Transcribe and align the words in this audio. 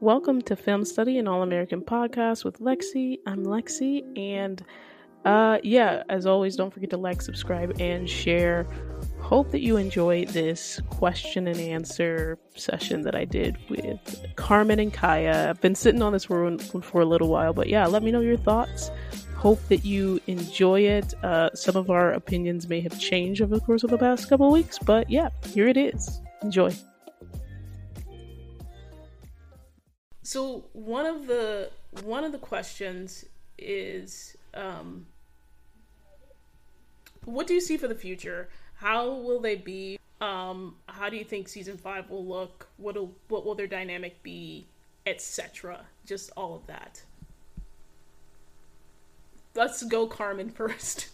Welcome 0.00 0.42
to 0.42 0.54
Film 0.54 0.84
Study, 0.84 1.18
an 1.18 1.26
All 1.26 1.42
American 1.42 1.80
podcast 1.80 2.44
with 2.44 2.60
Lexi. 2.60 3.18
I'm 3.26 3.44
Lexi, 3.44 4.04
and 4.16 4.62
uh, 5.24 5.58
yeah, 5.64 6.04
as 6.08 6.24
always, 6.24 6.54
don't 6.54 6.72
forget 6.72 6.90
to 6.90 6.96
like, 6.96 7.20
subscribe, 7.20 7.80
and 7.80 8.08
share. 8.08 8.64
Hope 9.18 9.50
that 9.50 9.60
you 9.60 9.76
enjoy 9.76 10.24
this 10.26 10.80
question 10.88 11.48
and 11.48 11.58
answer 11.58 12.38
session 12.54 13.02
that 13.02 13.16
I 13.16 13.24
did 13.24 13.58
with 13.68 14.24
Carmen 14.36 14.78
and 14.78 14.94
Kaya. 14.94 15.50
I've 15.50 15.60
been 15.60 15.74
sitting 15.74 16.00
on 16.00 16.12
this 16.12 16.28
one 16.28 16.58
for 16.60 17.00
a 17.00 17.04
little 17.04 17.28
while, 17.28 17.52
but 17.52 17.66
yeah, 17.66 17.84
let 17.84 18.04
me 18.04 18.12
know 18.12 18.20
your 18.20 18.36
thoughts. 18.36 18.92
Hope 19.34 19.60
that 19.66 19.84
you 19.84 20.20
enjoy 20.28 20.82
it. 20.82 21.12
Uh, 21.24 21.50
some 21.54 21.74
of 21.74 21.90
our 21.90 22.12
opinions 22.12 22.68
may 22.68 22.80
have 22.82 23.00
changed 23.00 23.42
over 23.42 23.56
the 23.56 23.64
course 23.64 23.82
of 23.82 23.90
the 23.90 23.98
past 23.98 24.28
couple 24.28 24.48
weeks, 24.52 24.78
but 24.78 25.10
yeah, 25.10 25.30
here 25.44 25.66
it 25.66 25.76
is. 25.76 26.20
Enjoy. 26.42 26.72
So 30.28 30.64
one 30.74 31.06
of 31.06 31.26
the 31.26 31.70
one 32.02 32.22
of 32.22 32.32
the 32.32 32.38
questions 32.38 33.24
is 33.56 34.36
um, 34.52 35.06
what 37.24 37.46
do 37.46 37.54
you 37.54 37.62
see 37.62 37.78
for 37.78 37.88
the 37.88 37.94
future? 37.94 38.50
How 38.74 39.08
will 39.08 39.40
they 39.40 39.56
be? 39.56 39.98
Um, 40.20 40.74
how 40.86 41.08
do 41.08 41.16
you 41.16 41.24
think 41.24 41.48
season 41.48 41.78
five 41.78 42.10
will 42.10 42.26
look? 42.26 42.68
What 42.76 42.98
what 43.28 43.46
will 43.46 43.54
their 43.54 43.66
dynamic 43.66 44.22
be, 44.22 44.66
etc. 45.06 45.86
Just 46.04 46.30
all 46.36 46.54
of 46.54 46.66
that. 46.66 47.00
Let's 49.54 49.82
go, 49.82 50.06
Carmen 50.06 50.50
first. 50.60 51.08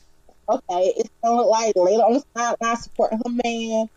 Okay, 0.49 0.93
it's 0.97 1.11
look 1.23 1.47
like 1.47 1.73
Layla 1.77 2.05
on 2.05 2.13
the 2.15 2.25
sideline 2.37 2.77
supporting 2.79 3.21
her 3.25 3.41
man, 3.45 3.89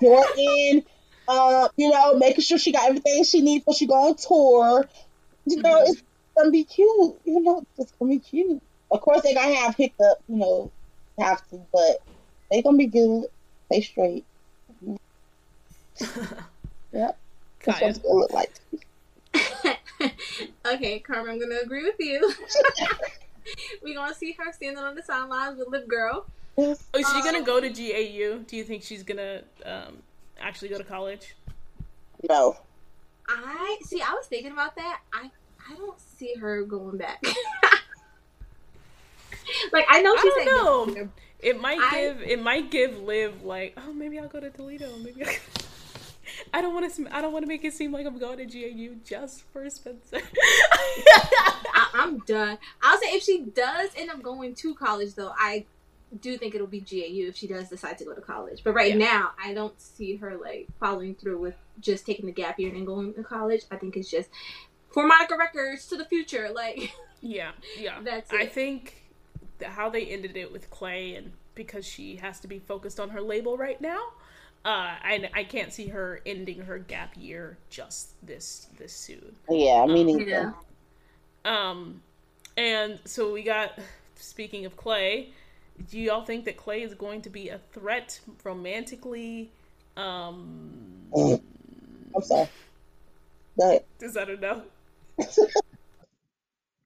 Jordan 0.00 0.84
uh, 1.28 1.68
you 1.76 1.90
know, 1.90 2.14
making 2.16 2.42
sure 2.42 2.58
she 2.58 2.72
got 2.72 2.88
everything 2.88 3.24
she 3.24 3.40
needs 3.40 3.64
before 3.64 3.74
she 3.74 3.86
go 3.86 3.94
on 3.94 4.16
tour. 4.16 4.88
You 5.46 5.62
know, 5.62 5.82
mm-hmm. 5.82 5.92
it's 5.92 6.02
gonna 6.36 6.50
be 6.50 6.64
cute. 6.64 7.20
You 7.24 7.40
know, 7.40 7.64
it's 7.78 7.92
gonna 7.92 8.10
be 8.10 8.18
cute. 8.18 8.62
Of 8.90 9.00
course, 9.00 9.22
they 9.22 9.34
gonna 9.34 9.54
have 9.54 9.76
hiccup. 9.76 10.18
You 10.28 10.36
know, 10.36 10.70
have 11.18 11.46
to, 11.50 11.60
but 11.72 12.02
they 12.50 12.62
gonna 12.62 12.76
be 12.76 12.86
good. 12.86 13.24
They 13.70 13.80
straight. 13.80 14.24
yep. 16.92 17.18
That's 17.64 17.80
what 17.80 17.90
it's 17.90 17.98
gonna 17.98 18.14
look 18.14 18.32
like. 18.32 18.52
okay, 20.66 20.98
Carmen, 21.00 21.30
I'm 21.30 21.40
gonna 21.40 21.60
agree 21.62 21.84
with 21.84 21.96
you. 21.98 22.32
We're 23.82 23.94
gonna 23.94 24.14
see 24.14 24.36
her 24.38 24.52
standing 24.52 24.82
on 24.82 24.94
the 24.94 25.02
sidelines 25.02 25.58
with 25.58 25.68
Lip 25.68 25.88
Girl. 25.88 26.26
Oh, 26.58 26.72
is 26.72 26.80
she 26.94 27.18
um, 27.18 27.24
gonna 27.24 27.42
go 27.42 27.60
to 27.60 27.68
GAU? 27.68 28.38
Do 28.46 28.56
you 28.56 28.64
think 28.64 28.82
she's 28.82 29.02
gonna 29.02 29.42
um, 29.64 29.98
actually 30.40 30.68
go 30.68 30.78
to 30.78 30.84
college? 30.84 31.34
No. 32.28 32.56
I 33.28 33.78
see. 33.82 34.00
I 34.00 34.12
was 34.12 34.26
thinking 34.26 34.52
about 34.52 34.76
that. 34.76 35.00
I 35.12 35.30
I 35.68 35.74
don't 35.74 35.98
see 36.00 36.34
her 36.34 36.62
going 36.64 36.96
back. 36.96 37.22
like 39.72 39.86
I 39.88 40.02
know 40.02 40.14
she's. 40.16 40.32
I 40.36 40.44
don't 40.44 40.94
know. 40.94 41.08
It 41.40 41.60
might 41.60 41.78
I, 41.80 42.00
give. 42.00 42.22
It 42.22 42.42
might 42.42 42.70
give 42.70 43.00
Liv 43.00 43.42
like, 43.42 43.76
oh, 43.76 43.92
maybe 43.92 44.18
I'll 44.18 44.28
go 44.28 44.40
to 44.40 44.50
Toledo. 44.50 44.96
Maybe 44.98 45.24
I. 45.24 45.38
I 46.52 46.60
don't 46.60 46.74
want 46.74 46.92
to. 46.92 47.16
I 47.16 47.20
don't 47.20 47.32
want 47.32 47.44
to 47.44 47.48
make 47.48 47.64
it 47.64 47.72
seem 47.72 47.92
like 47.92 48.06
I'm 48.06 48.18
going 48.18 48.38
to 48.38 48.46
GAU 48.46 48.96
just 49.04 49.42
for 49.52 49.68
Spencer. 49.70 50.18
I, 50.72 51.90
I'm 51.94 52.18
done. 52.20 52.58
I'll 52.82 52.98
say 52.98 53.08
if 53.08 53.22
she 53.22 53.42
does 53.42 53.90
end 53.96 54.10
up 54.10 54.22
going 54.22 54.54
to 54.56 54.74
college, 54.74 55.14
though, 55.14 55.32
I 55.36 55.64
do 56.16 56.36
think 56.36 56.54
it'll 56.54 56.66
be 56.66 56.80
GAU 56.80 57.28
if 57.28 57.36
she 57.36 57.46
does 57.46 57.68
decide 57.68 57.98
to 57.98 58.04
go 58.04 58.14
to 58.14 58.20
college. 58.20 58.62
But 58.64 58.74
right 58.74 58.92
yeah. 58.92 59.04
now, 59.04 59.30
I 59.42 59.54
don't 59.54 59.78
see 59.80 60.16
her 60.16 60.36
like 60.36 60.68
following 60.80 61.14
through 61.14 61.38
with 61.38 61.54
just 61.80 62.06
taking 62.06 62.26
the 62.26 62.32
gap 62.32 62.58
year 62.58 62.74
and 62.74 62.86
going 62.86 63.14
to 63.14 63.22
college. 63.22 63.62
I 63.70 63.76
think 63.76 63.96
it's 63.96 64.10
just 64.10 64.30
for 64.90 65.06
Monica 65.06 65.36
Records 65.36 65.86
to 65.88 65.96
the 65.96 66.04
future. 66.04 66.50
Like, 66.54 66.92
yeah, 67.20 67.52
yeah. 67.78 68.00
That's. 68.02 68.32
It. 68.32 68.40
I 68.40 68.46
think 68.46 69.02
how 69.62 69.88
they 69.88 70.06
ended 70.06 70.36
it 70.36 70.52
with 70.52 70.70
Clay, 70.70 71.14
and 71.14 71.32
because 71.54 71.86
she 71.86 72.16
has 72.16 72.40
to 72.40 72.48
be 72.48 72.58
focused 72.58 73.00
on 73.00 73.10
her 73.10 73.20
label 73.20 73.56
right 73.56 73.80
now. 73.80 74.00
Uh, 74.64 74.98
I, 75.00 75.30
I 75.32 75.44
can't 75.44 75.72
see 75.72 75.88
her 75.88 76.20
ending 76.26 76.62
her 76.62 76.78
gap 76.78 77.12
year 77.16 77.56
just 77.70 78.10
this 78.26 78.66
this 78.78 78.92
soon. 78.92 79.36
Yeah, 79.48 79.86
meaning 79.86 80.22
um, 80.22 80.28
yeah. 80.28 80.52
Um, 81.44 82.02
and 82.56 82.98
so 83.04 83.32
we 83.32 83.42
got 83.42 83.78
speaking 84.16 84.64
of 84.64 84.76
Clay, 84.76 85.30
do 85.90 85.98
y'all 85.98 86.24
think 86.24 86.44
that 86.46 86.56
Clay 86.56 86.82
is 86.82 86.94
going 86.94 87.22
to 87.22 87.30
be 87.30 87.48
a 87.48 87.58
threat 87.72 88.20
romantically? 88.44 89.50
Um. 89.96 91.08
I'm 91.14 92.22
sorry. 92.22 92.48
Go 93.58 93.84
Is 94.00 94.14
that 94.14 94.28
a 94.28 94.36
no? 94.36 94.62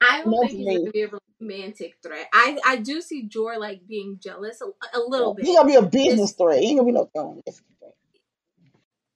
I 0.00 0.22
don't 0.22 0.48
think 0.48 0.52
he's 0.52 0.66
going 0.66 0.86
to 0.86 0.90
be 0.92 1.02
a 1.02 1.10
romantic 1.40 1.96
threat. 2.02 2.28
I 2.32 2.58
I 2.66 2.76
do 2.76 3.00
see 3.00 3.24
Jor 3.24 3.58
like 3.58 3.86
being 3.86 4.18
jealous 4.22 4.60
a, 4.62 4.66
a 4.98 5.00
little 5.00 5.34
bit. 5.34 5.46
He's 5.46 5.56
gonna 5.56 5.68
be 5.68 5.74
a 5.74 5.82
business 5.82 6.32
threat. 6.32 6.60
He 6.60 6.70
ain't 6.70 6.78
gonna 6.78 6.86
be 6.86 6.92
no 6.92 7.10
threat. 7.14 7.54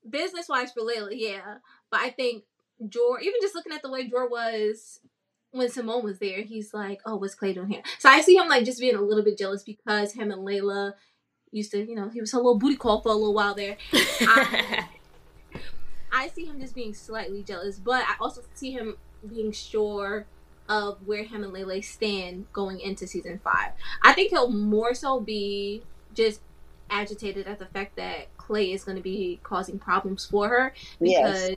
Business 0.08 0.48
wise 0.48 0.72
for 0.72 0.80
Layla, 0.82 1.10
yeah. 1.12 1.56
But 1.90 2.00
I 2.00 2.10
think 2.10 2.44
Jor, 2.88 3.20
even 3.20 3.40
just 3.40 3.54
looking 3.54 3.72
at 3.72 3.82
the 3.82 3.90
way 3.90 4.08
Jor 4.08 4.28
was 4.28 5.00
when 5.54 5.70
Simone 5.70 6.02
was 6.02 6.18
there, 6.18 6.42
he's 6.42 6.74
like, 6.74 7.00
"Oh, 7.06 7.16
what's 7.16 7.36
Clay 7.36 7.52
doing 7.52 7.68
here?" 7.68 7.82
So 8.00 8.08
I 8.08 8.20
see 8.20 8.36
him 8.36 8.48
like 8.48 8.64
just 8.64 8.80
being 8.80 8.96
a 8.96 9.00
little 9.00 9.22
bit 9.22 9.38
jealous 9.38 9.62
because 9.62 10.12
him 10.12 10.32
and 10.32 10.42
Layla 10.42 10.94
used 11.52 11.70
to, 11.70 11.84
you 11.84 11.94
know, 11.94 12.08
he 12.08 12.20
was 12.20 12.32
a 12.32 12.36
little 12.36 12.58
booty 12.58 12.76
call 12.76 13.00
for 13.00 13.10
a 13.10 13.14
little 13.14 13.34
while 13.34 13.54
there. 13.54 13.76
I, 13.92 14.86
I 16.12 16.28
see 16.28 16.44
him 16.44 16.60
just 16.60 16.74
being 16.74 16.92
slightly 16.92 17.44
jealous, 17.44 17.78
but 17.78 18.02
I 18.02 18.14
also 18.20 18.42
see 18.54 18.72
him 18.72 18.96
being 19.28 19.52
sure 19.52 20.26
of 20.68 20.98
where 21.06 21.22
him 21.22 21.44
and 21.44 21.52
Layla 21.52 21.84
stand 21.84 22.46
going 22.52 22.80
into 22.80 23.06
season 23.06 23.40
five. 23.44 23.70
I 24.02 24.12
think 24.12 24.30
he'll 24.30 24.50
more 24.50 24.92
so 24.92 25.20
be 25.20 25.82
just 26.14 26.40
agitated 26.90 27.46
at 27.46 27.60
the 27.60 27.66
fact 27.66 27.94
that 27.96 28.36
Clay 28.38 28.72
is 28.72 28.82
going 28.82 28.96
to 28.96 29.02
be 29.02 29.38
causing 29.44 29.78
problems 29.78 30.26
for 30.26 30.48
her 30.48 30.74
because 31.00 31.50
yes. 31.50 31.56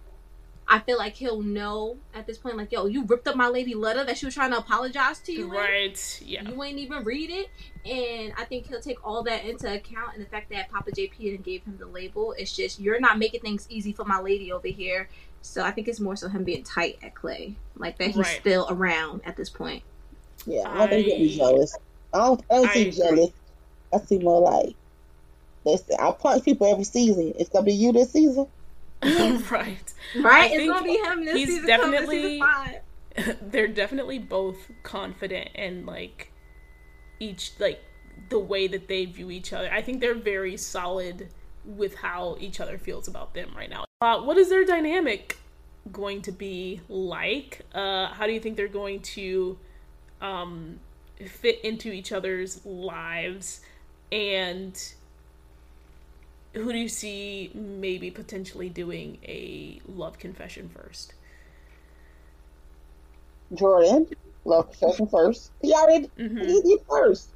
I 0.69 0.79
feel 0.79 0.97
like 0.97 1.15
he'll 1.15 1.41
know 1.41 1.97
at 2.13 2.27
this 2.27 2.37
point, 2.37 2.57
like, 2.57 2.73
yo, 2.73 2.87
you 2.87 3.05
ripped 3.05 3.27
up 3.27 3.37
my 3.37 3.47
lady 3.47 3.73
letter 3.73 4.03
that 4.03 4.17
she 4.17 4.25
was 4.25 4.35
trying 4.35 4.51
to 4.51 4.57
apologize 4.57 5.19
to 5.19 5.31
you. 5.31 5.49
Right. 5.49 6.21
In. 6.21 6.27
Yeah. 6.27 6.49
You 6.49 6.61
ain't 6.61 6.77
even 6.77 7.05
read 7.05 7.29
it. 7.29 7.49
And 7.89 8.33
I 8.37 8.43
think 8.43 8.67
he'll 8.67 8.81
take 8.81 9.05
all 9.05 9.23
that 9.23 9.45
into 9.45 9.73
account 9.73 10.15
and 10.15 10.25
the 10.25 10.29
fact 10.29 10.49
that 10.49 10.69
Papa 10.69 10.91
JP 10.91 11.43
gave 11.43 11.63
him 11.63 11.77
the 11.77 11.85
label. 11.85 12.33
It's 12.37 12.53
just 12.53 12.81
you're 12.81 12.99
not 12.99 13.17
making 13.17 13.41
things 13.41 13.65
easy 13.69 13.93
for 13.93 14.03
my 14.03 14.19
lady 14.19 14.51
over 14.51 14.67
here. 14.67 15.07
So 15.41 15.63
I 15.63 15.71
think 15.71 15.87
it's 15.87 16.01
more 16.01 16.17
so 16.17 16.27
him 16.27 16.43
being 16.43 16.63
tight 16.63 16.99
at 17.01 17.15
Clay. 17.15 17.55
Like 17.77 17.97
that 17.99 18.07
he's 18.07 18.17
right. 18.17 18.39
still 18.41 18.67
around 18.69 19.21
at 19.23 19.37
this 19.37 19.49
point. 19.49 19.83
Yeah, 20.45 20.69
I 20.69 20.79
don't 20.79 20.89
think 20.89 21.07
he'll 21.07 21.17
be 21.17 21.37
jealous. 21.37 21.77
I 22.13 22.17
don't, 22.17 22.43
I 22.51 22.55
don't 22.55 22.69
I 22.69 22.73
see 22.73 22.91
jealous. 22.91 23.31
I 23.93 23.99
see 23.99 24.19
more 24.19 24.41
like 24.41 24.75
listen, 25.63 25.95
I 25.99 26.11
punch 26.11 26.43
people 26.43 26.69
every 26.69 26.83
season. 26.83 27.33
It's 27.39 27.49
gonna 27.49 27.65
be 27.65 27.73
you 27.73 27.93
this 27.93 28.11
season. 28.11 28.47
right. 29.51 29.93
Right? 30.15 30.51
It's 30.51 30.67
gonna 30.67 30.83
be 30.83 30.97
him 30.97 31.25
this 31.25 31.35
he's 31.35 31.47
season. 31.47 31.67
Definitely, 31.67 32.41
they're 33.41 33.67
definitely 33.67 34.19
both 34.19 34.71
confident 34.83 35.49
and 35.55 35.85
like 35.85 36.31
each 37.19 37.53
like 37.59 37.83
the 38.29 38.39
way 38.39 38.67
that 38.67 38.87
they 38.87 39.05
view 39.05 39.31
each 39.31 39.53
other. 39.53 39.71
I 39.71 39.81
think 39.81 40.01
they're 40.01 40.15
very 40.15 40.57
solid 40.57 41.29
with 41.65 41.95
how 41.95 42.37
each 42.39 42.59
other 42.59 42.77
feels 42.77 43.07
about 43.07 43.33
them 43.33 43.51
right 43.55 43.69
now. 43.69 43.85
Uh, 44.01 44.21
what 44.21 44.37
is 44.37 44.49
their 44.49 44.65
dynamic 44.65 45.37
going 45.91 46.21
to 46.23 46.31
be 46.31 46.81
like? 46.89 47.65
Uh, 47.73 48.07
how 48.07 48.25
do 48.25 48.33
you 48.33 48.39
think 48.39 48.57
they're 48.57 48.67
going 48.67 49.01
to 49.01 49.57
um, 50.21 50.79
fit 51.25 51.59
into 51.61 51.91
each 51.91 52.11
other's 52.11 52.65
lives? 52.65 53.61
And 54.11 54.79
who 56.59 56.71
do 56.71 56.77
you 56.77 56.89
see 56.89 57.51
maybe 57.53 58.11
potentially 58.11 58.69
doing 58.69 59.17
a 59.23 59.81
love 59.87 60.19
confession 60.19 60.69
first? 60.69 61.13
Jordan, 63.53 64.07
love 64.45 64.69
confession 64.71 65.07
first. 65.07 65.51
He 65.61 65.73
already 65.73 66.07
mm-hmm. 66.17 66.39
he, 66.39 66.61
he 66.61 66.77
first. 66.89 67.29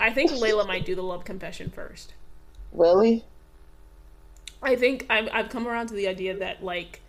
I 0.00 0.10
think 0.10 0.30
Layla 0.30 0.66
might 0.66 0.84
do 0.84 0.94
the 0.94 1.02
love 1.02 1.24
confession 1.24 1.70
first. 1.70 2.14
Really? 2.72 3.24
I 4.62 4.76
think 4.76 5.06
I've 5.08 5.28
I've 5.32 5.48
come 5.48 5.66
around 5.66 5.88
to 5.88 5.94
the 5.94 6.08
idea 6.08 6.36
that 6.36 6.62
like 6.62 7.00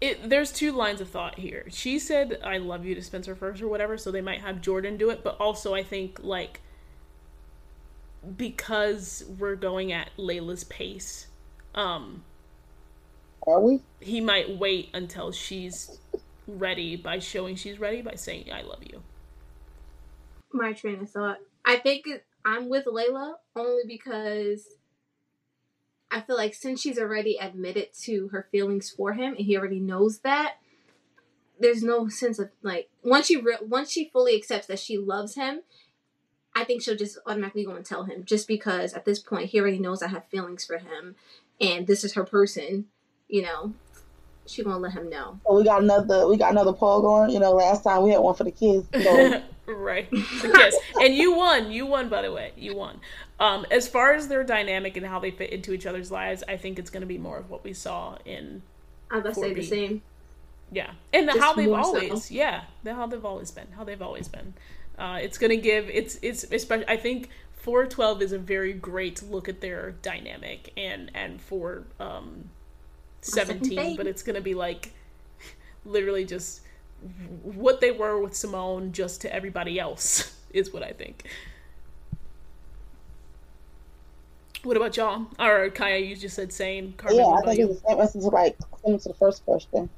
it 0.00 0.28
there's 0.28 0.52
two 0.52 0.72
lines 0.72 1.00
of 1.00 1.08
thought 1.08 1.38
here. 1.38 1.64
She 1.70 1.98
said 1.98 2.38
I 2.42 2.58
love 2.58 2.84
you 2.84 2.94
to 2.94 3.02
Spencer 3.02 3.34
first 3.34 3.62
or 3.62 3.68
whatever, 3.68 3.98
so 3.98 4.10
they 4.10 4.20
might 4.20 4.40
have 4.40 4.60
Jordan 4.60 4.96
do 4.96 5.10
it, 5.10 5.24
but 5.24 5.36
also 5.40 5.74
I 5.74 5.82
think 5.82 6.20
like 6.22 6.60
because 8.36 9.24
we're 9.38 9.56
going 9.56 9.92
at 9.92 10.10
Layla's 10.18 10.64
pace. 10.64 11.26
Um 11.74 12.22
Are 13.46 13.60
we? 13.60 13.80
He 14.00 14.20
might 14.20 14.58
wait 14.58 14.90
until 14.94 15.32
she's 15.32 15.98
ready 16.46 16.96
by 16.96 17.18
showing 17.18 17.56
she's 17.56 17.78
ready 17.78 18.02
by 18.02 18.14
saying 18.14 18.52
I 18.52 18.62
love 18.62 18.82
you. 18.82 19.02
My 20.52 20.72
train 20.72 21.00
of 21.00 21.10
thought. 21.10 21.38
I 21.64 21.76
think 21.76 22.06
I'm 22.44 22.68
with 22.68 22.84
Layla 22.84 23.34
only 23.56 23.82
because 23.86 24.66
I 26.10 26.20
feel 26.20 26.36
like 26.36 26.54
since 26.54 26.80
she's 26.80 26.98
already 26.98 27.38
admitted 27.40 27.88
to 28.02 28.28
her 28.28 28.46
feelings 28.52 28.90
for 28.90 29.14
him 29.14 29.34
and 29.34 29.44
he 29.44 29.56
already 29.56 29.80
knows 29.80 30.18
that, 30.20 30.58
there's 31.58 31.82
no 31.82 32.08
sense 32.08 32.38
of 32.38 32.50
like 32.62 32.88
once 33.02 33.26
she 33.26 33.36
re- 33.36 33.58
once 33.62 33.90
she 33.90 34.10
fully 34.12 34.36
accepts 34.36 34.66
that 34.66 34.78
she 34.78 34.98
loves 34.98 35.34
him, 35.34 35.62
I 36.54 36.64
think 36.64 36.82
she'll 36.82 36.96
just 36.96 37.18
automatically 37.26 37.64
go 37.64 37.74
and 37.74 37.84
tell 37.84 38.04
him 38.04 38.24
just 38.24 38.46
because 38.46 38.92
at 38.94 39.04
this 39.04 39.18
point 39.18 39.50
he 39.50 39.60
already 39.60 39.78
knows 39.78 40.02
I 40.02 40.08
have 40.08 40.24
feelings 40.26 40.64
for 40.64 40.78
him 40.78 41.16
and 41.60 41.86
this 41.86 42.04
is 42.04 42.14
her 42.14 42.24
person, 42.24 42.86
you 43.28 43.42
know. 43.42 43.74
She 44.46 44.62
gonna 44.62 44.78
let 44.78 44.92
him 44.92 45.08
know. 45.08 45.40
So 45.46 45.54
we 45.56 45.64
got 45.64 45.82
another 45.82 46.28
we 46.28 46.36
got 46.36 46.52
another 46.52 46.74
poll 46.74 47.00
going. 47.00 47.30
You 47.30 47.40
know, 47.40 47.52
last 47.52 47.82
time 47.82 48.02
we 48.02 48.10
had 48.10 48.20
one 48.20 48.34
for 48.34 48.44
the 48.44 48.50
kids. 48.50 48.86
So 49.02 49.42
right. 49.66 50.10
kids, 50.10 50.76
And 51.00 51.14
you 51.14 51.34
won. 51.34 51.72
You 51.72 51.86
won 51.86 52.10
by 52.10 52.20
the 52.22 52.30
way. 52.30 52.52
You 52.56 52.76
won. 52.76 53.00
Um, 53.40 53.64
as 53.70 53.88
far 53.88 54.12
as 54.12 54.28
their 54.28 54.44
dynamic 54.44 54.98
and 54.98 55.06
how 55.06 55.18
they 55.18 55.30
fit 55.30 55.50
into 55.50 55.72
each 55.72 55.86
other's 55.86 56.10
lives, 56.12 56.44
I 56.46 56.58
think 56.58 56.78
it's 56.78 56.90
gonna 56.90 57.06
be 57.06 57.16
more 57.16 57.38
of 57.38 57.48
what 57.48 57.64
we 57.64 57.72
saw 57.72 58.18
in 58.26 58.62
I 59.10 59.16
was 59.16 59.22
about 59.24 59.34
to 59.34 59.40
say 59.40 59.54
the 59.54 59.62
same. 59.62 60.02
Yeah, 60.70 60.90
and 61.12 61.26
Just 61.26 61.38
how 61.38 61.54
they've 61.54 61.68
more 61.68 61.82
so. 61.82 61.88
always, 61.88 62.30
yeah, 62.30 62.64
the- 62.82 62.94
how 62.94 63.06
they've 63.06 63.24
always 63.24 63.50
been, 63.50 63.68
how 63.76 63.84
they've 63.84 64.00
always 64.02 64.28
been. 64.28 64.54
Uh, 64.98 65.18
it's 65.20 65.38
gonna 65.38 65.56
give 65.56 65.88
it's 65.88 66.18
it's 66.22 66.44
especially. 66.44 66.88
I 66.88 66.96
think 66.96 67.30
four 67.52 67.86
twelve 67.86 68.22
is 68.22 68.32
a 68.32 68.38
very 68.38 68.72
great 68.72 69.22
look 69.22 69.48
at 69.48 69.60
their 69.60 69.92
dynamic, 70.02 70.72
and 70.76 71.10
and 71.14 71.40
for 71.40 71.84
um, 71.98 72.50
seventeen, 73.20 73.96
but 73.96 74.06
it's 74.06 74.22
gonna 74.22 74.40
be 74.40 74.54
like 74.54 74.92
literally 75.84 76.24
just 76.24 76.60
what 77.42 77.80
they 77.80 77.90
were 77.90 78.20
with 78.20 78.34
Simone, 78.34 78.92
just 78.92 79.20
to 79.22 79.34
everybody 79.34 79.78
else 79.78 80.36
is 80.50 80.72
what 80.72 80.82
I 80.82 80.92
think. 80.92 81.24
What 84.62 84.76
about 84.78 84.96
y'all? 84.96 85.26
Or 85.38 85.68
Kaya, 85.70 85.98
you 85.98 86.16
just 86.16 86.36
said 86.36 86.52
same. 86.52 86.94
Carmen, 86.96 87.18
yeah, 87.18 87.26
I 87.26 87.42
think 87.42 87.58
you? 87.58 87.70
it's 87.70 87.82
the 87.82 87.88
same 87.88 87.98
message 87.98 88.22
like 88.22 88.56
similar 88.82 89.00
to 89.00 89.08
the 89.08 89.14
first 89.14 89.44
question. 89.44 89.90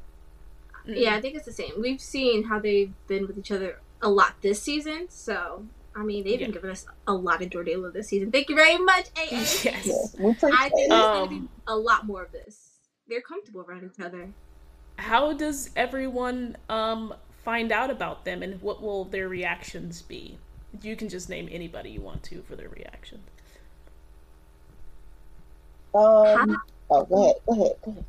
Mm. 0.89 1.01
Yeah, 1.01 1.15
I 1.15 1.21
think 1.21 1.37
it's 1.37 1.47
the 1.47 1.53
same. 1.53 1.73
We've 1.79 2.01
seen 2.01 2.45
how 2.45 2.59
they've 2.59 2.93
been 3.07 3.27
with 3.27 3.39
each 3.39 3.53
other 3.53 3.79
a 4.03 4.09
lot 4.11 4.35
this 4.43 4.63
season, 4.63 5.09
so 5.11 5.67
I 5.95 6.03
mean 6.03 6.25
they've 6.25 6.39
been 6.39 6.51
giving 6.53 6.71
us 6.71 6.87
a 7.07 7.15
lot 7.15 7.43
of 7.43 7.51
Jordala 7.51 7.93
this 7.93 8.09
season. 8.09 8.31
Thank 8.33 8.49
you 8.49 8.57
very 8.57 8.79
much, 8.79 9.07
AA. 9.17 9.27
Yes. 9.65 9.65
Yes, 9.65 10.17
we 10.19 10.31
appreciate 10.33 10.61
I 10.61 10.69
think 10.71 10.91
it. 10.93 10.95
there's 10.95 11.09
gonna 11.09 11.25
Um, 11.25 11.29
be 11.29 11.49
a 11.67 11.77
lot 11.77 12.07
more 12.07 12.23
of 12.25 12.33
this. 12.33 12.79
They're 13.09 13.21
comfortable 13.23 13.63
around 13.63 13.85
each 13.85 14.05
other. 14.05 14.35
how 14.99 15.33
does 15.33 15.71
everyone 15.77 16.57
um 16.69 17.15
find 17.45 17.71
out 17.73 17.91
about 17.91 18.25
them 18.25 18.43
and 18.43 18.61
what 18.63 18.83
will 18.83 19.05
their 19.05 19.29
reactions 19.29 20.03
be 20.03 20.39
you 20.83 20.97
can 20.97 21.09
just 21.09 21.29
name 21.29 21.49
anybody 21.51 21.91
you 21.91 22.01
want 22.01 22.23
to 22.25 22.43
for 22.43 22.57
their 22.57 22.69
reaction 22.69 23.21
Um, 25.95 26.61
oh, 26.91 27.05
go 27.07 27.23
ahead, 27.25 27.37
go 27.47 27.53
ahead, 27.55 27.73
go 27.85 27.91
ahead. 27.93 28.05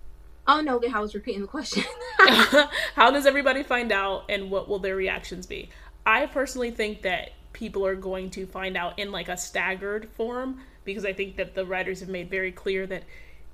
Oh 0.47 0.61
no, 0.61 0.81
I 0.93 0.99
was 0.99 1.13
repeating 1.13 1.41
the 1.41 1.47
question. 1.47 1.83
how 2.95 3.11
does 3.11 3.25
everybody 3.25 3.63
find 3.63 3.91
out 3.91 4.25
and 4.29 4.49
what 4.49 4.67
will 4.67 4.79
their 4.79 4.95
reactions 4.95 5.45
be 5.45 5.69
i 6.05 6.25
personally 6.25 6.71
think 6.71 7.01
that 7.01 7.31
people 7.53 7.85
are 7.85 7.95
going 7.95 8.29
to 8.29 8.45
find 8.45 8.75
out 8.75 8.97
in 8.97 9.11
like 9.11 9.29
a 9.29 9.37
staggered 9.37 10.09
form 10.15 10.59
because 10.83 11.05
i 11.05 11.13
think 11.13 11.35
that 11.37 11.55
the 11.55 11.65
writers 11.65 11.99
have 11.99 12.09
made 12.09 12.29
very 12.29 12.51
clear 12.51 12.87
that 12.87 13.03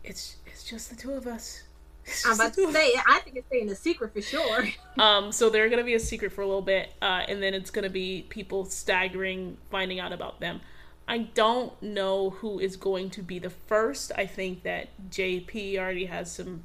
it's 0.04 0.38
it's 0.45 0.63
just 0.63 0.90
the 0.90 0.95
two 0.95 1.12
of 1.12 1.28
us 1.28 1.63
I'm 2.25 2.34
about 2.34 2.54
to 2.56 2.69
say, 2.74 2.92
I 3.07 3.22
think 3.22 3.38
it's 3.38 3.48
staying 3.48 3.69
a 3.69 3.75
secret 3.75 4.12
for 4.12 4.22
sure. 4.22 4.68
Um, 5.00 5.31
so 5.31 5.50
they're 5.50 5.69
gonna 5.69 5.86
be 5.86 5.95
a 5.95 6.00
secret 6.00 6.34
for 6.34 6.42
a 6.42 6.45
little 6.45 6.62
bit, 6.62 6.94
uh, 7.01 7.24
and 7.28 7.42
then 7.42 7.54
it's 7.54 7.72
gonna 7.72 7.90
be 7.90 8.28
people 8.28 8.66
staggering, 8.66 9.57
finding 9.72 10.01
out 10.01 10.12
about 10.12 10.42
them. 10.42 10.60
I 11.07 11.17
don't 11.19 11.81
know 11.81 12.31
who 12.31 12.59
is 12.59 12.75
going 12.75 13.09
to 13.11 13.21
be 13.21 13.39
the 13.39 13.50
first. 13.50 14.11
I 14.15 14.25
think 14.25 14.63
that 14.63 14.89
JP 15.09 15.77
already 15.77 16.05
has 16.05 16.31
some 16.31 16.63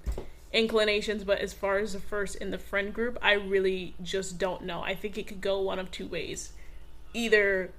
inclinations, 0.53 1.25
but 1.25 1.41
as 1.41 1.53
far 1.53 1.79
as 1.79 1.93
the 1.93 2.01
first 2.01 2.37
in 2.37 2.51
the 2.51 2.59
friend 2.59 2.95
group, 2.95 3.19
I 3.21 3.33
really 3.33 3.95
just 4.03 4.39
don't 4.39 4.65
know. 4.65 4.81
I 4.83 4.95
think 4.95 5.19
it 5.19 5.27
could 5.27 5.41
go 5.41 5.61
one 5.61 5.79
of 5.79 5.91
two 5.91 6.07
ways. 6.07 6.53
Either 7.13 7.73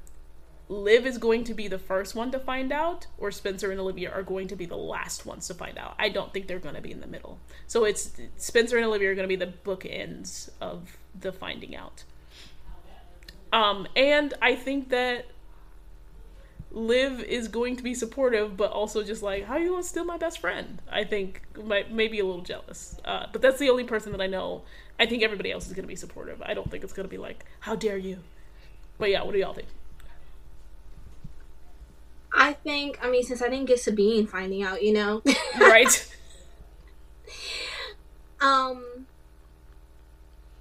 Liv 0.68 1.08
is 1.08 1.18
going 1.18 1.46
to 1.46 1.56
be 1.56 1.68
the 1.68 1.80
first 1.80 2.14
one 2.14 2.30
to 2.32 2.40
find 2.40 2.72
out, 2.72 3.08
or 3.18 3.32
Spencer 3.32 3.72
and 3.72 3.80
Olivia 3.80 4.12
are 4.12 4.22
going 4.22 4.48
to 4.50 4.56
be 4.56 4.68
the 4.68 4.78
last 4.78 5.26
ones 5.26 5.48
to 5.48 5.56
find 5.56 5.80
out. 5.80 5.96
I 5.98 6.10
don't 6.10 6.32
think 6.32 6.48
they're 6.48 6.60
going 6.60 6.76
to 6.76 6.82
be 6.82 6.92
in 6.92 7.00
the 7.00 7.08
middle. 7.08 7.40
So 7.66 7.86
it's 7.86 8.12
Spencer 8.38 8.78
and 8.78 8.86
Olivia 8.86 9.12
are 9.12 9.16
going 9.16 9.28
to 9.28 9.36
be 9.36 9.44
the 9.44 9.52
bookends 9.66 10.50
of 10.62 10.98
the 11.20 11.32
finding 11.32 11.76
out. 11.76 12.04
Um, 13.52 13.88
and 13.96 14.36
I 14.44 14.56
think 14.56 14.90
that 14.90 15.26
Liv 16.72 17.22
is 17.22 17.48
going 17.48 17.76
to 17.78 17.84
be 17.84 17.96
supportive, 17.96 18.56
but 18.56 18.72
also 18.72 19.04
just 19.04 19.24
like, 19.24 19.46
how 19.46 19.56
are 19.56 19.60
you 19.60 19.70
gonna 19.72 19.84
steal 19.84 20.06
my 20.06 20.18
best 20.18 20.40
friend? 20.40 20.82
I 20.92 21.04
think 21.04 21.42
might 21.64 21.92
maybe 21.92 22.20
a 22.20 22.26
little 22.26 22.44
jealous. 22.44 22.98
Uh, 23.04 23.26
but 23.32 23.42
that's 23.42 23.58
the 23.60 23.70
only 23.70 23.86
person 23.86 24.12
that 24.12 24.22
I 24.22 24.28
know. 24.28 24.64
I 25.00 25.06
think 25.06 25.24
everybody 25.24 25.52
else 25.52 25.68
is 25.68 25.74
gonna 25.74 25.88
be 25.88 25.96
supportive. 25.96 26.42
I 26.44 26.54
don't 26.54 26.70
think 26.70 26.84
it's 26.84 26.94
gonna 26.94 27.08
be 27.08 27.18
like, 27.18 27.46
how 27.62 27.76
dare 27.76 27.98
you? 27.98 28.20
But 29.00 29.10
yeah, 29.10 29.24
what 29.24 29.34
do 29.34 29.40
y'all 29.40 29.54
think? 29.54 29.68
I 32.32 32.54
think, 32.54 33.00
I 33.02 33.10
mean, 33.10 33.24
since 33.24 33.42
I 33.42 33.50
didn't 33.50 33.66
get 33.66 33.80
Sabine 33.80 34.28
finding 34.28 34.62
out, 34.62 34.84
you 34.84 34.94
know, 34.94 35.24
right? 35.60 36.16
um, 38.42 39.08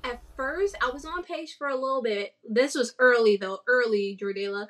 at 0.02 0.20
first 0.36 0.74
I 0.82 0.90
was 0.90 1.04
on 1.04 1.22
page 1.22 1.56
for 1.58 1.68
a 1.68 1.74
little 1.74 2.02
bit. 2.02 2.34
This 2.48 2.74
was 2.74 2.94
early 2.98 3.36
though, 3.36 3.60
early 3.68 4.18
Jordala. 4.18 4.68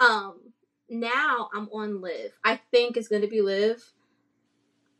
Um, 0.00 0.40
now 0.88 1.48
I'm 1.54 1.68
on 1.70 2.00
Liv. 2.00 2.32
I 2.44 2.60
think 2.70 2.96
it's 2.96 3.08
gonna 3.08 3.26
be 3.26 3.40
Liv. 3.40 3.92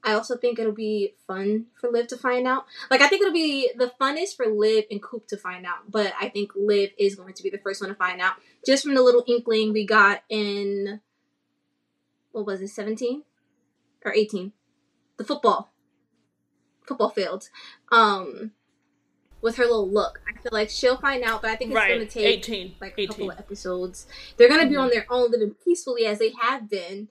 I 0.04 0.12
also 0.12 0.36
think 0.36 0.58
it'll 0.58 0.72
be 0.72 1.14
fun 1.26 1.66
for 1.80 1.90
Liv 1.90 2.08
to 2.08 2.16
find 2.16 2.46
out. 2.46 2.66
Like 2.90 3.00
I 3.00 3.08
think 3.08 3.22
it'll 3.22 3.32
be 3.32 3.70
the 3.76 3.92
funnest 4.00 4.36
for 4.36 4.46
Liv 4.46 4.84
and 4.90 5.02
Coop 5.02 5.26
to 5.28 5.36
find 5.36 5.64
out. 5.64 5.90
But 5.90 6.12
I 6.20 6.28
think 6.28 6.52
Liv 6.54 6.90
is 6.98 7.14
going 7.14 7.34
to 7.34 7.42
be 7.42 7.50
the 7.50 7.58
first 7.58 7.80
one 7.80 7.88
to 7.88 7.96
find 7.96 8.20
out. 8.20 8.34
Just 8.66 8.84
from 8.84 8.94
the 8.94 9.02
little 9.02 9.24
inkling 9.26 9.72
we 9.72 9.86
got 9.86 10.22
in 10.28 11.00
what 12.32 12.46
was 12.46 12.60
it, 12.60 12.68
seventeen? 12.68 13.22
Or 14.04 14.12
eighteen. 14.12 14.52
The 15.16 15.24
football. 15.24 15.72
Football 16.86 17.10
field. 17.10 17.48
Um 17.90 18.52
with 19.44 19.56
her 19.56 19.64
little 19.64 19.88
look. 19.88 20.20
I 20.26 20.32
feel 20.40 20.50
like 20.52 20.70
she'll 20.70 20.96
find 20.96 21.22
out, 21.22 21.42
but 21.42 21.50
I 21.50 21.56
think 21.56 21.70
it's 21.70 21.78
gonna 21.80 22.06
take 22.06 22.24
Eighteen. 22.38 22.74
like 22.80 22.92
a 22.98 23.02
18. 23.02 23.08
couple 23.08 23.30
of 23.30 23.38
episodes. 23.38 24.06
They're 24.36 24.48
gonna 24.48 24.66
be 24.66 24.74
Mhm. 24.74 24.80
on 24.84 24.88
their 24.88 25.06
own, 25.10 25.30
living 25.30 25.54
peacefully 25.62 26.06
as 26.06 26.18
they 26.18 26.30
have 26.40 26.68
been 26.68 27.08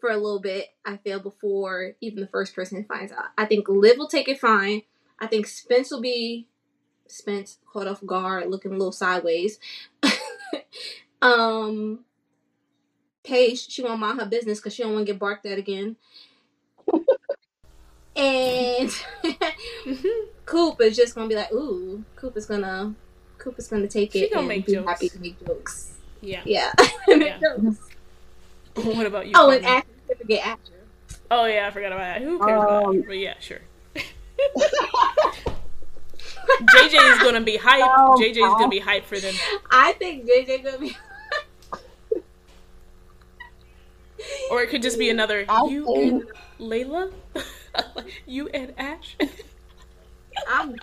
for 0.00 0.08
a 0.10 0.16
little 0.16 0.40
bit. 0.40 0.70
I 0.84 0.96
feel 0.96 1.20
before 1.20 1.94
even 2.00 2.20
the 2.20 2.26
first 2.26 2.54
person 2.54 2.84
finds 2.84 3.12
out. 3.12 3.26
I 3.36 3.44
think 3.44 3.68
Liv 3.68 3.98
will 3.98 4.08
take 4.08 4.28
it 4.28 4.40
fine. 4.40 4.82
I 5.20 5.26
think 5.26 5.46
Spence 5.46 5.90
will 5.90 6.00
be 6.00 6.48
Spence 7.06 7.58
caught 7.70 7.86
off 7.86 8.04
guard, 8.06 8.48
looking 8.48 8.72
a 8.72 8.76
little 8.78 8.90
sideways. 8.90 9.60
um, 11.22 12.04
Paige, 13.22 13.70
she 13.70 13.82
won't 13.82 14.00
mind 14.00 14.20
her 14.20 14.26
business 14.26 14.58
because 14.58 14.74
she 14.74 14.82
don't 14.82 14.94
want 14.94 15.06
to 15.06 15.12
get 15.12 15.18
barked 15.20 15.44
at 15.46 15.58
again. 15.58 15.96
and 18.16 18.90
Coop 20.46 20.80
is 20.80 20.96
just 20.96 21.14
gonna 21.14 21.28
be 21.28 21.34
like, 21.34 21.52
ooh, 21.52 22.04
Coop 22.16 22.36
is 22.36 22.46
gonna 22.46 22.94
Coop 23.38 23.58
is 23.58 23.68
gonna 23.68 23.86
take 23.88 24.12
She 24.12 24.20
it 24.24 24.30
gonna 24.30 24.40
and 24.40 24.48
make 24.48 24.66
be 24.66 24.72
jokes. 24.74 24.88
happy 24.88 25.08
to 25.08 25.18
make 25.18 25.46
jokes. 25.46 25.92
yeah. 26.20 26.42
Yeah. 26.44 26.72
Yeah. 27.08 27.16
Make 27.16 27.40
jokes. 27.40 27.78
What 28.74 29.06
about 29.06 29.26
you? 29.26 29.32
Oh, 29.36 29.50
and 29.50 29.62
Carmen? 29.62 29.78
actor, 29.78 29.90
certificate 30.08 30.46
actor. 30.46 30.72
oh 31.30 31.44
yeah, 31.46 31.66
I 31.66 31.70
forgot 31.70 31.92
about 31.92 31.98
that. 31.98 32.22
Who 32.22 32.38
cares 32.38 32.62
about 32.62 32.84
Um, 32.86 32.96
that? 32.98 33.06
But 33.06 33.18
yeah, 33.18 33.34
sure. 33.40 33.60
JJ 36.74 37.12
is 37.12 37.18
gonna 37.22 37.40
be 37.40 37.56
hype. 37.56 37.82
Oh, 37.86 38.16
JJ 38.20 38.30
is 38.30 38.36
gonna 38.54 38.68
be 38.68 38.78
hype 38.80 39.04
for 39.06 39.18
them. 39.18 39.34
I 39.70 39.92
think 39.92 40.28
JJ 40.28 40.62
gonna 40.64 40.78
be. 40.78 40.96
Or 44.50 44.62
it 44.62 44.70
could 44.70 44.80
just 44.80 44.98
be 44.98 45.10
another 45.10 45.44
I 45.48 45.66
you 45.68 45.84
think- 45.84 45.98
and 46.14 46.24
Layla? 46.70 47.12
you 48.26 48.48
and 48.48 48.72
Ash? 48.78 49.16
I'm. 50.48 50.76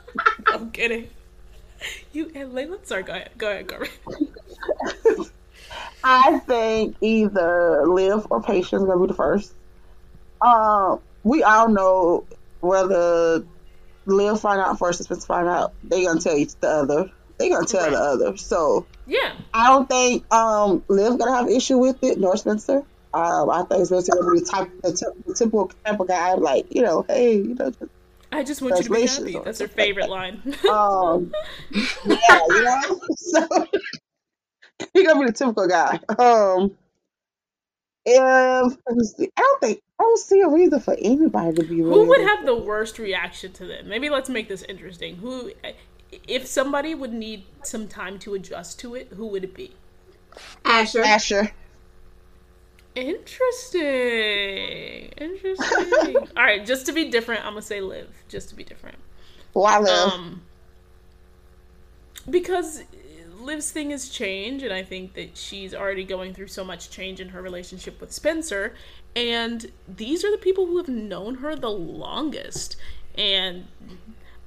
I'm 0.48 0.70
kidding. 0.70 1.08
You 2.12 2.30
and 2.34 2.52
Layla? 2.52 2.84
Sorry, 2.84 3.02
go 3.02 3.12
ahead. 3.14 3.30
Go 3.38 3.50
ahead, 3.50 3.66
Go 3.66 3.76
ahead. 3.76 5.30
I 6.02 6.38
think 6.40 6.96
either 7.00 7.86
Liv 7.86 8.26
or 8.30 8.42
Patience 8.42 8.82
gonna 8.84 9.00
be 9.00 9.06
the 9.06 9.14
first. 9.14 9.52
Um, 10.42 11.00
we 11.22 11.42
all 11.42 11.68
know 11.68 12.24
whether 12.60 13.44
Liv 14.06 14.40
find 14.40 14.60
out 14.60 14.78
first 14.78 15.00
or 15.00 15.04
Spencer 15.04 15.26
find 15.26 15.48
out, 15.48 15.72
they 15.84 16.04
gonna 16.04 16.20
tell 16.20 16.36
each 16.36 16.54
the 16.56 16.68
other. 16.68 17.10
They 17.38 17.48
gonna 17.48 17.66
tell 17.66 17.82
Right. 17.82 17.90
the 17.92 17.98
other. 17.98 18.36
So 18.36 18.86
Yeah. 19.06 19.32
I 19.54 19.68
don't 19.68 19.88
think 19.88 20.30
um 20.32 20.82
Liv 20.88 21.18
gonna 21.18 21.34
have 21.34 21.46
an 21.46 21.52
issue 21.52 21.78
with 21.78 22.02
it, 22.02 22.18
nor 22.18 22.36
Spencer. 22.36 22.82
Um, 23.12 23.50
I 23.50 23.62
think 23.64 23.86
Spencer 23.86 24.12
gonna 24.12 24.32
be 24.32 24.40
the 24.40 24.46
type 24.46 24.70
the, 24.82 24.90
typ- 24.92 25.24
the 25.26 25.34
typical 25.34 25.70
type 25.84 26.00
of 26.00 26.08
guy 26.08 26.34
like 26.34 26.66
you 26.74 26.82
know, 26.82 27.04
hey, 27.08 27.34
you 27.36 27.54
know, 27.54 27.70
just, 27.70 27.90
I 28.32 28.44
just 28.44 28.62
want 28.62 28.76
you 28.76 28.84
to 28.84 28.90
be 28.90 29.06
happy. 29.06 29.44
That's 29.44 29.60
her 29.60 29.68
favorite 29.68 30.08
line. 30.08 30.40
um, 30.70 31.32
yeah, 31.72 32.40
you 32.48 32.64
know. 32.64 33.00
So 33.16 33.46
he 34.94 35.04
gonna 35.04 35.20
be 35.20 35.26
the 35.26 35.32
typical 35.32 35.68
guy. 35.68 36.00
Um, 36.18 36.76
if 38.06 38.76
let 38.86 38.96
me 38.96 39.04
see, 39.04 39.30
I 39.36 39.40
don't 39.40 39.60
think 39.60 39.82
I 39.98 40.02
don't 40.02 40.18
see 40.18 40.40
a 40.40 40.48
reason 40.48 40.80
for 40.80 40.96
anybody 40.98 41.56
to 41.56 41.62
be. 41.62 41.82
Really 41.82 41.90
Who 41.90 42.08
would 42.08 42.20
have 42.20 42.46
the 42.46 42.54
worst 42.54 42.98
reaction 42.98 43.52
to 43.54 43.66
them? 43.66 43.88
Maybe 43.88 44.10
let's 44.10 44.28
make 44.28 44.48
this 44.48 44.62
interesting. 44.62 45.16
Who, 45.16 45.52
if 46.26 46.46
somebody 46.46 46.94
would 46.94 47.12
need 47.12 47.44
some 47.62 47.88
time 47.88 48.18
to 48.20 48.34
adjust 48.34 48.80
to 48.80 48.94
it, 48.94 49.08
who 49.16 49.26
would 49.26 49.44
it 49.44 49.54
be? 49.54 49.74
Asher. 50.64 51.02
Asher? 51.02 51.52
Interesting. 52.94 53.82
Interesting. 55.16 56.16
All 56.36 56.42
right, 56.42 56.64
just 56.66 56.86
to 56.86 56.92
be 56.92 57.10
different, 57.10 57.44
I'm 57.44 57.52
gonna 57.52 57.62
say 57.62 57.80
Liv. 57.80 58.08
Just 58.28 58.48
to 58.50 58.54
be 58.54 58.64
different. 58.64 58.98
Why 59.52 59.78
Liv? 59.78 60.12
Um, 60.12 60.42
because 62.28 62.82
Liv's 63.40 63.70
thing 63.70 63.90
has 63.90 64.08
changed, 64.08 64.64
and 64.64 64.72
I 64.72 64.82
think 64.82 65.14
that 65.14 65.36
she's 65.36 65.74
already 65.74 66.04
going 66.04 66.34
through 66.34 66.48
so 66.48 66.64
much 66.64 66.90
change 66.90 67.20
in 67.20 67.30
her 67.30 67.42
relationship 67.42 68.00
with 68.00 68.12
Spencer. 68.12 68.74
And 69.16 69.70
these 69.88 70.24
are 70.24 70.30
the 70.30 70.38
people 70.38 70.66
who 70.66 70.76
have 70.76 70.88
known 70.88 71.36
her 71.36 71.56
the 71.56 71.70
longest. 71.70 72.76
And 73.16 73.66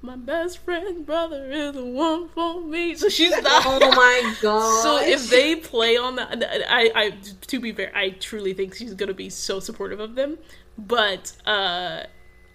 my 0.04 0.18
best 0.18 0.58
friend 0.58 1.06
brother 1.06 1.50
is 1.50 1.74
the 1.74 1.86
one 1.86 2.28
for 2.28 2.62
me. 2.62 2.94
So 2.94 3.08
she's 3.08 3.32
not. 3.42 3.64
Oh 3.66 3.80
my 3.80 4.36
god. 4.42 4.74
So 4.84 5.00
if 5.02 5.30
they 5.30 5.56
play 5.56 5.96
on 5.96 6.18
that, 6.18 6.44
I, 6.70 6.92
I, 6.94 7.10
to 7.48 7.60
be 7.60 7.72
fair, 7.72 7.92
I 7.96 8.10
truly 8.10 8.54
think 8.54 8.76
she's 8.76 8.94
gonna 8.94 9.14
be 9.14 9.30
so 9.30 9.62
supportive 9.62 10.02
of 10.02 10.16
them. 10.16 10.38
But 10.78 11.32
uh, 11.46 12.04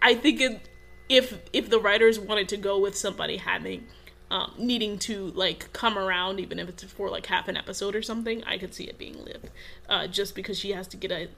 I 0.03 0.15
think 0.15 0.43
it, 0.43 0.69
if 1.09 1.41
if 1.55 1.71
the 1.71 1.81
writers 1.81 2.21
wanted 2.21 2.51
to 2.51 2.59
go 2.59 2.79
with 2.79 2.95
somebody 2.95 3.39
having 3.39 3.87
um, 4.31 4.53
needing 4.59 4.99
to 5.01 5.29
like 5.29 5.73
come 5.73 5.97
around, 5.97 6.41
even 6.41 6.59
if 6.59 6.69
it's 6.69 6.85
for 6.85 7.09
like 7.09 7.25
half 7.27 7.49
an 7.49 7.57
episode 7.57 7.97
or 7.97 8.03
something, 8.03 8.45
I 8.45 8.59
could 8.59 8.75
see 8.75 8.85
it 8.85 8.99
being 8.99 9.25
Liv, 9.25 9.51
uh, 9.89 10.07
just 10.07 10.35
because 10.35 10.59
she 10.59 10.73
has 10.73 10.87
to 10.89 10.99
get 10.99 11.11
a 11.11 11.29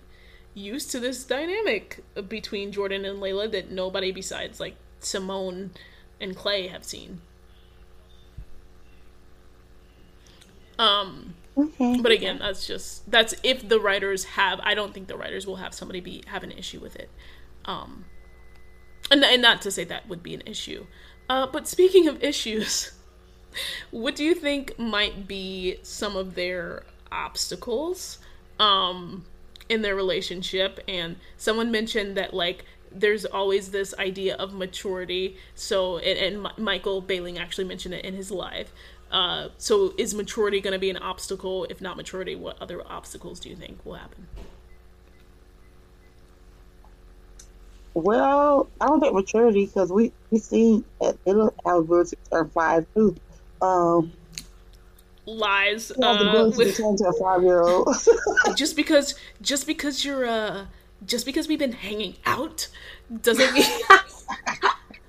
used 0.55 0.91
to 0.91 0.99
this 0.99 1.23
dynamic 1.23 2.03
between 2.29 2.73
Jordan 2.73 3.05
and 3.05 3.23
Layla 3.23 3.49
that 3.53 3.71
nobody 3.71 4.11
besides 4.11 4.59
like 4.59 4.75
Simone 4.99 5.71
and 6.21 6.37
Clay 6.37 6.69
have 6.69 6.85
seen. 6.85 7.21
Um 10.79 11.35
okay. 11.57 12.01
but 12.01 12.13
again, 12.13 12.39
that's 12.39 12.67
just 12.67 13.11
that's 13.11 13.35
if 13.43 13.69
the 13.69 13.81
writers 13.81 14.25
have 14.25 14.61
I 14.63 14.75
don't 14.75 14.95
think 14.95 15.09
the 15.09 15.17
writers 15.17 15.47
will 15.47 15.57
have 15.57 15.75
somebody 15.75 16.01
be 16.01 16.23
have 16.27 16.43
an 16.43 16.53
issue 16.53 16.81
with 16.81 16.97
it. 16.97 17.11
Um 17.65 18.05
and, 19.11 19.25
and 19.25 19.43
not 19.43 19.63
to 19.63 19.71
say 19.71 19.85
that 19.85 20.09
would 20.09 20.23
be 20.23 20.35
an 20.35 20.43
issue. 20.47 20.87
Uh 21.29 21.47
but 21.47 21.69
speaking 21.69 22.09
of 22.09 22.23
issues, 22.33 22.93
what 23.91 24.17
do 24.17 24.25
you 24.25 24.35
think 24.35 24.79
might 24.79 25.27
be 25.29 25.79
some 25.83 26.17
of 26.17 26.35
their 26.35 26.85
obstacles 27.13 28.19
um 28.59 29.25
in 29.69 29.83
their 29.83 29.95
relationship 29.95 30.81
and 30.89 31.17
someone 31.37 31.71
mentioned 31.71 32.17
that 32.17 32.35
like 32.35 32.65
there's 32.93 33.25
always 33.25 33.71
this 33.71 33.95
idea 33.99 34.35
of 34.37 34.53
maturity 34.53 35.37
so 35.55 35.99
and, 35.99 36.19
and 36.19 36.47
M- 36.47 36.65
michael 36.65 37.03
Behling 37.03 37.39
actually 37.39 37.65
mentioned 37.65 37.95
it 37.95 38.05
in 38.05 38.15
his 38.15 38.31
live 38.31 38.73
uh, 39.11 39.49
so 39.59 39.93
is 39.99 40.15
maturity 40.15 40.61
going 40.61 40.73
to 40.73 40.79
be 40.79 40.91
an 40.91 40.97
obstacle 40.97 41.65
if 41.65 41.81
not 41.81 41.97
maturity 41.97 42.37
what 42.37 42.61
other 42.61 42.87
obstacles 42.87 43.41
do 43.41 43.49
you 43.49 43.57
think 43.57 43.85
will 43.85 43.95
happen 43.95 44.27
Well, 47.95 48.69
I 48.81 48.87
don't 48.87 49.01
think 49.01 49.15
maturity 49.15 49.67
because 49.67 49.91
we 49.91 50.13
we 50.31 50.39
seen 50.39 50.85
at 51.03 51.17
it'll 51.27 51.53
have 51.67 51.89
turn 52.31 52.49
five 52.51 52.87
too. 52.95 53.17
Um, 53.61 54.13
lies 55.27 55.91
uh, 55.91 56.51
with, 56.57 56.77
to 56.77 57.09
a 57.09 57.13
five 57.15 57.43
year 57.43 57.63
old. 57.63 57.89
just 58.57 58.77
because 58.77 59.17
just 59.43 59.67
because 59.67 60.05
you're 60.05 60.25
uh 60.25 60.67
just 61.05 61.27
because 61.27 61.49
we've 61.49 61.59
been 61.59 61.73
hanging 61.73 62.17
out 62.27 62.69
doesn't 63.23 63.53
mean 63.53 63.65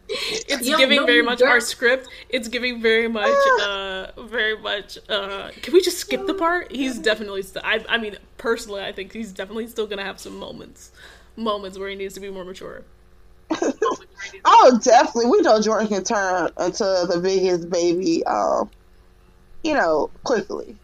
it's 0.09 0.69
Yo, 0.69 0.77
giving 0.77 1.05
no, 1.05 1.05
very 1.05 1.21
much 1.21 1.41
our 1.41 1.59
script 1.59 2.09
it's 2.29 2.47
giving 2.47 2.81
very 2.81 3.07
much 3.07 3.47
uh 3.57 4.07
very 4.25 4.57
much 4.57 4.97
uh 5.09 5.51
can 5.61 5.73
we 5.73 5.81
just 5.81 5.99
skip 5.99 6.25
the 6.25 6.33
part 6.33 6.71
he's 6.71 6.99
definitely 6.99 7.41
st- 7.41 7.63
I, 7.65 7.83
I 7.87 7.97
mean 7.97 8.17
personally 8.37 8.83
i 8.83 8.91
think 8.91 9.13
he's 9.13 9.31
definitely 9.31 9.67
still 9.67 9.87
gonna 9.87 10.03
have 10.03 10.19
some 10.19 10.37
moments 10.37 10.91
moments 11.37 11.77
where 11.77 11.89
he 11.89 11.95
needs 11.95 12.13
to 12.15 12.19
be 12.19 12.29
more 12.29 12.43
mature 12.45 12.85
oh, 14.45 14.79
definitely. 14.83 15.27
We 15.29 15.41
know 15.41 15.61
Jordan 15.61 15.87
can 15.89 16.03
turn 16.03 16.49
into 16.59 16.83
the 17.09 17.19
biggest 17.21 17.69
baby. 17.69 18.25
Um, 18.25 18.71
you 19.63 19.73
know, 19.75 20.11
quickly. 20.25 20.79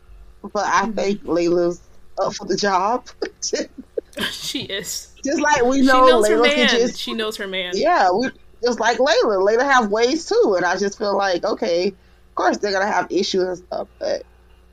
But 0.53 0.65
I 0.65 0.87
Mm-hmm. 0.87 0.95
think 0.95 1.23
Layla's 1.23 1.81
up 2.21 2.33
for 2.35 2.47
the 2.47 2.57
job. 2.57 3.07
just 4.17 4.43
she 4.45 4.63
is 4.63 5.13
Just 5.23 5.41
like 5.41 5.63
we 5.63 5.77
she 5.81 5.85
know 5.87 6.05
knows 6.07 6.27
her 6.27 6.35
Layla 6.37 6.49
can 6.49 6.57
man 6.57 6.69
just 6.69 6.99
she 6.99 7.13
knows 7.13 7.37
her 7.37 7.47
man 7.47 7.73
Yeah, 7.75 8.09
we 8.11 8.29
just 8.63 8.79
like 8.79 8.97
Layla. 8.97 9.45
Layla 9.45 9.63
have 9.63 9.91
ways 9.91 10.25
too, 10.25 10.55
and 10.57 10.65
I 10.65 10.77
just 10.77 10.97
feel 10.97 11.15
like 11.15 11.43
okay, 11.45 11.87
of 11.89 12.35
course 12.35 12.57
they're 12.57 12.71
gonna 12.71 12.87
have 12.91 13.11
issues 13.11 13.43
and 13.43 13.57
stuff, 13.57 13.87
but 13.99 14.23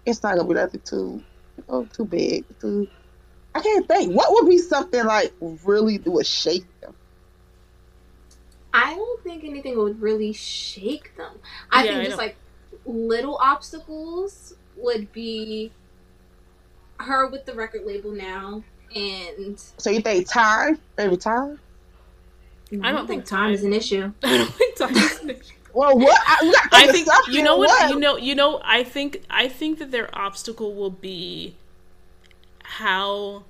it's 0.06 0.22
not 0.22 0.36
gonna 0.36 0.48
be 0.48 0.54
nothing 0.54 0.80
too, 0.84 1.22
you 1.58 1.64
know, 1.68 1.84
too 1.92 2.04
big. 2.04 2.44
Too. 2.60 2.88
I 3.54 3.60
can't 3.60 3.86
think. 3.86 4.14
What 4.14 4.32
would 4.32 4.48
be 4.50 4.58
something 4.58 5.04
like 5.04 5.32
really 5.40 5.98
that 5.98 6.10
would 6.10 6.26
shake 6.26 6.64
them? 6.80 6.94
I 8.72 8.94
don't 8.94 9.22
think 9.22 9.44
anything 9.44 9.78
would 9.78 10.00
really 10.02 10.32
shake 10.32 11.16
them. 11.16 11.32
I 11.70 11.84
Yeah, 11.84 11.90
think 11.90 12.00
I 12.00 12.04
just 12.04 12.10
don't- 12.16 12.26
like 12.26 12.36
little 12.84 13.38
obstacles 13.40 14.54
would 14.76 15.12
be 15.12 15.70
her 16.98 17.28
with 17.28 17.44
the 17.46 17.54
record 17.54 17.82
label 17.86 18.10
now, 18.10 18.62
and 18.94 19.60
So 19.78 19.90
you 19.90 20.00
think 20.00 20.30
time? 20.30 20.78
every 20.98 21.16
time? 21.16 21.58
I 22.82 22.92
don't, 22.92 23.06
think 23.06 23.24
time 23.24 23.52
is 23.52 23.62
an 23.62 23.72
issue. 23.72 24.12
i 24.24 24.36
don't 24.38 24.52
think 24.54 24.76
time 24.76 24.96
is 24.96 25.20
an 25.20 25.30
issue. 25.30 25.40
Well, 25.72 25.98
what? 25.98 26.20
I, 26.26 26.38
we 26.42 26.52
gotta 26.52 26.68
I 26.72 26.86
think 26.92 27.08
you 27.30 27.42
know 27.42 27.56
what, 27.56 27.90
you 27.90 27.98
know 27.98 28.16
you 28.16 28.34
know 28.34 28.60
I 28.64 28.84
think 28.84 29.22
I 29.28 29.48
think 29.48 29.78
that 29.80 29.90
their 29.90 30.08
obstacle 30.16 30.74
will 30.74 30.90
be 30.90 31.56
how 32.62 33.44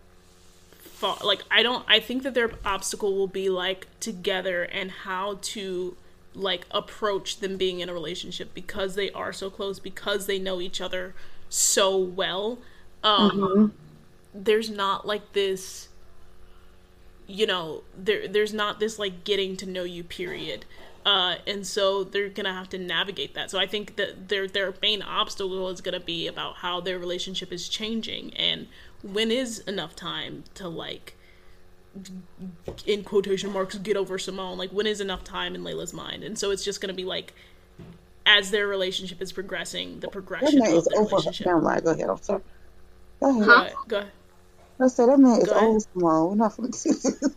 far 0.81 1.19
like 1.25 1.43
I 1.51 1.63
don't 1.63 1.85
I 1.89 2.01
think 2.01 2.23
that 2.23 2.35
their 2.35 2.53
obstacle 2.65 3.15
will 3.15 3.27
be 3.27 3.49
like 3.51 3.87
together 4.01 4.63
and 4.65 4.91
how 4.91 5.39
to 5.43 5.97
like 6.35 6.67
approach 6.71 7.39
them 7.41 7.57
being 7.57 7.81
in 7.81 7.89
a 7.89 7.93
relationship 7.95 8.55
because 8.55 8.95
they 8.95 9.11
are 9.13 9.33
so 9.33 9.51
close 9.51 9.79
because 9.79 10.27
they 10.27 10.39
know 10.39 10.61
each 10.61 10.81
other 10.81 11.15
so 11.49 11.97
well 11.97 12.59
um 13.05 13.31
Mhm. 13.31 13.71
There's 14.35 14.69
not 14.69 15.07
like 15.07 15.33
this 15.33 15.89
you 17.27 17.47
know 17.47 17.83
there 17.97 18.29
there's 18.29 18.53
not 18.53 18.81
this 18.81 18.99
like 18.99 19.25
getting 19.25 19.57
to 19.57 19.65
know 19.65 19.85
you 19.85 20.03
period 20.03 20.65
uh 21.07 21.37
and 21.47 21.67
so 21.67 22.05
they're 22.05 22.29
gonna 22.29 22.53
have 22.53 22.69
to 22.69 22.77
navigate 22.77 23.35
that 23.35 23.51
so 23.51 23.59
i 23.59 23.67
think 23.67 23.97
that 23.97 24.29
their 24.29 24.47
their 24.47 24.75
main 24.83 25.01
obstacle 25.01 25.69
is 25.69 25.81
gonna 25.81 26.01
be 26.01 26.27
about 26.27 26.57
how 26.57 26.81
their 26.81 26.99
relationship 26.99 27.53
is 27.53 27.69
changing 27.69 28.35
and 28.35 28.67
when 29.03 29.31
is 29.31 29.61
enough 29.61 29.95
time 29.95 30.43
to 30.55 30.69
like 30.69 31.15
in 32.87 33.05
quotation 33.05 33.53
marks 33.53 33.77
get 33.77 33.97
over 33.97 34.19
simone 34.19 34.59
like 34.59 34.71
when 34.71 34.87
is 34.87 35.01
enough 35.01 35.23
time 35.23 35.55
in 35.55 35.63
layla's 35.63 35.93
mind 35.93 36.25
and 36.25 36.39
so 36.39 36.51
it's 36.51 36.65
just 36.65 36.81
gonna 36.81 36.93
be 36.93 37.05
like 37.05 37.33
as 38.27 38.51
their 38.51 38.67
relationship 38.67 39.23
is 39.23 39.33
progressing 39.33 40.01
the 40.01 40.09
progression 40.09 40.61
of 40.63 40.69
is 40.75 40.85
their 40.87 41.01
relationship 41.01 41.47
go 41.47 41.91
ahead. 41.91 42.09
I'm 42.11 42.23
sorry. 42.23 42.43
Go 43.21 43.31
ahead. 43.31 43.45
Huh? 43.47 43.71
Go 43.87 43.99
ahead. 43.99 44.13
I 44.81 44.89
said 44.89 45.09
that 45.09 45.19
man 45.19 45.41
is 45.41 45.49
Go 45.49 45.55
old 45.61 45.83
small. 45.93 46.29
We're 46.31 46.35
not 46.37 46.57
finna- 46.57 47.35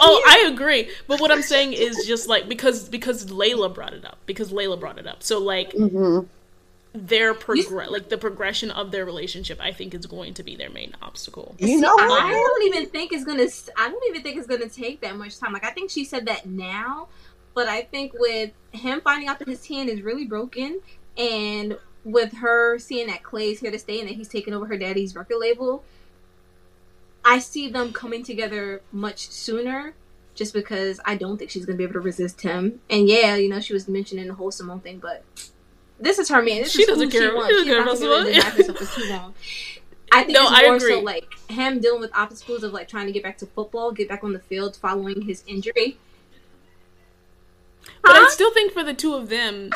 Oh, 0.00 0.22
I 0.26 0.48
agree. 0.52 0.88
But 1.08 1.20
what 1.20 1.30
I'm 1.32 1.42
saying 1.42 1.72
is 1.72 2.04
just 2.06 2.28
like 2.28 2.48
because 2.48 2.88
because 2.88 3.26
Layla 3.26 3.72
brought 3.74 3.94
it 3.94 4.04
up. 4.04 4.18
Because 4.26 4.52
Layla 4.52 4.78
brought 4.78 4.98
it 4.98 5.06
up. 5.06 5.22
So 5.22 5.38
like 5.38 5.72
Mhm. 5.72 6.26
their 6.92 7.34
progress 7.34 7.90
like 7.90 8.08
the 8.08 8.18
progression 8.18 8.70
of 8.70 8.90
their 8.92 9.04
relationship 9.04 9.58
I 9.60 9.72
think 9.72 9.94
is 9.94 10.06
going 10.06 10.34
to 10.34 10.42
be 10.42 10.54
their 10.54 10.70
main 10.70 10.94
obstacle. 11.02 11.54
You 11.58 11.80
know 11.80 11.96
I 11.98 12.06
what? 12.06 12.30
don't 12.30 12.62
even 12.74 12.86
think 12.90 13.12
it's 13.12 13.24
gonna. 13.24 13.46
I 13.76 13.88
don't 13.88 14.04
even 14.10 14.22
think 14.22 14.36
it's 14.36 14.46
gonna 14.46 14.68
take 14.68 15.00
that 15.00 15.16
much 15.16 15.38
time. 15.38 15.52
Like 15.52 15.64
I 15.64 15.70
think 15.70 15.90
she 15.90 16.04
said 16.04 16.26
that 16.26 16.46
now, 16.46 17.08
but 17.54 17.66
I 17.68 17.82
think 17.82 18.12
with 18.14 18.52
him 18.72 19.00
finding 19.00 19.28
out 19.28 19.38
that 19.40 19.48
his 19.48 19.66
hand 19.66 19.88
is 19.88 20.02
really 20.02 20.26
broken, 20.26 20.80
and 21.16 21.76
with 22.04 22.32
her 22.34 22.78
seeing 22.78 23.06
that 23.08 23.22
Clay's 23.22 23.60
here 23.60 23.70
to 23.70 23.78
stay 23.78 23.98
and 23.98 24.08
that 24.08 24.14
he's 24.14 24.28
taking 24.28 24.52
over 24.54 24.66
her 24.66 24.76
daddy's 24.76 25.16
record 25.16 25.38
label, 25.40 25.82
I 27.24 27.38
see 27.38 27.68
them 27.68 27.92
coming 27.92 28.22
together 28.22 28.82
much 28.92 29.28
sooner. 29.30 29.94
Just 30.34 30.52
because 30.52 30.98
I 31.04 31.14
don't 31.14 31.38
think 31.38 31.50
she's 31.52 31.64
gonna 31.64 31.78
be 31.78 31.84
able 31.84 31.92
to 31.92 32.00
resist 32.00 32.40
him. 32.40 32.80
And 32.90 33.08
yeah, 33.08 33.36
you 33.36 33.48
know, 33.48 33.60
she 33.60 33.72
was 33.72 33.86
mentioning 33.86 34.26
the 34.26 34.34
whole 34.34 34.50
Simone 34.50 34.80
thing, 34.80 34.98
but 34.98 35.22
this 36.00 36.18
is 36.18 36.28
her 36.28 36.42
man. 36.42 36.62
This 36.62 36.72
She 36.72 36.82
is 36.82 36.88
doesn't 36.88 37.10
care- 37.10 37.30
She, 37.30 37.34
wants. 37.36 37.48
she 37.50 37.54
doesn't 37.54 37.68
care 37.72 37.82
about 37.82 37.98
Simone. 37.98 38.32
herself 38.34 38.78
for 38.78 39.00
too 39.00 39.08
long. 39.10 39.34
I 40.10 40.24
think 40.24 40.36
No, 40.36 40.48
it's 40.50 40.62
more 40.66 40.80
so 40.80 41.00
like 41.02 41.28
him 41.48 41.78
dealing 41.78 42.00
with 42.00 42.10
obstacles 42.16 42.64
of 42.64 42.72
like 42.72 42.88
trying 42.88 43.06
to 43.06 43.12
get 43.12 43.22
back 43.22 43.38
to 43.38 43.46
football, 43.46 43.92
get 43.92 44.08
back 44.08 44.24
on 44.24 44.32
the 44.32 44.40
field 44.40 44.74
following 44.76 45.22
his 45.22 45.44
injury. 45.46 45.98
But 48.02 48.12
I 48.16 48.28
still 48.30 48.52
think 48.52 48.72
for 48.72 48.82
the 48.82 48.94
two 48.94 49.14
of 49.14 49.28
them 49.28 49.70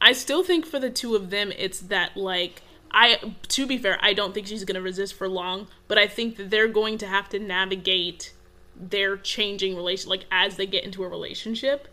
I 0.00 0.12
still 0.12 0.42
think 0.42 0.66
for 0.66 0.78
the 0.80 0.90
two 0.90 1.14
of 1.14 1.30
them 1.30 1.52
it's 1.56 1.80
that 1.80 2.16
like 2.16 2.62
I 2.92 3.34
to 3.48 3.66
be 3.66 3.78
fair, 3.78 3.98
I 4.00 4.12
don't 4.12 4.34
think 4.34 4.46
she's 4.46 4.64
going 4.64 4.74
to 4.76 4.82
resist 4.82 5.14
for 5.14 5.28
long, 5.28 5.68
but 5.88 5.98
I 5.98 6.06
think 6.06 6.36
that 6.36 6.50
they're 6.50 6.68
going 6.68 6.98
to 6.98 7.06
have 7.06 7.28
to 7.30 7.38
navigate 7.38 8.32
their 8.76 9.16
changing 9.16 9.76
relation 9.76 10.08
like 10.08 10.24
as 10.30 10.56
they 10.56 10.66
get 10.66 10.84
into 10.84 11.04
a 11.04 11.08
relationship 11.08 11.86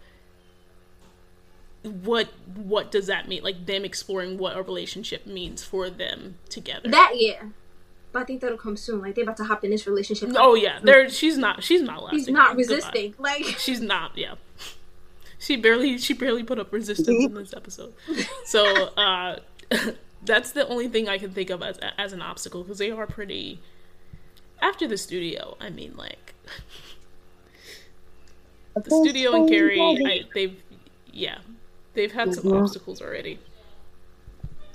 what 1.84 2.30
what 2.56 2.92
does 2.92 3.08
that 3.08 3.28
mean 3.28 3.44
like 3.44 3.66
them 3.66 3.84
exploring 3.84 4.38
what 4.38 4.56
a 4.56 4.62
relationship 4.62 5.26
means 5.26 5.64
for 5.64 5.90
them 5.90 6.36
together 6.50 6.90
That 6.90 7.14
yeah. 7.16 7.44
But 8.14 8.22
I 8.22 8.26
think 8.26 8.40
that'll 8.42 8.58
come 8.58 8.78
soon. 8.78 9.02
Like 9.02 9.16
they're 9.16 9.26
about 9.26 9.38
to 9.38 9.44
hop 9.44 9.66
in 9.66 9.72
this 9.72 9.86
relationship. 9.86 10.30
oh 10.38 10.56
yeah 10.56 10.80
there 10.82 11.10
she's 11.10 11.38
not 11.38 11.64
she's 11.64 11.82
not 11.82 12.04
lasting 12.04 12.20
He's 12.20 12.28
not 12.30 12.56
long. 12.56 12.58
Goodbye. 12.58 12.76
resisting. 12.76 13.16
Like 13.18 13.44
she's 13.60 13.82
not 13.82 14.18
yeah 14.18 14.36
she 15.40 15.56
barely 15.56 15.98
she 15.98 16.14
barely 16.14 16.44
put 16.44 16.58
up 16.58 16.72
resistance 16.72 17.26
in 17.26 17.34
this 17.34 17.54
episode 17.54 17.94
so 18.46 18.66
uh 18.96 19.38
that's 20.24 20.52
the 20.52 20.68
only 20.68 20.88
thing 20.88 21.08
i 21.08 21.18
can 21.18 21.32
think 21.32 21.50
of 21.50 21.62
as 21.62 21.78
as 21.98 22.14
an 22.14 22.22
obstacle 22.22 22.64
because 22.64 22.78
they 22.80 22.92
are 22.92 23.08
pretty 23.08 23.60
after 24.62 24.88
the 24.88 24.98
studio 24.98 25.56
i 25.62 25.70
mean 25.70 25.94
like 25.96 26.34
the 28.76 28.90
studio 28.90 29.34
and 29.36 29.50
carrie 29.50 30.04
I, 30.06 30.24
they've 30.34 30.62
yeah 31.12 31.40
they've 31.94 32.12
had 32.12 32.34
some 32.34 32.46
Mhm. 32.46 32.62
obstacles 32.62 33.02
already 33.02 33.40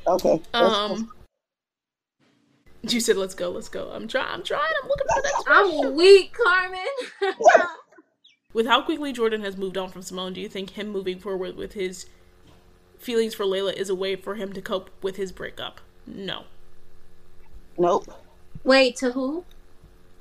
Okay. 0.07 0.41
um 0.55 1.13
you 2.83 2.99
said 3.01 3.17
let's 3.17 3.35
go 3.35 3.51
let's 3.51 3.69
go 3.69 3.91
i'm 3.93 4.09
trying 4.09 4.27
i'm 4.29 4.43
trying 4.43 4.73
i'm 4.83 4.89
looking 4.89 5.07
for 5.15 5.23
the 5.23 5.29
next 5.29 5.45
I'm 5.47 5.95
weak, 5.95 6.33
Carmen. 6.35 6.81
with 8.53 8.67
how 8.67 8.83
quickly 8.83 9.13
Jordan 9.13 9.43
has 9.43 9.57
moved 9.57 9.79
on 9.79 9.89
from 9.91 10.03
Simone, 10.03 10.33
do 10.33 10.41
you 10.41 10.49
think 10.49 10.71
him 10.71 10.89
moving 10.89 11.19
forward 11.21 11.57
with 11.57 11.75
his 11.75 12.07
feelings 13.03 13.35
for 13.35 13.45
Layla 13.45 13.73
is 13.75 13.89
a 13.91 13.95
way 13.95 14.17
for 14.17 14.35
him 14.37 14.53
to 14.53 14.63
cope 14.63 14.91
with 15.03 15.17
his 15.17 15.33
breakup? 15.33 15.81
No. 16.07 16.45
Nope. 17.79 18.07
Wait, 18.65 18.97
to 18.97 19.13
who? 19.13 19.45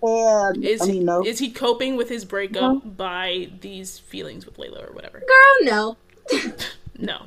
And 0.03 0.65
Is 0.65 0.81
I 0.81 0.85
mean, 0.87 1.05
no. 1.05 1.23
is 1.23 1.37
he 1.39 1.51
coping 1.51 1.95
with 1.95 2.09
his 2.09 2.25
breakup 2.25 2.97
by 2.97 3.49
these 3.61 3.99
feelings 3.99 4.45
with 4.47 4.57
Layla 4.57 4.89
or 4.89 4.93
whatever? 4.93 5.19
Girl, 5.19 5.57
no. 5.61 5.97
No. 6.97 7.23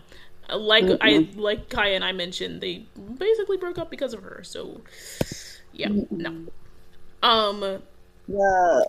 Uh, 0.49 0.59
Like 0.59 0.85
I 1.01 1.29
like 1.37 1.69
Kaya 1.69 1.95
and 1.95 2.05
I 2.05 2.13
mentioned, 2.13 2.61
they 2.61 2.85
basically 3.19 3.57
broke 3.57 3.79
up 3.79 3.91
because 3.91 4.15
of 4.15 4.23
her. 4.23 4.43
So 4.45 4.83
yeah, 5.73 5.89
no. 6.11 6.47
Um 7.23 7.61
yeah, 8.27 8.83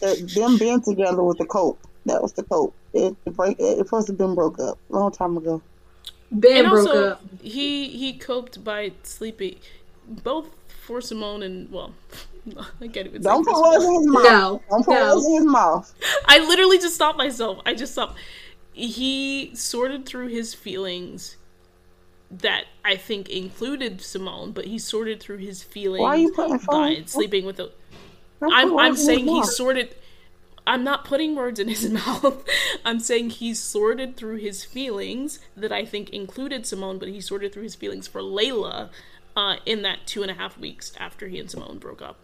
the, 0.00 0.32
them 0.34 0.58
being 0.58 0.80
together 0.82 1.22
was 1.22 1.36
the 1.36 1.46
cope. 1.46 1.78
That 2.06 2.22
was 2.22 2.32
the 2.32 2.42
cope. 2.42 2.74
It, 2.92 3.16
the 3.24 3.30
break. 3.30 3.58
It, 3.58 3.78
it 3.78 3.86
supposed 3.86 4.06
to 4.08 4.12
have 4.12 4.18
been 4.18 4.34
broke 4.34 4.58
up 4.58 4.78
a 4.90 4.92
long 4.92 5.12
time 5.12 5.36
ago. 5.36 5.62
Ben 6.30 6.64
and 6.64 6.70
broke 6.70 6.88
also 6.88 7.08
up. 7.12 7.22
he 7.42 7.88
he 7.88 8.12
coped 8.18 8.62
by 8.64 8.92
sleeping 9.02 9.56
both 10.08 10.48
for 10.84 11.00
Simone 11.00 11.42
and 11.42 11.70
well 11.70 11.94
I 12.80 12.88
can't 12.88 13.06
even 13.08 13.22
say 13.22 13.30
Don't 13.30 13.44
for 13.44 13.52
put 13.54 13.62
words 13.62 13.84
in 13.84 13.94
his 13.94 14.06
mouth. 14.06 14.24
No, 14.24 14.62
Don't 14.70 14.84
put 14.84 14.94
no. 14.94 15.14
words 15.14 15.26
in 15.26 15.34
his 15.36 15.44
mouth. 15.44 15.94
I 16.26 16.38
literally 16.40 16.78
just 16.78 16.94
stopped 16.94 17.18
myself. 17.18 17.60
I 17.66 17.74
just 17.74 17.92
stopped. 17.92 18.18
He 18.72 19.50
sorted 19.54 20.06
through 20.06 20.28
his 20.28 20.54
feelings 20.54 21.36
that 22.30 22.64
I 22.84 22.96
think 22.96 23.28
included 23.28 24.00
Simone, 24.00 24.52
but 24.52 24.66
he 24.66 24.78
sorted 24.78 25.20
through 25.20 25.38
his 25.38 25.62
feelings 25.62 26.00
Why 26.02 26.10
are 26.10 26.16
you 26.16 26.32
putting 26.32 26.58
by 26.58 26.96
phone? 26.96 27.06
sleeping 27.06 27.44
with 27.46 27.58
a. 27.60 27.70
Don't 28.40 28.52
I'm 28.52 28.76
I'm 28.78 28.96
words 28.96 29.00
in 29.00 29.06
his 29.08 29.18
saying 29.18 29.26
he 29.28 29.40
mouth. 29.40 29.50
sorted. 29.50 29.94
I'm 30.66 30.82
not 30.82 31.04
putting 31.04 31.34
words 31.36 31.60
in 31.60 31.68
his 31.68 31.88
mouth. 31.90 32.44
I'm 32.84 32.98
saying 33.00 33.30
he 33.30 33.54
sorted 33.54 34.16
through 34.16 34.36
his 34.36 34.64
feelings 34.64 35.38
that 35.56 35.72
I 35.72 35.84
think 35.84 36.10
included 36.10 36.66
Simone, 36.66 36.98
but 36.98 37.08
he 37.08 37.20
sorted 37.20 37.52
through 37.52 37.62
his 37.62 37.74
feelings 37.74 38.08
for 38.08 38.20
Layla 38.20 38.90
uh, 39.36 39.56
in 39.64 39.82
that 39.82 40.06
two 40.06 40.22
and 40.22 40.30
a 40.30 40.34
half 40.34 40.58
weeks 40.58 40.92
after 40.98 41.28
he 41.28 41.38
and 41.38 41.50
Simone 41.50 41.78
broke 41.78 42.02
up. 42.02 42.18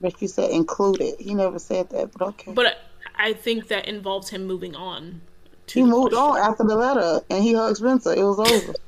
But 0.00 0.20
you 0.22 0.28
said 0.28 0.50
included. 0.50 1.16
He 1.18 1.34
never 1.34 1.58
said 1.58 1.90
that, 1.90 2.12
but 2.12 2.28
okay. 2.28 2.52
But 2.52 2.78
I, 3.16 3.30
I 3.30 3.32
think 3.32 3.66
that 3.68 3.88
involves 3.88 4.28
him 4.30 4.44
moving 4.46 4.76
on. 4.76 5.22
To 5.68 5.80
he 5.80 5.84
moved 5.84 6.12
question. 6.12 6.18
on 6.18 6.38
after 6.38 6.64
the 6.64 6.76
letter, 6.76 7.20
and 7.30 7.42
he 7.42 7.52
hugged 7.52 7.78
Spencer. 7.78 8.12
It 8.14 8.22
was 8.22 8.38
over. 8.38 8.74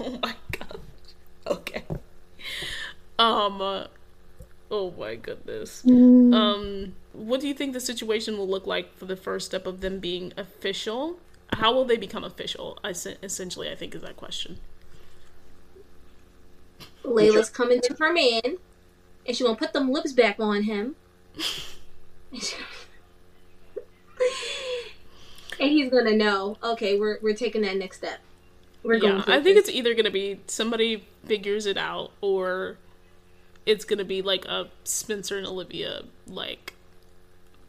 Oh 0.00 0.18
my 0.20 0.34
god. 0.50 0.80
Okay. 1.46 1.84
Um. 3.16 3.60
uh, 3.60 3.86
oh 4.70 4.92
my 4.98 5.14
goodness. 5.16 5.84
Um. 5.86 6.94
What 7.12 7.40
do 7.40 7.46
you 7.48 7.54
think 7.54 7.74
the 7.74 7.80
situation 7.80 8.36
will 8.36 8.48
look 8.48 8.66
like 8.66 8.96
for 8.96 9.04
the 9.04 9.16
first 9.16 9.46
step 9.46 9.66
of 9.66 9.80
them 9.80 10.00
being 10.00 10.32
official? 10.36 11.18
How 11.52 11.72
will 11.72 11.84
they 11.84 11.96
become 11.96 12.24
official? 12.24 12.78
I 12.82 12.90
s- 12.90 13.06
essentially, 13.22 13.70
I 13.70 13.76
think 13.76 13.94
is 13.94 14.02
that 14.02 14.16
question. 14.16 14.58
Layla's 17.04 17.50
coming 17.50 17.80
to 17.82 17.94
her 18.00 18.12
man, 18.12 18.58
and 19.26 19.36
she 19.36 19.44
gonna 19.44 19.56
put 19.56 19.72
them 19.72 19.90
lips 19.92 20.12
back 20.12 20.40
on 20.40 20.62
him. 20.64 20.96
and 25.60 25.70
he's 25.70 25.90
gonna 25.90 26.16
know, 26.16 26.56
okay, 26.62 26.98
we're 26.98 27.18
we're 27.22 27.34
taking 27.34 27.62
that 27.62 27.76
next 27.76 27.98
step. 27.98 28.20
We're. 28.82 28.94
Yeah, 28.94 29.22
through 29.22 29.34
I 29.34 29.40
think 29.40 29.56
this. 29.56 29.68
it's 29.68 29.76
either 29.76 29.94
gonna 29.94 30.10
be 30.10 30.40
somebody 30.46 31.04
figures 31.26 31.66
it 31.66 31.76
out, 31.76 32.10
or 32.20 32.76
it's 33.66 33.84
gonna 33.84 34.04
be 34.04 34.22
like 34.22 34.44
a 34.44 34.68
Spencer 34.84 35.38
and 35.38 35.46
Olivia, 35.46 36.02
like, 36.26 36.74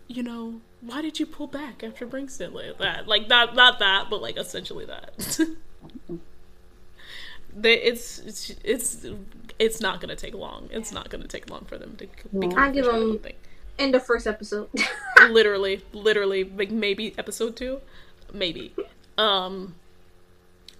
you 0.07 0.23
know, 0.23 0.61
why 0.81 1.01
did 1.01 1.19
you 1.19 1.25
pull 1.25 1.47
back 1.47 1.83
after 1.83 2.05
Bringston 2.05 2.53
like 2.53 2.77
that? 2.77 3.07
Like 3.07 3.27
not 3.27 3.55
not 3.55 3.79
that, 3.79 4.09
but 4.09 4.21
like 4.21 4.37
essentially 4.37 4.85
that. 4.85 5.39
they, 7.55 7.81
it's 7.81 8.19
it's 8.19 8.55
it's 8.63 9.05
it's 9.57 9.81
not 9.81 10.01
gonna 10.01 10.15
take 10.15 10.33
long. 10.33 10.69
It's 10.71 10.91
not 10.91 11.09
gonna 11.09 11.27
take 11.27 11.49
long 11.49 11.65
for 11.65 11.77
them 11.77 11.95
to 11.97 12.07
become. 12.37 12.59
I 12.59 12.71
give 12.71 12.85
them- 12.85 13.19
don't 13.21 13.35
in 13.77 13.91
the 13.91 13.99
first 13.99 14.27
episode. 14.27 14.69
literally 15.29 15.83
literally 15.93 16.43
like 16.43 16.71
maybe 16.71 17.13
episode 17.17 17.55
2 17.55 17.79
maybe 18.33 18.73
um 19.17 19.75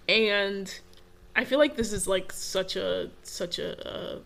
and 0.08 0.80
i 1.36 1.44
feel 1.44 1.58
like 1.58 1.76
this 1.76 1.94
is 1.94 2.08
like 2.08 2.32
such 2.32 2.76
a 2.76 3.10
such 3.24 3.60
a, 3.60 3.88
uh 3.88 4.20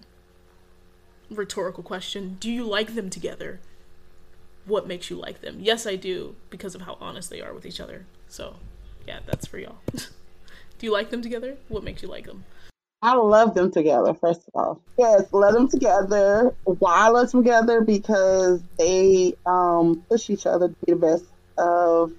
rhetorical 1.29 1.83
question 1.83 2.37
do 2.39 2.51
you 2.51 2.65
like 2.65 2.95
them 2.95 3.09
together 3.09 3.59
what 4.65 4.87
makes 4.87 5.09
you 5.09 5.15
like 5.15 5.41
them 5.41 5.57
yes 5.59 5.85
i 5.85 5.95
do 5.95 6.35
because 6.49 6.75
of 6.75 6.81
how 6.81 6.97
honest 6.99 7.29
they 7.29 7.41
are 7.41 7.53
with 7.53 7.65
each 7.65 7.79
other 7.79 8.05
so 8.27 8.55
yeah 9.07 9.19
that's 9.25 9.47
for 9.47 9.59
y'all 9.59 9.77
do 9.93 10.85
you 10.85 10.91
like 10.91 11.09
them 11.09 11.21
together 11.21 11.57
what 11.67 11.83
makes 11.83 12.01
you 12.01 12.07
like 12.07 12.25
them 12.25 12.43
I 13.01 13.15
love 13.15 13.53
them 13.53 13.71
together, 13.71 14.13
first 14.13 14.41
of 14.47 14.55
all. 14.55 14.81
Yes, 14.97 15.23
let 15.31 15.53
them 15.53 15.69
together. 15.69 16.53
Why 16.65 17.07
let 17.07 17.31
them 17.31 17.43
together? 17.43 17.79
Because 17.79 18.61
they 18.77 19.35
um, 19.45 20.03
push 20.09 20.29
each 20.29 20.45
other 20.45 20.67
to 20.67 20.75
be 20.85 20.91
the 20.91 20.97
best 20.97 21.23
of 21.57 22.11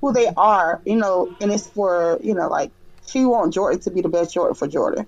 who 0.00 0.12
they 0.12 0.28
are, 0.36 0.80
you 0.86 0.96
know, 0.96 1.34
and 1.40 1.52
it's 1.52 1.66
for, 1.66 2.18
you 2.22 2.34
know, 2.34 2.48
like 2.48 2.70
she 3.06 3.26
want 3.26 3.52
Jordan 3.52 3.80
to 3.80 3.90
be 3.90 4.00
the 4.00 4.08
best 4.08 4.32
Jordan 4.32 4.54
for 4.54 4.66
Jordan. 4.66 5.06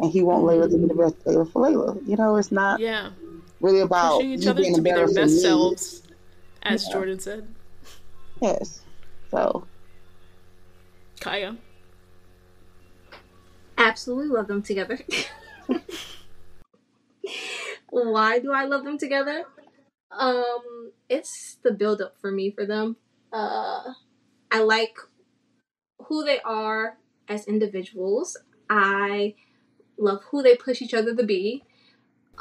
And 0.00 0.10
he 0.12 0.22
want 0.22 0.44
Layla 0.44 0.70
to 0.70 0.78
be 0.78 0.86
the 0.86 0.94
best 0.94 1.18
Layla 1.24 1.50
for 1.52 1.66
Layla. 1.66 2.00
You 2.06 2.16
know, 2.16 2.36
it's 2.36 2.52
not 2.52 2.80
yeah 2.80 3.10
really 3.60 3.80
about 3.80 4.18
pushing 4.18 4.30
each 4.32 4.44
you 4.44 4.50
other 4.50 4.62
being 4.62 4.76
to 4.76 4.82
be 4.82 4.92
their 4.92 5.06
best 5.06 5.34
me. 5.34 5.40
selves 5.40 6.02
as 6.62 6.86
Yeah. 6.86 6.92
jordan 6.92 7.18
said 7.18 7.48
Yes. 8.40 8.82
So 9.32 9.66
kaya 11.20 11.56
Absolutely 13.76 14.28
love 14.28 14.46
them 14.48 14.62
together. 14.62 14.98
Why 17.90 18.38
do 18.38 18.52
I 18.52 18.64
love 18.64 18.84
them 18.84 18.98
together? 18.98 19.44
Um, 20.10 20.92
it's 21.08 21.58
the 21.62 21.72
build 21.72 22.00
up 22.00 22.16
for 22.20 22.30
me 22.30 22.50
for 22.50 22.66
them. 22.66 22.96
Uh, 23.32 23.92
I 24.50 24.62
like 24.62 24.96
who 26.06 26.24
they 26.24 26.40
are 26.40 26.96
as 27.28 27.46
individuals. 27.46 28.36
I 28.68 29.34
love 29.98 30.22
who 30.30 30.42
they 30.42 30.56
push 30.56 30.80
each 30.80 30.94
other 30.94 31.14
to 31.14 31.22
be. 31.22 31.64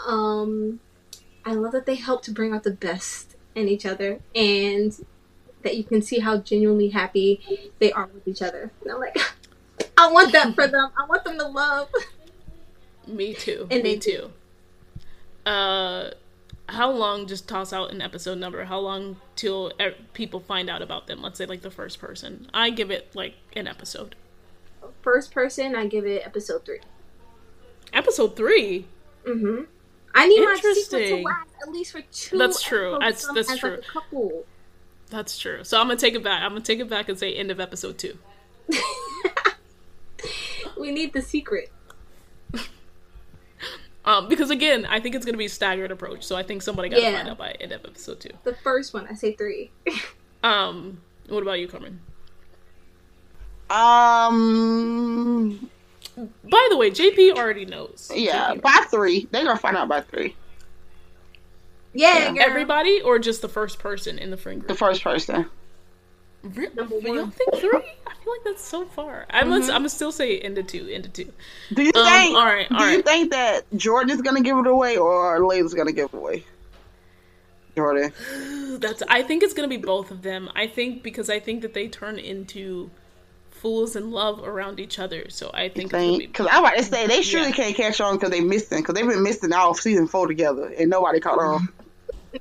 Um, 0.05 0.79
I 1.45 1.53
love 1.53 1.71
that 1.71 1.85
they 1.85 1.95
help 1.95 2.23
to 2.23 2.31
bring 2.31 2.53
out 2.53 2.63
the 2.63 2.71
best 2.71 3.35
in 3.55 3.67
each 3.67 3.85
other 3.85 4.19
and 4.35 4.93
that 5.63 5.75
you 5.75 5.83
can 5.83 6.01
see 6.01 6.19
how 6.19 6.37
genuinely 6.37 6.89
happy 6.89 7.71
they 7.79 7.91
are 7.91 8.07
with 8.13 8.27
each 8.27 8.41
other. 8.41 8.71
And 8.81 8.91
I'm 8.91 8.99
like, 8.99 9.17
I 9.97 10.11
want 10.11 10.31
that 10.33 10.53
for 10.55 10.67
them. 10.67 10.91
I 10.97 11.05
want 11.07 11.23
them 11.23 11.37
to 11.39 11.47
love. 11.47 11.89
Me 13.07 13.33
too. 13.33 13.67
And 13.71 13.83
Me 13.83 13.97
too. 13.97 14.31
Uh, 15.45 16.11
how 16.69 16.91
long? 16.91 17.25
Just 17.25 17.47
toss 17.47 17.71
out 17.71 17.91
an 17.91 18.01
episode 18.01 18.37
number. 18.37 18.65
How 18.65 18.79
long 18.79 19.17
till 19.35 19.71
e- 19.79 19.95
people 20.13 20.41
find 20.41 20.69
out 20.69 20.81
about 20.81 21.07
them? 21.07 21.21
Let's 21.21 21.37
say 21.37 21.45
like 21.45 21.61
the 21.61 21.71
first 21.71 21.99
person. 21.99 22.49
I 22.53 22.69
give 22.69 22.91
it 22.91 23.15
like 23.15 23.35
an 23.53 23.67
episode. 23.67 24.15
First 25.01 25.31
person, 25.31 25.75
I 25.75 25.87
give 25.87 26.05
it 26.05 26.25
episode 26.25 26.65
three. 26.65 26.79
Episode 27.93 28.35
three. 28.35 28.85
Mm-hmm. 29.25 29.63
I 30.15 30.27
need 30.27 30.43
my 30.43 30.55
secret 30.73 31.07
to 31.09 31.15
last 31.23 31.49
at 31.61 31.71
least 31.71 31.91
for 31.91 32.01
two. 32.11 32.37
That's 32.37 32.61
true. 32.61 32.97
That's- 32.99 33.25
that's 33.33 33.37
as, 33.39 33.49
like, 33.49 33.59
true. 33.59 33.73
a 33.73 33.81
couple. 33.81 34.45
That's 35.09 35.37
true. 35.37 35.63
So 35.63 35.79
I'm 35.79 35.87
gonna 35.87 35.99
take 35.99 36.15
it 36.15 36.23
back. 36.23 36.41
I'm 36.43 36.51
gonna 36.51 36.61
take 36.61 36.79
it 36.79 36.89
back 36.89 37.09
and 37.09 37.17
say 37.17 37.33
end 37.33 37.51
of 37.51 37.59
episode 37.59 37.97
two. 37.97 38.17
we 40.79 40.91
need 40.91 41.13
the 41.13 41.21
secret. 41.21 41.71
Um, 44.05 44.29
because 44.29 44.51
again, 44.51 44.85
I 44.85 45.01
think 45.01 45.15
it's 45.15 45.25
gonna 45.25 45.37
be 45.37 45.47
a 45.47 45.49
staggered 45.49 45.91
approach. 45.91 46.23
So 46.23 46.37
I 46.37 46.43
think 46.43 46.61
somebody 46.61 46.87
got 46.87 46.95
to 46.95 47.01
Yeah. 47.01 47.17
find 47.17 47.27
out 47.27 47.37
by 47.37 47.51
end 47.59 47.73
of 47.73 47.83
episode 47.83 48.21
two. 48.21 48.29
The 48.45 48.55
first 48.55 48.93
one, 48.93 49.05
I 49.09 49.13
say 49.13 49.33
three. 49.33 49.71
Um, 50.43 51.01
what 51.27 51.41
about 51.41 51.59
you, 51.59 51.67
Carmen? 51.67 51.99
Um, 53.69 55.69
By 56.17 56.67
the 56.71 56.77
way, 56.77 56.89
JP 56.91 57.33
already 57.37 57.65
knows. 57.65 58.11
yeah, 58.13 58.55
JP. 58.55 58.61
by 58.61 58.85
three. 58.89 59.27
They're 59.31 59.43
gonna 59.45 59.59
find 59.59 59.77
out 59.77 59.87
by 59.87 60.01
three. 60.01 60.35
Yeah, 61.93 62.31
girl. 62.33 62.43
Everybody, 62.43 63.01
or 63.01 63.19
just 63.19 63.41
the 63.41 63.49
first 63.49 63.79
person 63.79 64.19
in 64.19 64.29
the 64.31 64.37
friend 64.37 64.61
The 64.63 64.75
first 64.75 65.03
person. 65.03 65.45
Re- 66.43 66.69
Number 66.75 66.99
Y'all 66.99 67.15
one. 67.15 67.31
think 67.31 67.55
three? 67.55 67.69
I 68.07 68.13
feel 68.23 68.33
like 68.33 68.43
that's 68.45 68.63
so 68.63 68.85
far. 68.85 69.25
I'm 69.29 69.49
gonna, 69.49 69.63
I'm 69.65 69.69
gonna 69.79 69.89
still 69.89 70.11
say 70.11 70.39
into 70.41 70.63
two, 70.63 70.87
into 70.87 71.09
two. 71.09 71.31
Do 71.73 71.81
you 71.83 71.91
Um, 71.95 72.05
think? 72.07 72.35
all 72.37 72.45
right, 72.45 72.69
do 72.69 72.75
all 72.75 72.89
you 72.91 73.01
think 73.01 73.31
that 73.31 73.65
Jordan 73.75 74.11
is 74.11 74.21
gonna 74.21 74.41
give 74.41 74.57
it 74.57 74.67
away, 74.67 74.97
or 74.97 75.39
Layla's 75.39 75.73
gonna 75.73 75.91
give 75.91 76.09
it 76.13 76.17
away? 76.17 76.43
Jordan. 77.75 78.11
That's. 78.79 79.01
I 79.09 79.23
think 79.23 79.43
it's 79.43 79.53
gonna 79.53 79.67
be 79.67 79.77
both 79.77 80.11
of 80.11 80.21
them. 80.21 80.49
I 80.55 80.67
think 80.67 81.03
because 81.03 81.29
I 81.29 81.39
think 81.39 81.61
that 81.61 81.73
they 81.73 81.87
turn 81.87 82.17
into 82.19 82.89
fools 83.57 83.95
in 83.95 84.11
love 84.11 84.45
around 84.47 84.79
each 84.79 84.99
other. 84.99 85.29
So 85.29 85.51
I 85.53 85.69
think 85.69 85.85
it's 85.85 85.91
gonna 85.91 86.17
be 86.17 86.27
Because 86.27 86.47
I'm 86.51 86.63
about 86.63 86.77
to 86.77 86.83
say 86.83 87.07
they 87.07 87.21
surely 87.21 87.49
Yeah. 87.49 87.53
can't 87.55 87.75
catch 87.75 87.99
on 88.01 88.15
because 88.15 88.29
they 88.31 88.41
missing 88.41 88.79
because 88.79 88.95
they've 88.95 89.07
been 89.07 89.23
missing 89.23 89.51
all 89.53 89.73
season 89.73 90.07
four 90.07 90.27
together 90.27 90.73
and 90.77 90.89
nobody 90.89 91.19
caught 91.19 91.39
on. 91.39 91.69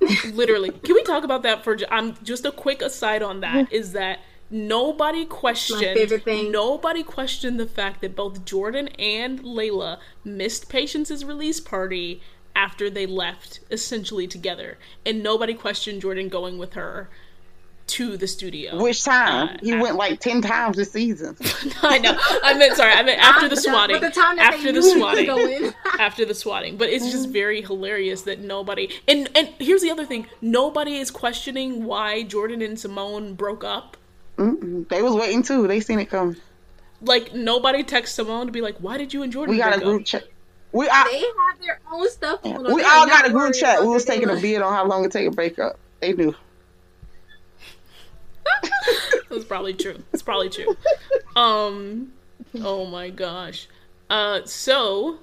literally. 0.32 0.70
Can 0.70 0.94
we 0.94 1.02
talk 1.02 1.24
about 1.24 1.42
that 1.42 1.64
for? 1.64 1.76
I'm 1.90 2.16
just 2.22 2.44
a 2.44 2.52
quick 2.52 2.82
aside 2.82 3.22
on 3.22 3.40
that 3.40 3.72
is 3.72 3.92
that 3.92 4.20
nobody 4.50 5.24
questioned. 5.24 5.80
favorite 5.80 6.24
thing. 6.24 6.50
Nobody 6.52 7.02
questioned 7.02 7.58
the 7.58 7.66
fact 7.66 8.00
that 8.02 8.14
both 8.14 8.44
Jordan 8.44 8.88
and 8.98 9.42
Layla 9.42 9.98
missed 10.24 10.68
Patience's 10.68 11.24
release 11.24 11.60
party 11.60 12.20
after 12.54 12.88
they 12.88 13.06
left 13.06 13.60
essentially 13.70 14.26
together, 14.26 14.78
and 15.04 15.22
nobody 15.22 15.52
questioned 15.54 16.00
Jordan 16.02 16.28
going 16.28 16.58
with 16.58 16.72
her 16.74 17.08
to 17.88 18.16
the 18.16 18.26
studio. 18.26 18.82
Which 18.82 19.04
time 19.04 19.48
Uh, 19.48 19.56
he 19.62 19.72
uh, 19.72 19.80
went 19.80 19.96
like 19.96 20.20
ten 20.20 20.42
times 20.42 20.76
this 20.76 20.92
season. 20.92 21.36
I 21.82 21.98
know. 21.98 22.16
I 22.42 22.54
meant 22.54 22.76
sorry. 22.76 22.92
I 22.92 23.02
meant 23.02 23.20
after 23.20 23.48
the 23.48 23.56
swatting. 23.56 24.00
But 24.00 24.08
the 24.14 24.20
time 24.20 24.36
that 24.36 24.54
after 24.54 24.72
they 24.72 24.72
the 24.72 24.80
knew 24.80 24.94
he 24.94 25.28
was 25.28 25.44
swatting. 25.46 25.72
after 25.98 26.24
the 26.24 26.34
swatting. 26.34 26.76
But 26.76 26.88
it's 26.90 27.10
just 27.10 27.28
very 27.28 27.62
hilarious 27.62 28.22
that 28.22 28.40
nobody. 28.40 28.88
And 29.06 29.28
and 29.36 29.48
here's 29.58 29.82
the 29.82 29.90
other 29.90 30.04
thing: 30.04 30.26
nobody 30.40 30.96
is 30.96 31.10
questioning 31.10 31.84
why 31.84 32.22
Jordan 32.24 32.62
and 32.62 32.78
Simone 32.78 33.34
broke 33.34 33.62
up. 33.64 33.96
Mm-mm. 34.36 34.88
They 34.88 35.02
was 35.02 35.14
waiting 35.14 35.42
too. 35.42 35.66
They 35.66 35.80
seen 35.80 35.98
it 35.98 36.06
coming. 36.10 36.36
Like 37.00 37.34
nobody 37.34 37.82
texts 37.84 38.16
Simone 38.16 38.46
to 38.46 38.52
be 38.52 38.60
like, 38.60 38.76
"Why 38.78 38.96
did 38.98 39.14
you 39.14 39.22
and 39.22 39.32
Jordan?" 39.32 39.54
We 39.54 39.58
got 39.60 39.76
a 39.76 39.80
group 39.80 40.04
chat. 40.06 40.24
We 40.72 40.88
all, 40.88 41.04
They 41.10 41.20
have 41.20 41.60
their 41.60 41.80
own 41.90 42.10
stuff. 42.10 42.42
going 42.42 42.56
on. 42.56 42.74
we 42.74 42.82
all 42.82 43.06
got 43.06 43.26
a 43.26 43.30
group 43.30 43.54
chat. 43.54 43.80
We 43.80 43.88
was 43.88 44.04
taking 44.04 44.28
a 44.28 44.34
life. 44.34 44.42
bid 44.42 44.60
on 44.60 44.72
how 44.72 44.86
long 44.86 45.04
it 45.04 45.12
take 45.12 45.26
a 45.26 45.30
breakup. 45.30 45.78
They 46.00 46.12
knew. 46.12 46.34
That's 49.36 49.48
probably 49.48 49.74
true. 49.74 50.02
It's 50.12 50.22
probably 50.22 50.50
true. 50.50 50.76
Um. 51.36 52.12
Oh 52.56 52.86
my 52.86 53.10
gosh. 53.10 53.68
Uh. 54.10 54.40
So. 54.44 55.18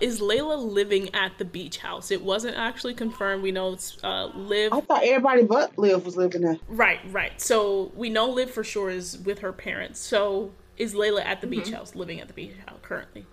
Is 0.00 0.20
Layla 0.20 0.62
living 0.62 1.12
at 1.14 1.38
the 1.38 1.44
beach 1.46 1.78
house? 1.78 2.10
It 2.10 2.22
wasn't 2.22 2.56
actually 2.56 2.92
confirmed. 2.94 3.42
We 3.42 3.50
know 3.52 3.72
it's 3.72 3.96
uh, 4.04 4.26
Liv 4.34 4.72
I 4.72 4.80
thought 4.80 5.02
everybody 5.02 5.42
but 5.42 5.76
Liv 5.78 6.04
was 6.04 6.14
living 6.16 6.42
there. 6.42 6.58
Right, 6.68 7.00
right. 7.10 7.40
So 7.40 7.90
we 7.96 8.10
know 8.10 8.28
Liv 8.28 8.50
for 8.50 8.62
sure 8.62 8.90
is 8.90 9.18
with 9.18 9.38
her 9.40 9.52
parents. 9.52 9.98
So 9.98 10.52
is 10.76 10.94
Layla 10.94 11.24
at 11.24 11.40
the 11.40 11.46
beach 11.46 11.70
house, 11.70 11.94
living 11.96 12.20
at 12.20 12.28
the 12.28 12.34
beach 12.34 12.52
house 12.66 12.78
currently? 12.82 13.24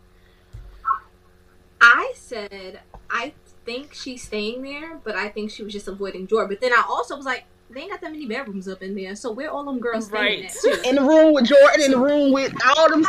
I 1.81 2.13
said 2.15 2.79
I 3.11 3.33
think 3.65 3.93
she's 3.93 4.23
staying 4.23 4.61
there, 4.63 4.99
but 5.03 5.15
I 5.15 5.29
think 5.29 5.51
she 5.51 5.61
was 5.61 5.73
just 5.73 5.87
avoiding 5.87 6.25
Jordan. 6.25 6.49
But 6.49 6.61
then 6.61 6.71
I 6.71 6.83
also 6.87 7.15
was 7.15 7.25
like, 7.25 7.43
they 7.69 7.81
ain't 7.81 7.91
got 7.91 8.01
that 8.01 8.11
many 8.11 8.27
bedrooms 8.27 8.67
up 8.67 8.81
in 8.83 8.95
there, 8.95 9.15
so 9.15 9.31
where 9.31 9.49
all 9.49 9.63
them 9.65 9.79
girls 9.79 10.07
staying 10.07 10.43
Right. 10.43 10.45
at 10.45 10.51
too? 10.61 10.81
In 10.89 10.95
the 10.95 11.01
room 11.01 11.33
with 11.33 11.45
Jordan, 11.45 11.81
in 11.81 11.91
the 11.91 11.97
room 11.97 12.31
with 12.31 12.53
all 12.65 12.89
them 12.89 13.03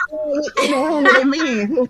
in 0.62 0.70
the 0.70 0.76
room 0.76 1.04
with 1.04 1.26
men. 1.26 1.88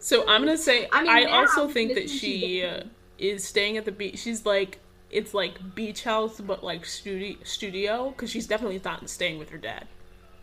So 0.00 0.26
I'm 0.28 0.42
gonna 0.44 0.56
say 0.56 0.86
I, 0.86 1.00
I 1.00 1.02
mean, 1.02 1.24
now 1.28 1.40
also 1.40 1.64
I'm 1.64 1.72
think 1.72 1.94
that 1.94 2.08
she 2.08 2.62
uh, 2.62 2.84
is 3.18 3.44
staying 3.44 3.76
at 3.76 3.84
the 3.84 3.92
beach. 3.92 4.18
She's 4.18 4.46
like 4.46 4.78
it's 5.10 5.34
like 5.34 5.74
beach 5.74 6.04
house, 6.04 6.40
but 6.40 6.62
like 6.62 6.84
studio 6.84 7.36
studio 7.42 8.10
because 8.10 8.30
she's 8.30 8.46
definitely 8.46 8.80
not 8.84 9.08
staying 9.10 9.38
with 9.38 9.50
her 9.50 9.58
dad. 9.58 9.86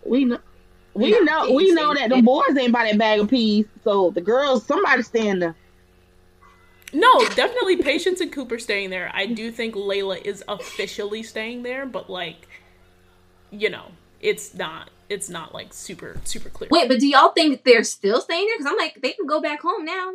We 0.03 0.25
know. 0.25 0.39
We 0.93 1.19
know 1.21 1.51
we 1.51 1.71
know 1.73 1.93
that 1.93 2.09
the 2.09 2.21
boys 2.21 2.55
ain't 2.57 2.71
by 2.71 2.85
that 2.85 2.97
bag 2.97 3.19
of 3.19 3.29
peas, 3.29 3.65
so 3.83 4.11
the 4.11 4.21
girls 4.21 4.65
somebody 4.65 5.01
staying 5.01 5.39
there. 5.39 5.55
No, 6.95 7.19
definitely 7.35 7.75
Patience 7.75 8.21
and 8.21 8.31
Cooper 8.31 8.57
staying 8.57 8.89
there. 8.89 9.11
I 9.13 9.25
do 9.25 9.51
think 9.51 9.75
Layla 9.75 10.23
is 10.23 10.45
officially 10.47 11.23
staying 11.23 11.63
there, 11.63 11.85
but 11.85 12.09
like, 12.09 12.47
you 13.51 13.69
know, 13.69 13.91
it's 14.21 14.53
not. 14.53 14.89
It's 15.09 15.29
not 15.29 15.53
like 15.53 15.73
super 15.73 16.15
super 16.23 16.49
clear. 16.49 16.69
Wait, 16.71 16.87
but 16.87 16.99
do 16.99 17.07
y'all 17.07 17.31
think 17.33 17.65
they're 17.65 17.83
still 17.83 18.21
staying 18.21 18.47
there? 18.47 18.57
Because 18.57 18.71
I'm 18.71 18.77
like, 18.77 19.01
they 19.01 19.11
can 19.11 19.27
go 19.27 19.41
back 19.41 19.61
home 19.61 19.83
now. 19.83 20.13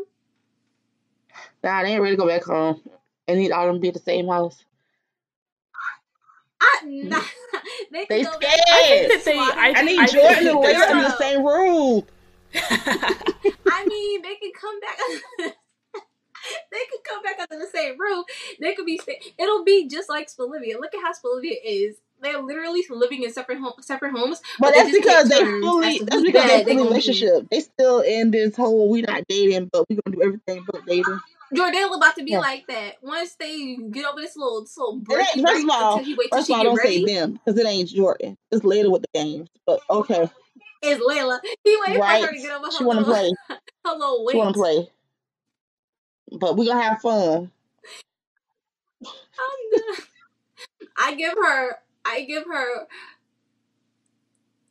Nah, 1.63 1.83
they 1.83 1.91
ain't 1.91 2.01
ready 2.01 2.17
to 2.17 2.21
go 2.21 2.27
back 2.27 2.45
home. 2.45 2.81
And 3.29 3.39
need 3.39 3.53
all 3.53 3.67
them 3.67 3.79
be 3.79 3.89
at 3.89 3.95
the 3.95 4.01
same 4.01 4.27
house. 4.27 4.65
I, 6.63 6.81
mm. 6.87 7.05
nah, 7.05 7.21
they 7.93 8.07
can 8.07 8.09
They 8.09 8.25
scared. 8.25 8.41
back. 8.41 8.59
I 8.73 8.87
think 8.89 9.13
that 9.13 9.25
they. 9.27 9.39
I, 9.39 9.75
I 9.77 9.83
need 9.83 9.99
I 9.99 10.07
Jordan 10.07 10.31
and 10.39 10.47
that 10.47 10.63
they- 10.63 10.75
Layla 10.75 10.91
in 10.93 10.99
the 11.03 11.17
same 11.19 11.45
room. 11.45 12.03
I 13.71 13.85
mean, 13.87 14.23
they 14.23 14.35
can 14.37 14.53
come 14.59 14.81
back. 14.81 15.57
they 16.73 16.79
could 16.91 17.05
come 17.09 17.23
back 17.23 17.39
under 17.41 17.65
the 17.65 17.71
same 17.71 17.99
roof. 17.99 18.27
They 18.61 18.75
could 18.75 18.87
be. 18.87 18.99
sta- 18.99 19.21
It'll 19.39 19.65
be 19.65 19.89
just 19.89 20.09
like 20.09 20.29
Spolivia. 20.29 20.79
Look 20.81 20.95
at 20.95 21.03
how 21.03 21.13
Spolivia 21.13 21.57
is. 21.65 21.97
They're 22.23 22.41
literally 22.43 22.85
living 22.91 23.23
in 23.23 23.33
separate 23.33 23.59
home, 23.59 23.73
separate 23.81 24.13
homes. 24.13 24.43
But 24.59 24.75
they 24.75 24.81
that's 24.81 24.91
just 24.91 25.03
because 25.03 25.29
they 25.31 25.45
fully 25.63 25.87
as 25.89 25.99
that's 26.01 26.23
because 26.23 26.45
bed 26.47 26.67
they 26.67 26.73
they 26.75 26.77
fully 26.77 26.77
gonna 26.77 26.77
be 26.77 26.85
in. 26.85 26.89
relationship. 26.89 27.49
They 27.51 27.61
still 27.61 28.01
in 28.01 28.31
this 28.31 28.57
whole 28.57 28.91
we 28.91 29.03
not 29.03 29.23
dating, 29.29 29.71
but 29.73 29.87
we 29.89 29.97
gonna 29.97 30.17
do 30.17 30.23
everything 30.23 30.65
but 30.71 30.85
dating. 30.87 31.21
Jordale 31.55 31.97
about 31.97 32.15
to 32.17 32.25
be 32.25 32.33
Yeah. 32.33 32.39
like 32.41 32.67
that. 32.69 32.97
Once 33.03 33.35
they 33.37 33.77
get 33.91 34.05
over 34.07 34.21
this 34.21 34.37
little 34.37 34.61
this 34.63 34.77
little 34.77 34.99
It 34.99 35.05
break, 35.05 35.27
ain't, 35.37 35.49
first 35.49 35.65
of 35.65 35.71
all, 35.71 35.93
until 35.99 36.05
he 36.05 36.15
wait 36.15 36.31
till 36.31 36.39
first 36.39 36.47
she 36.47 36.53
of 36.53 36.59
all, 36.59 36.65
don't 36.65 36.77
ready. 36.77 37.07
say 37.07 37.15
them 37.15 37.33
because 37.45 37.59
it 37.59 37.67
ain't 37.67 37.89
Jordan. 37.89 38.37
It's 38.53 38.65
Layla 38.65 38.91
with 38.91 39.03
the 39.03 39.09
games. 39.15 39.49
But 39.67 39.81
okay, 39.91 40.31
It's 40.83 41.03
Layla? 41.03 41.41
He 41.65 41.77
waiting 41.81 41.97
for 42.01 42.05
her 42.07 42.31
to 42.33 42.37
get 42.37 42.51
over 42.53 42.67
her 42.67 42.71
She 42.79 42.85
wanna 42.85 43.05
play. 43.05 43.33
Hello, 43.85 43.99
little 44.11 44.25
weight. 44.27 44.33
She 44.35 44.39
wanna 44.39 44.53
play. 44.53 44.89
But 46.33 46.57
we're 46.57 46.67
gonna 46.67 46.83
have 46.83 47.01
fun. 47.01 47.51
Oh, 49.05 49.13
I'm. 49.39 49.97
I 50.97 51.15
give 51.15 51.33
her. 51.33 51.77
I 52.05 52.23
give 52.23 52.45
her. 52.45 52.87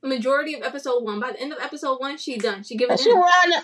Majority 0.01 0.53
of 0.55 0.63
episode 0.63 1.03
one. 1.03 1.19
By 1.19 1.31
the 1.31 1.41
end 1.41 1.51
of 1.51 1.59
episode 1.59 1.99
one, 1.99 2.17
she 2.17 2.37
done. 2.37 2.63
She 2.63 2.77
giving 2.77 2.91
And 2.91 2.99
it 2.99 3.03
she 3.03 3.09
him. 3.09 3.17
around 3.17 3.51
there, 3.51 3.61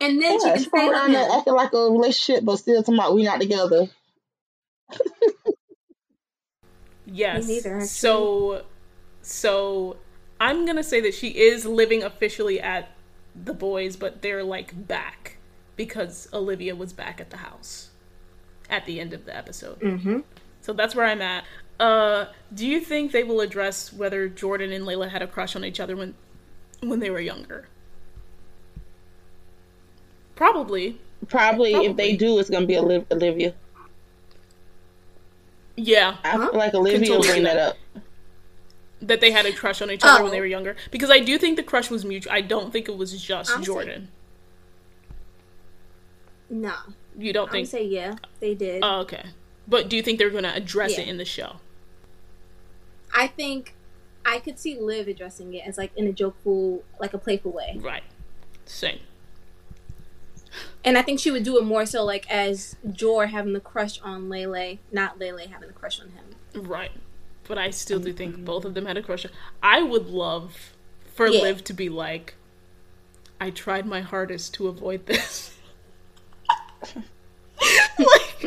and 0.00 0.20
then 0.22 0.40
she 0.40 0.46
yeah, 0.48 0.54
can 0.54 0.62
stay 0.64 0.88
with 0.88 0.92
around 0.96 1.12
there 1.12 1.28
acting 1.30 1.54
like 1.54 1.72
a 1.72 1.90
relationship, 1.90 2.44
but 2.44 2.56
still 2.56 2.82
talking 2.82 2.94
about 2.94 3.14
we 3.14 3.22
not 3.22 3.40
together. 3.40 3.88
Yes. 7.12 7.46
Me 7.46 7.54
neither. 7.54 7.80
So, 7.82 8.64
so 9.22 9.96
I'm 10.40 10.64
gonna 10.66 10.82
say 10.82 11.00
that 11.00 11.14
she 11.14 11.28
is 11.28 11.66
living 11.66 12.02
officially 12.02 12.60
at 12.60 12.88
the 13.34 13.52
boys, 13.54 13.96
but 13.96 14.22
they're 14.22 14.44
like 14.44 14.86
back 14.86 15.19
because 15.86 16.28
Olivia 16.34 16.76
was 16.76 16.92
back 16.92 17.22
at 17.22 17.30
the 17.30 17.38
house 17.38 17.88
at 18.68 18.84
the 18.84 19.00
end 19.00 19.14
of 19.14 19.24
the 19.24 19.34
episode. 19.34 19.80
Mm-hmm. 19.80 20.18
So 20.60 20.74
that's 20.74 20.94
where 20.94 21.06
I'm 21.06 21.22
at. 21.22 21.44
Uh, 21.80 22.26
do 22.52 22.66
you 22.66 22.80
think 22.80 23.12
they 23.12 23.24
will 23.24 23.40
address 23.40 23.90
whether 23.90 24.28
Jordan 24.28 24.72
and 24.72 24.84
Layla 24.84 25.08
had 25.08 25.22
a 25.22 25.26
crush 25.26 25.56
on 25.56 25.64
each 25.64 25.80
other 25.80 25.96
when 25.96 26.14
when 26.82 27.00
they 27.00 27.08
were 27.08 27.18
younger? 27.20 27.66
Probably. 30.36 31.00
Probably, 31.28 31.72
if 31.72 31.96
they 31.96 32.14
do, 32.14 32.38
it's 32.38 32.50
gonna 32.50 32.66
be 32.66 32.76
Olivia. 32.76 33.54
Yeah. 35.76 36.16
I 36.22 36.28
Huh? 36.30 36.50
feel 36.50 36.58
like 36.58 36.74
Olivia 36.74 37.10
will 37.10 37.22
bring 37.22 37.44
that 37.44 37.54
that. 37.54 37.68
up. 37.70 37.76
That 39.00 39.20
they 39.22 39.30
had 39.30 39.46
a 39.46 39.52
crush 39.52 39.80
on 39.80 39.90
each 39.90 40.02
other 40.04 40.22
when 40.22 40.28
Oh. 40.30 40.34
they 40.34 40.40
were 40.40 40.46
younger. 40.46 40.76
Because 40.90 41.10
I 41.10 41.20
do 41.20 41.38
think 41.38 41.56
the 41.56 41.62
crush 41.62 41.88
was 41.90 42.04
mutual. 42.04 42.32
I 42.34 42.42
don't 42.42 42.70
think 42.70 42.86
it 42.88 42.98
was 42.98 43.12
just 43.22 43.50
I'm 43.50 43.56
saying- 43.56 43.64
Jordan. 43.64 44.08
No, 46.50 46.74
You 47.16 47.32
don't 47.32 47.48
I 47.48 47.52
think? 47.52 47.68
say 47.68 47.84
yeah, 47.84 48.16
they 48.40 48.54
did. 48.54 48.82
Oh, 48.84 49.00
okay. 49.02 49.24
But 49.68 49.88
do 49.88 49.96
you 49.96 50.02
think 50.02 50.18
they're 50.18 50.30
going 50.30 50.42
to 50.44 50.52
address 50.54 50.92
Yeah. 50.98 51.04
it 51.04 51.08
in 51.08 51.16
the 51.16 51.24
show? 51.24 51.56
I 53.14 53.28
think 53.28 53.74
I 54.26 54.38
could 54.40 54.58
see 54.58 54.78
Liv 54.78 55.06
addressing 55.08 55.54
it 55.54 55.66
as 55.66 55.78
like 55.78 55.92
in 55.96 56.06
a 56.06 56.12
jokeful, 56.12 56.82
like 56.98 57.14
a 57.14 57.18
playful 57.18 57.52
way, 57.52 57.76
Right. 57.80 58.02
Same. 58.66 58.98
and 60.84 60.98
I 60.98 61.02
think 61.02 61.20
she 61.20 61.30
would 61.30 61.44
do 61.44 61.56
it 61.58 61.64
more 61.64 61.86
so 61.86 62.04
like 62.04 62.28
as 62.30 62.76
Jor 62.90 63.26
having 63.26 63.52
the 63.52 63.60
crush 63.60 64.00
on 64.02 64.28
Lele, 64.28 64.78
not 64.90 65.18
Lele 65.18 65.46
having 65.48 65.68
the 65.68 65.74
crush 65.74 66.00
on 66.00 66.10
him. 66.10 66.66
Right. 66.68 66.90
But 67.46 67.58
I 67.58 67.70
still 67.70 67.98
do 68.00 68.12
think 68.12 68.34
mm-hmm. 68.34 68.44
both 68.44 68.64
of 68.64 68.74
them 68.74 68.86
had 68.86 68.96
a 68.96 69.02
crush. 69.02 69.26
I 69.62 69.82
would 69.82 70.06
love 70.08 70.72
for 71.14 71.28
Yeah. 71.28 71.42
Liv 71.42 71.64
to 71.64 71.72
be 71.72 71.88
like, 71.88 72.34
I 73.40 73.50
tried 73.50 73.86
my 73.86 74.00
hardest 74.00 74.54
to 74.54 74.68
avoid 74.68 75.06
this. 75.06 75.56
like, 76.82 78.44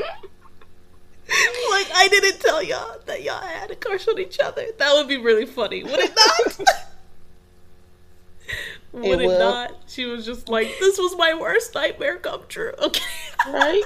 like 1.69 1.88
I 1.96 2.08
didn't 2.10 2.39
tell 2.39 2.62
y'all 2.63 2.98
that 3.06 3.24
y'all 3.24 3.41
had 3.41 3.72
a 3.72 3.76
crush 3.76 4.08
on 4.08 4.19
each 4.19 4.39
other. 4.39 4.65
That 4.78 4.93
would 4.93 5.08
be 5.08 5.17
really 5.17 5.46
funny, 5.46 5.84
would 5.84 6.00
it 6.00 6.12
not? 6.15 6.60
would 8.93 9.22
it, 9.22 9.28
would. 9.28 9.39
not? 9.39 9.76
She 9.88 10.06
was 10.06 10.26
just 10.26 10.50
like, 10.50 10.67
"This 10.80 10.98
was 10.98 11.15
my 11.17 11.34
worst 11.34 11.76
nightmare 11.76 12.17
come 12.17 12.41
true." 12.48 12.74
Okay. 12.82 13.02
Right? 13.48 13.84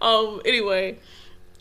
um. 0.00 0.40
Anyway, 0.44 0.98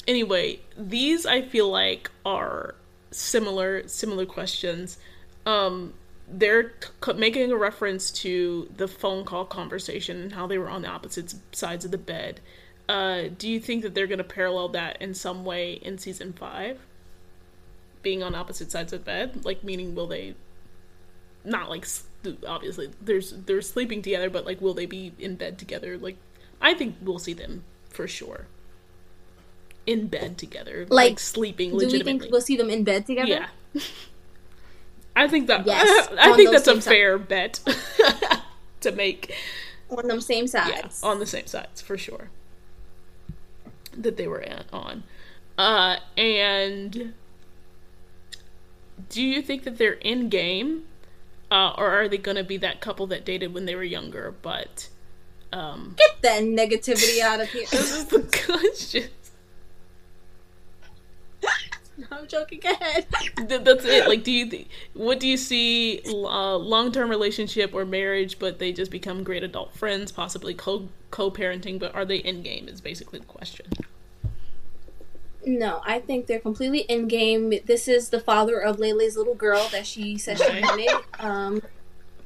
anyway, 0.07 0.59
these 0.77 1.25
I 1.25 1.41
feel 1.41 1.69
like 1.69 2.11
are 2.25 2.75
similar 3.11 3.87
similar 3.87 4.25
questions. 4.25 4.97
Um, 5.45 5.93
they're 6.29 6.73
c- 7.03 7.13
making 7.13 7.51
a 7.51 7.57
reference 7.57 8.11
to 8.11 8.69
the 8.75 8.87
phone 8.87 9.23
call 9.23 9.45
conversation 9.45 10.21
and 10.21 10.33
how 10.33 10.47
they 10.47 10.57
were 10.57 10.69
on 10.69 10.81
the 10.81 10.87
opposite 10.87 11.33
sides 11.51 11.85
of 11.85 11.91
the 11.91 11.97
bed. 11.97 12.41
Uh, 12.89 13.23
do 13.37 13.49
you 13.49 13.59
think 13.59 13.83
that 13.83 13.93
they're 13.93 14.07
going 14.07 14.17
to 14.17 14.23
parallel 14.23 14.69
that 14.69 15.01
in 15.01 15.13
some 15.13 15.45
way 15.45 15.73
in 15.73 15.97
season 15.97 16.33
five? 16.33 16.79
Being 18.01 18.23
on 18.23 18.35
opposite 18.35 18.71
sides 18.71 18.93
of 18.93 19.01
the 19.01 19.05
bed, 19.05 19.45
like 19.45 19.63
meaning 19.63 19.95
will 19.95 20.07
they? 20.07 20.35
Not 21.43 21.69
like 21.69 21.87
obviously 22.45 22.89
there's 23.01 23.31
they're 23.31 23.61
sleeping 23.61 24.01
together, 24.01 24.29
but 24.29 24.45
like 24.45 24.61
will 24.61 24.73
they 24.73 24.85
be 24.85 25.13
in 25.19 25.35
bed 25.35 25.57
together? 25.57 25.97
Like 25.97 26.17
I 26.61 26.73
think 26.73 26.95
we'll 27.01 27.19
see 27.19 27.33
them 27.33 27.63
for 27.89 28.07
sure 28.07 28.47
in 29.85 30.07
bed 30.07 30.37
together, 30.37 30.85
like, 30.89 31.11
Like, 31.11 31.19
sleeping 31.19 31.71
Do 31.71 31.87
we 31.87 32.03
think 32.03 32.25
we'll 32.29 32.41
see 32.41 32.57
them 32.57 32.69
in 32.69 32.83
bed 32.83 33.05
together? 33.05 33.47
Yeah. 33.73 33.81
I 35.17 35.27
think 35.27 35.47
that 35.47 35.65
Yes, 35.65 36.07
I 36.19 36.35
think 36.35 36.51
that's 36.51 36.67
a 36.67 36.73
sides. 36.73 36.85
fair 36.87 37.17
bet 37.17 37.59
to 38.81 38.91
make. 38.91 39.33
On 39.89 40.07
them 40.07 40.21
same 40.21 40.45
Yeah, 40.53 40.65
sides. 40.67 41.01
on 41.03 41.19
the 41.19 41.25
same 41.25 41.47
sides 41.47 41.81
for 41.81 41.97
sure. 41.97 42.29
That 43.97 44.17
they 44.17 44.27
were 44.27 44.45
on. 44.71 45.03
Uh 45.57 45.97
and 46.17 47.13
do 49.09 49.21
you 49.23 49.41
think 49.41 49.63
that 49.63 49.77
they're 49.77 49.93
in 49.93 50.29
game 50.29 50.83
uh 51.51 51.73
or 51.77 51.89
are 51.89 52.07
they 52.07 52.17
going 52.17 52.37
to 52.37 52.43
be 52.43 52.57
that 52.57 52.81
couple 52.81 53.07
that 53.07 53.23
dated 53.25 53.53
when 53.53 53.65
they 53.65 53.73
were 53.75 53.83
younger 53.83 54.33
but 54.41 54.89
um 55.53 55.95
Get 55.97 56.21
that 56.21 56.43
negativity 56.43 57.21
out 57.21 57.39
of 57.41 57.49
here. 57.49 57.65
this 57.71 57.91
is 57.95 58.05
the 58.05 58.21
question. 58.45 59.09
I'm 62.11 62.27
joking. 62.27 62.59
Go 62.61 62.71
ahead. 62.71 63.05
Th- 63.47 63.61
that's 63.61 63.85
it. 63.85 64.07
Like, 64.07 64.23
do 64.23 64.31
you 64.31 64.49
th- 64.49 64.67
what 64.93 65.19
do 65.19 65.27
you 65.27 65.37
see 65.37 66.01
uh, 66.05 66.55
long 66.57 66.91
term 66.91 67.09
relationship 67.09 67.73
or 67.73 67.85
marriage, 67.85 68.39
but 68.39 68.59
they 68.59 68.71
just 68.71 68.91
become 68.91 69.23
great 69.23 69.43
adult 69.43 69.73
friends, 69.75 70.11
possibly 70.11 70.53
co 70.53 70.89
co 71.11 71.31
parenting, 71.31 71.79
but 71.79 71.93
are 71.95 72.05
they 72.05 72.17
in 72.17 72.43
game? 72.43 72.67
Is 72.67 72.81
basically 72.81 73.19
the 73.19 73.25
question. 73.25 73.65
No, 75.45 75.81
I 75.85 75.99
think 75.99 76.27
they're 76.27 76.39
completely 76.39 76.79
in 76.79 77.07
game. 77.07 77.53
This 77.65 77.87
is 77.87 78.09
the 78.09 78.19
father 78.19 78.59
of 78.59 78.79
Lele's 78.79 79.15
little 79.15 79.35
girl 79.35 79.67
that 79.71 79.87
she 79.87 80.17
said 80.17 80.37
she 80.39 80.43
Right. 80.45 80.61
wanted. 80.61 80.89
Um, 81.19 81.61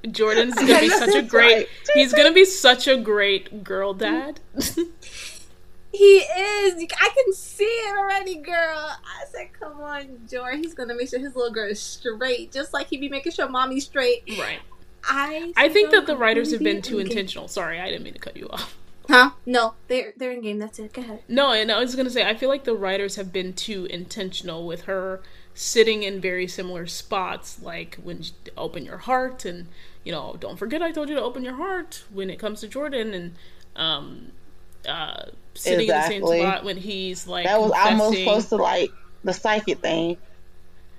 Jordan's 0.10 0.56
gonna 0.56 0.80
be 0.80 0.90
such 1.06 1.14
a 1.14 1.22
great. 1.22 1.68
He's 1.94 2.14
gonna 2.14 2.34
be 2.34 2.46
such 2.46 2.88
a 2.88 2.98
great 2.98 3.64
girl 3.64 3.94
dad. 3.94 4.40
he 5.92 6.18
is. 6.18 6.86
I 7.00 7.10
can 7.10 7.34
see 7.34 7.64
it 7.64 7.98
already, 7.98 8.36
girl. 8.36 8.78
I 8.78 9.26
said, 9.32 9.50
"Come 9.60 9.82
on, 9.82 10.22
Jordan. 10.30 10.64
He's 10.64 10.74
gonna 10.74 10.96
make 10.96 11.10
sure 11.10 11.20
his 11.20 11.36
little 11.36 11.52
girl 11.52 11.70
is 11.70 11.82
straight, 11.82 12.52
just 12.52 12.74
like 12.74 12.88
he 12.88 12.98
be 12.98 13.10
making 13.10 13.32
sure 13.34 13.50
mommy's 13.50 13.86
straight." 13.86 14.24
right. 14.40 14.60
I. 15.04 15.54
I 15.58 15.70
think 15.70 15.92
that 15.92 16.06
the 16.06 16.16
writers 16.16 16.52
have 16.52 16.62
been 16.62 16.82
too 16.82 17.00
in 17.00 17.08
game. 17.08 17.12
intentional. 17.12 17.48
Sorry, 17.48 17.80
I 17.80 17.90
didn't 17.90 18.04
mean 18.04 18.14
to 18.14 18.20
cut 18.20 18.38
you 18.38 18.48
off. 18.50 18.78
Huh? 19.10 19.32
No, 19.46 19.74
they're 19.88 20.14
they're 20.16 20.32
in 20.32 20.42
game. 20.42 20.60
That's 20.60 20.80
it. 20.80 20.94
Go 20.94 21.02
ahead. 21.02 21.24
No, 21.28 21.52
and 21.52 21.72
I 21.72 21.80
was 21.80 21.96
gonna 21.96 22.10
say 22.10 22.28
I 22.28 22.36
feel 22.36 22.50
like 22.50 22.64
the 22.64 22.76
writers 22.76 23.16
have 23.18 23.34
been 23.34 23.54
too 23.54 23.86
intentional 23.86 24.66
with 24.66 24.84
her 24.84 25.22
sitting 25.54 26.04
in 26.04 26.22
very 26.22 26.48
similar 26.48 26.88
spots, 26.88 27.62
like 27.62 27.98
when 28.02 28.24
you 28.24 28.30
open 28.58 28.86
your 28.86 29.00
heart, 29.00 29.44
and 29.44 29.68
you 30.04 30.12
know, 30.12 30.38
don't 30.40 30.58
forget 30.58 30.82
I 30.82 30.92
told 30.92 31.10
you 31.10 31.16
to 31.16 31.22
open 31.22 31.44
your 31.44 31.56
heart 31.56 32.04
when 32.10 32.30
it 32.30 32.40
comes 32.40 32.62
to 32.62 32.68
Jordan, 32.68 33.14
and 33.14 33.36
um, 33.76 34.32
uh, 34.88 35.26
sitting 35.54 35.90
in 35.90 35.96
the 35.96 36.08
same 36.08 36.26
spot 36.26 36.64
when 36.64 36.78
he's 36.78 37.28
like 37.28 37.46
That 37.46 37.60
was 37.60 37.72
almost 37.72 38.22
confessing. 38.22 38.24
close 38.24 38.50
to 38.50 38.56
like 38.58 38.92
the 39.24 39.34
psychic 39.34 39.80
thing. 39.82 40.18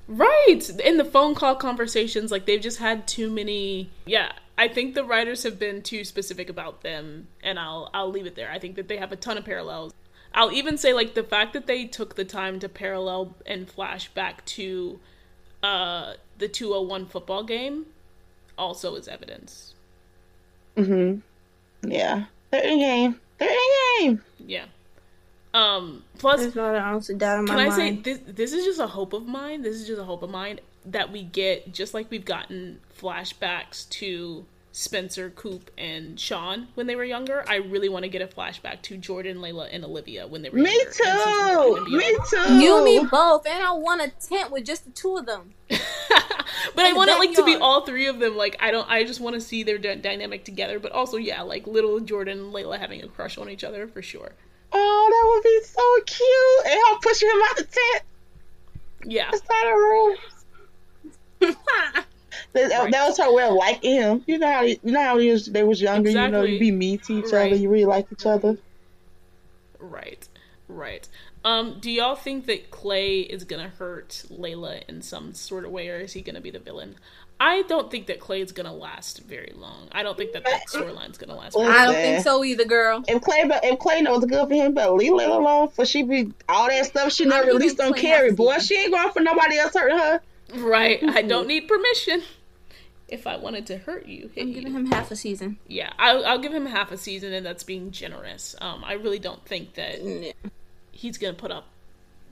Right. 0.08 0.60
In 0.84 0.96
the 0.98 1.04
phone 1.04 1.34
call 1.34 1.54
conversations, 1.56 2.30
like 2.30 2.46
they've 2.46 2.60
just 2.60 2.78
had 2.78 3.06
too 3.06 3.30
many 3.30 3.90
yeah. 4.04 4.32
I 4.58 4.68
think 4.68 4.94
the 4.94 5.04
writers 5.04 5.42
have 5.44 5.58
been 5.58 5.82
too 5.82 6.04
specific 6.04 6.50
about 6.50 6.82
them 6.82 7.28
and 7.42 7.58
I'll 7.58 7.90
I'll 7.94 8.10
leave 8.10 8.26
it 8.26 8.34
there. 8.36 8.50
I 8.50 8.58
think 8.58 8.76
that 8.76 8.88
they 8.88 8.96
have 8.98 9.12
a 9.12 9.16
ton 9.16 9.38
of 9.38 9.44
parallels. 9.44 9.92
I'll 10.34 10.52
even 10.52 10.76
say 10.78 10.92
like 10.92 11.14
the 11.14 11.22
fact 11.24 11.52
that 11.54 11.66
they 11.66 11.84
took 11.86 12.16
the 12.16 12.24
time 12.24 12.58
to 12.60 12.68
parallel 12.68 13.36
and 13.46 13.68
flash 13.70 14.08
back 14.08 14.44
to 14.46 15.00
uh 15.62 16.14
the 16.38 16.48
201 16.48 17.06
football 17.06 17.44
game 17.44 17.86
also 18.58 18.94
is 18.96 19.08
evidence. 19.08 19.74
hmm 20.76 21.16
Yeah. 21.82 22.26
They're 22.50 22.62
in 22.66 22.78
game. 22.78 23.20
They're 23.46 23.50
in 23.50 24.08
game. 24.08 24.22
Yeah. 24.46 24.64
Um 25.54 26.02
plus 26.18 26.40
There's 26.40 26.54
not 26.54 26.74
an 26.74 26.82
ounce 26.82 27.10
of 27.10 27.18
doubt 27.18 27.40
in 27.40 27.44
my 27.44 27.54
Can 27.54 27.72
I 27.72 27.76
say 27.76 27.96
this? 27.96 28.20
This 28.26 28.52
is 28.52 28.64
just 28.64 28.80
a 28.80 28.86
hope 28.86 29.12
of 29.12 29.26
mine. 29.26 29.62
This 29.62 29.76
is 29.76 29.86
just 29.86 30.00
a 30.00 30.04
hope 30.04 30.22
of 30.22 30.30
mine 30.30 30.60
that 30.86 31.12
we 31.12 31.22
get, 31.22 31.72
just 31.72 31.94
like 31.94 32.10
we've 32.10 32.24
gotten 32.24 32.80
flashbacks 32.98 33.88
to 33.90 34.44
Spencer, 34.74 35.28
Coop, 35.30 35.70
and 35.76 36.18
Sean 36.18 36.68
when 36.74 36.86
they 36.86 36.96
were 36.96 37.04
younger. 37.04 37.44
I 37.46 37.56
really 37.56 37.90
want 37.90 38.04
to 38.04 38.08
get 38.08 38.22
a 38.22 38.26
flashback 38.26 38.80
to 38.82 38.96
Jordan, 38.96 39.36
Layla, 39.38 39.68
and 39.70 39.84
Olivia 39.84 40.26
when 40.26 40.40
they 40.42 40.48
were 40.48 40.58
Me 40.58 40.70
younger. 40.70 40.86
in 40.86 40.92
season 40.92 41.18
one 41.18 41.84
too. 41.84 41.96
Me 41.98 42.18
too. 42.30 42.54
You 42.58 42.76
and 42.76 42.84
me 42.84 43.08
both, 43.10 43.46
and 43.46 43.62
I 43.62 43.72
want 43.72 44.00
a 44.00 44.08
tent 44.26 44.50
with 44.50 44.64
just 44.64 44.84
the 44.86 44.90
two 44.90 45.16
of 45.18 45.26
them. 45.26 45.52
but 45.68 45.78
I 46.84 46.88
In 46.88 46.92
the 46.94 46.96
want 46.98 47.10
it 47.10 47.18
like 47.18 47.34
to 47.34 47.44
be 47.44 47.54
all 47.56 47.84
three 47.84 48.06
of 48.06 48.18
them. 48.18 48.34
Like 48.36 48.56
I 48.60 48.70
don't. 48.70 48.88
I 48.90 49.04
just 49.04 49.20
want 49.20 49.34
to 49.34 49.40
see 49.40 49.62
their 49.62 49.76
dy- 49.78 49.96
dynamic 49.96 50.44
together. 50.44 50.78
But 50.78 50.92
also, 50.92 51.18
yeah, 51.18 51.42
like 51.42 51.66
little 51.66 52.00
Jordan 52.00 52.38
and 52.38 52.54
Layla 52.54 52.78
having 52.78 53.02
a 53.02 53.08
crush 53.08 53.36
on 53.36 53.50
each 53.50 53.64
other 53.64 53.86
for 53.86 54.00
sure. 54.00 54.32
Oh, 54.72 55.08
that 55.10 55.28
would 55.28 55.42
be 55.44 55.60
so 55.66 56.00
cute. 56.06 56.72
And 56.72 56.80
I'll 56.88 56.98
push 57.00 57.22
him 57.22 57.28
out 57.44 57.60
of 57.60 57.66
the 57.66 57.72
tent. 57.74 58.04
Yeah. 59.04 59.30
Inside 59.32 59.66
a 59.66 59.74
room. 59.76 60.16
That, 62.54 62.70
Right. 62.70 62.92
that 62.92 63.08
was 63.08 63.18
her 63.18 63.32
way 63.32 63.44
of 63.44 63.54
liking 63.54 63.92
him. 63.96 64.24
You 64.26 64.38
know 64.38 64.46
how 64.52 64.60
you 64.62 64.78
know 64.82 65.00
how 65.02 65.18
he 65.18 65.30
was, 65.30 65.46
they 65.46 65.62
was 65.62 65.80
younger. 65.80 66.10
You 66.10 66.16
know, 66.16 66.26
Exactly. 66.26 66.52
you 66.54 66.58
be 66.60 66.70
mean 66.70 66.98
to 67.00 67.18
each 67.18 67.32
Right. 67.32 67.46
other. 67.52 67.56
You 67.56 67.70
really 67.70 67.84
like 67.86 68.06
each 68.12 68.26
other. 68.26 68.58
Right, 69.78 70.28
right. 70.68 71.08
Um, 71.44 71.78
do 71.80 71.90
y'all 71.90 72.14
think 72.14 72.46
that 72.46 72.70
Clay 72.70 73.20
is 73.20 73.44
gonna 73.44 73.68
hurt 73.68 74.22
Layla 74.30 74.82
in 74.88 75.02
some 75.02 75.34
sort 75.34 75.64
of 75.64 75.72
way, 75.72 75.88
or 75.88 75.98
is 75.98 76.12
he 76.12 76.20
gonna 76.20 76.40
be 76.40 76.50
the 76.50 76.60
villain? 76.60 76.96
I 77.40 77.62
don't 77.62 77.90
think 77.90 78.06
that 78.06 78.20
Clay 78.20 78.40
is 78.40 78.52
gonna 78.52 78.72
last 78.72 79.22
very 79.22 79.52
long. 79.56 79.88
I 79.90 80.04
don't 80.04 80.16
think 80.16 80.32
that 80.32 80.44
that 80.44 80.68
storyline's 80.68 81.18
gonna 81.18 81.34
last. 81.34 81.54
Very 81.54 81.66
I 81.66 81.86
don't 81.86 81.94
think 81.94 82.22
so 82.22 82.44
either, 82.44 82.64
girl. 82.64 83.02
If 83.08 83.22
Clay, 83.22 83.42
if 83.64 83.78
Clay 83.80 84.02
knows 84.02 84.24
good 84.24 84.46
for 84.48 84.54
him, 84.54 84.74
but 84.74 84.94
leave 84.94 85.10
Layla 85.10 85.38
alone 85.40 85.68
for 85.70 85.84
she 85.84 86.04
be 86.04 86.32
all 86.48 86.68
that 86.68 86.86
stuff 86.86 87.12
she 87.12 87.24
never 87.24 87.46
giving 87.46 87.58
released 87.58 87.80
on 87.80 87.92
Clay 87.94 88.02
Carrie. 88.02 88.32
Boy, 88.32 88.58
she 88.58 88.76
ain't 88.78 88.92
going 88.92 89.10
for 89.10 89.20
nobody 89.20 89.58
else 89.58 89.74
hurting 89.74 89.98
her. 89.98 90.20
Right. 90.54 91.02
I 91.02 91.22
don't 91.22 91.48
need 91.48 91.66
permission. 91.66 92.22
If 93.12 93.26
I 93.26 93.36
wanted 93.36 93.66
to 93.66 93.76
hurt 93.78 94.06
you, 94.06 94.30
I'm 94.38 94.48
you. 94.48 94.54
giving 94.54 94.72
him 94.72 94.86
half 94.86 95.10
a 95.10 95.16
season. 95.16 95.58
Yeah, 95.68 95.92
I'll, 95.98 96.24
I'll 96.24 96.38
give 96.38 96.52
him 96.54 96.64
half 96.66 96.90
a 96.92 96.96
season, 96.96 97.32
and 97.34 97.44
that's 97.44 97.62
being 97.62 97.90
generous. 97.90 98.54
Um, 98.60 98.82
I 98.84 98.94
really 98.94 99.18
don't 99.18 99.44
think 99.44 99.74
that 99.74 100.00
he's 100.92 101.18
gonna 101.18 101.34
put 101.34 101.50
up 101.50 101.66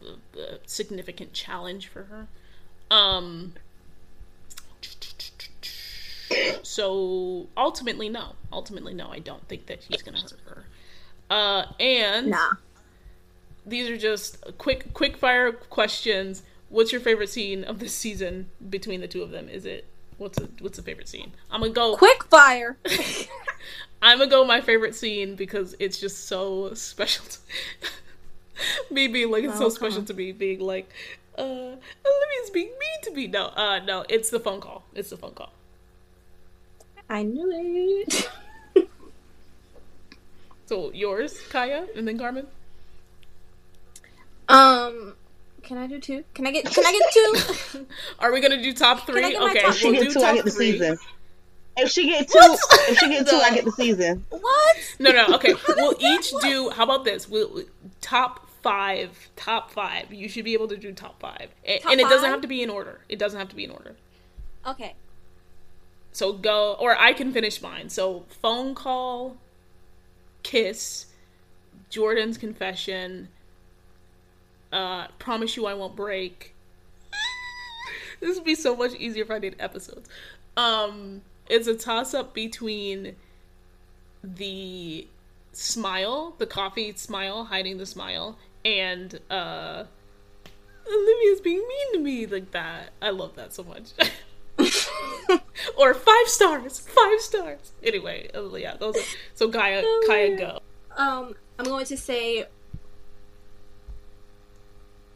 a, 0.02 0.40
a 0.40 0.58
significant 0.66 1.32
challenge 1.34 1.88
for 1.88 2.04
her. 2.04 2.26
Um. 2.90 3.54
So 6.62 7.48
ultimately, 7.56 8.08
no. 8.08 8.34
Ultimately, 8.52 8.94
no. 8.94 9.08
I 9.10 9.18
don't 9.18 9.46
think 9.48 9.66
that 9.66 9.82
he's 9.82 10.02
gonna 10.02 10.20
hurt 10.20 10.38
her. 10.46 10.64
Uh, 11.28 11.64
and 11.80 12.28
Nah. 12.28 12.52
these 13.66 13.88
are 13.90 13.96
just 13.96 14.38
quick, 14.58 14.92
quick 14.94 15.16
fire 15.16 15.52
questions. 15.52 16.42
What's 16.68 16.92
your 16.92 17.00
favorite 17.00 17.28
scene 17.30 17.64
of 17.64 17.80
this 17.80 17.92
season 17.94 18.48
between 18.68 19.00
the 19.00 19.08
two 19.08 19.22
of 19.22 19.30
them? 19.30 19.48
Is 19.48 19.64
it 19.66 19.86
what's 20.20 20.38
a, 20.38 20.48
what's 20.60 20.76
the 20.76 20.82
favorite 20.84 21.08
scene? 21.08 21.32
I'm 21.50 21.60
gonna 21.60 21.72
go. 21.72 21.96
Quick 21.96 22.24
fire. 22.24 22.76
I'm 24.02 24.18
gonna 24.18 24.30
go 24.30 24.44
my 24.44 24.60
favorite 24.60 24.94
scene 24.94 25.34
because 25.34 25.74
it's 25.78 25.98
just 25.98 26.26
so 26.28 26.72
special. 26.74 27.24
To 27.26 27.38
me 28.94 29.08
being 29.08 29.30
like 29.30 29.44
it's 29.44 29.58
so 29.58 29.66
Oh, 29.66 29.68
special 29.70 30.00
on. 30.00 30.04
to 30.06 30.14
me 30.14 30.32
being 30.32 30.60
like, 30.60 30.88
uh, 31.36 31.42
Olivia's 31.42 32.50
being 32.52 32.68
mean 32.68 33.00
to 33.04 33.10
me. 33.12 33.26
No, 33.26 33.46
uh, 33.46 33.80
no, 33.84 34.04
it's 34.08 34.30
the 34.30 34.40
phone 34.40 34.60
call. 34.60 34.84
It's 34.94 35.10
the 35.10 35.16
phone 35.16 35.32
call. 35.32 35.52
I 37.08 37.22
knew 37.24 37.50
it. 37.52 38.30
So 40.66 40.92
yours, 40.92 41.36
Kaya, 41.50 41.88
and 41.96 42.06
then 42.06 42.16
Carmen. 42.16 42.46
Um, 44.48 45.14
can 45.70 45.78
I 45.78 45.86
do 45.86 46.00
two? 46.00 46.24
Can 46.34 46.48
I 46.48 46.50
get? 46.50 46.64
Can 46.64 46.84
I 46.84 46.90
get 46.90 47.12
two? 47.72 47.86
Are 48.18 48.32
we 48.32 48.40
gonna 48.40 48.60
do 48.60 48.72
top 48.74 49.06
three? 49.06 49.22
I 49.22 49.30
get 49.30 49.40
my 49.40 49.50
Okay, 49.50 49.60
top 49.60 49.72
She 49.74 49.88
we'll 49.88 50.02
get 50.02 50.12
do 50.12 50.14
two, 50.14 50.20
I 50.26 50.34
get 50.34 50.44
the 50.44 50.50
three. 50.50 50.72
season. 50.72 50.98
If 51.76 51.90
she 51.92 52.06
get 52.08 52.26
two, 52.26 52.38
if 52.40 52.98
she 52.98 53.08
get 53.08 53.28
two, 53.28 53.36
I 53.36 53.54
get 53.54 53.64
the 53.64 53.70
season. 53.70 54.26
What? 54.30 54.76
No, 54.98 55.12
no. 55.12 55.36
Okay, 55.36 55.54
we'll 55.76 55.94
each 56.00 56.32
do. 56.42 56.70
How 56.70 56.82
about 56.82 57.04
this? 57.04 57.28
We'll 57.28 57.62
top 58.00 58.48
five. 58.62 59.30
Top 59.36 59.70
five. 59.70 60.12
You 60.12 60.28
should 60.28 60.44
be 60.44 60.54
able 60.54 60.66
to 60.66 60.76
do 60.76 60.90
top 60.90 61.20
five, 61.20 61.50
A- 61.64 61.78
Top 61.78 61.92
and 61.92 62.00
it 62.00 62.08
doesn't 62.08 62.28
have 62.28 62.40
to 62.40 62.48
be 62.48 62.64
in 62.64 62.68
order. 62.68 63.02
It 63.08 63.20
doesn't 63.20 63.38
have 63.38 63.48
to 63.50 63.54
be 63.54 63.62
in 63.62 63.70
order. 63.70 63.94
Okay. 64.66 64.96
So 66.10 66.32
go, 66.32 66.74
or 66.80 66.98
I 66.98 67.12
can 67.12 67.32
finish 67.32 67.62
mine. 67.62 67.90
So 67.90 68.24
phone 68.42 68.74
call, 68.74 69.36
kiss, 70.42 71.06
Jordan's 71.90 72.36
confession, 72.38 73.28
uh, 74.72 75.08
promise 75.18 75.56
you 75.56 75.66
I 75.66 75.74
won't 75.74 75.96
break. 75.96 76.54
this 78.20 78.36
would 78.36 78.44
be 78.44 78.54
so 78.54 78.76
much 78.76 78.94
easier 78.94 79.24
if 79.24 79.30
I 79.30 79.38
did 79.38 79.56
episodes. 79.58 80.08
Um, 80.56 81.22
it's 81.48 81.66
a 81.66 81.74
toss 81.74 82.14
up 82.14 82.34
between 82.34 83.16
the 84.22 85.06
smile, 85.52 86.34
the 86.38 86.46
coffee 86.46 86.92
smile, 86.94 87.44
hiding 87.44 87.78
the 87.78 87.86
smile, 87.86 88.38
and 88.64 89.18
uh, 89.30 89.84
Olivia's 90.86 91.40
being 91.40 91.66
mean 91.66 91.92
to 91.94 91.98
me 91.98 92.26
like 92.26 92.50
that. 92.52 92.90
I 93.00 93.10
love 93.10 93.36
that 93.36 93.52
so 93.52 93.64
much. 93.64 93.92
or 95.78 95.94
five 95.94 96.28
stars, 96.28 96.80
five 96.80 97.20
stars. 97.20 97.72
Anyway, 97.82 98.30
uh, 98.34 98.54
yeah, 98.54 98.76
those. 98.76 98.96
Are, 98.96 99.16
so 99.34 99.50
Kaya, 99.50 99.82
Oh, 99.84 100.36
go. 100.38 100.60
Um, 100.96 101.34
I'm 101.58 101.64
going 101.64 101.86
to 101.86 101.96
say 101.96 102.46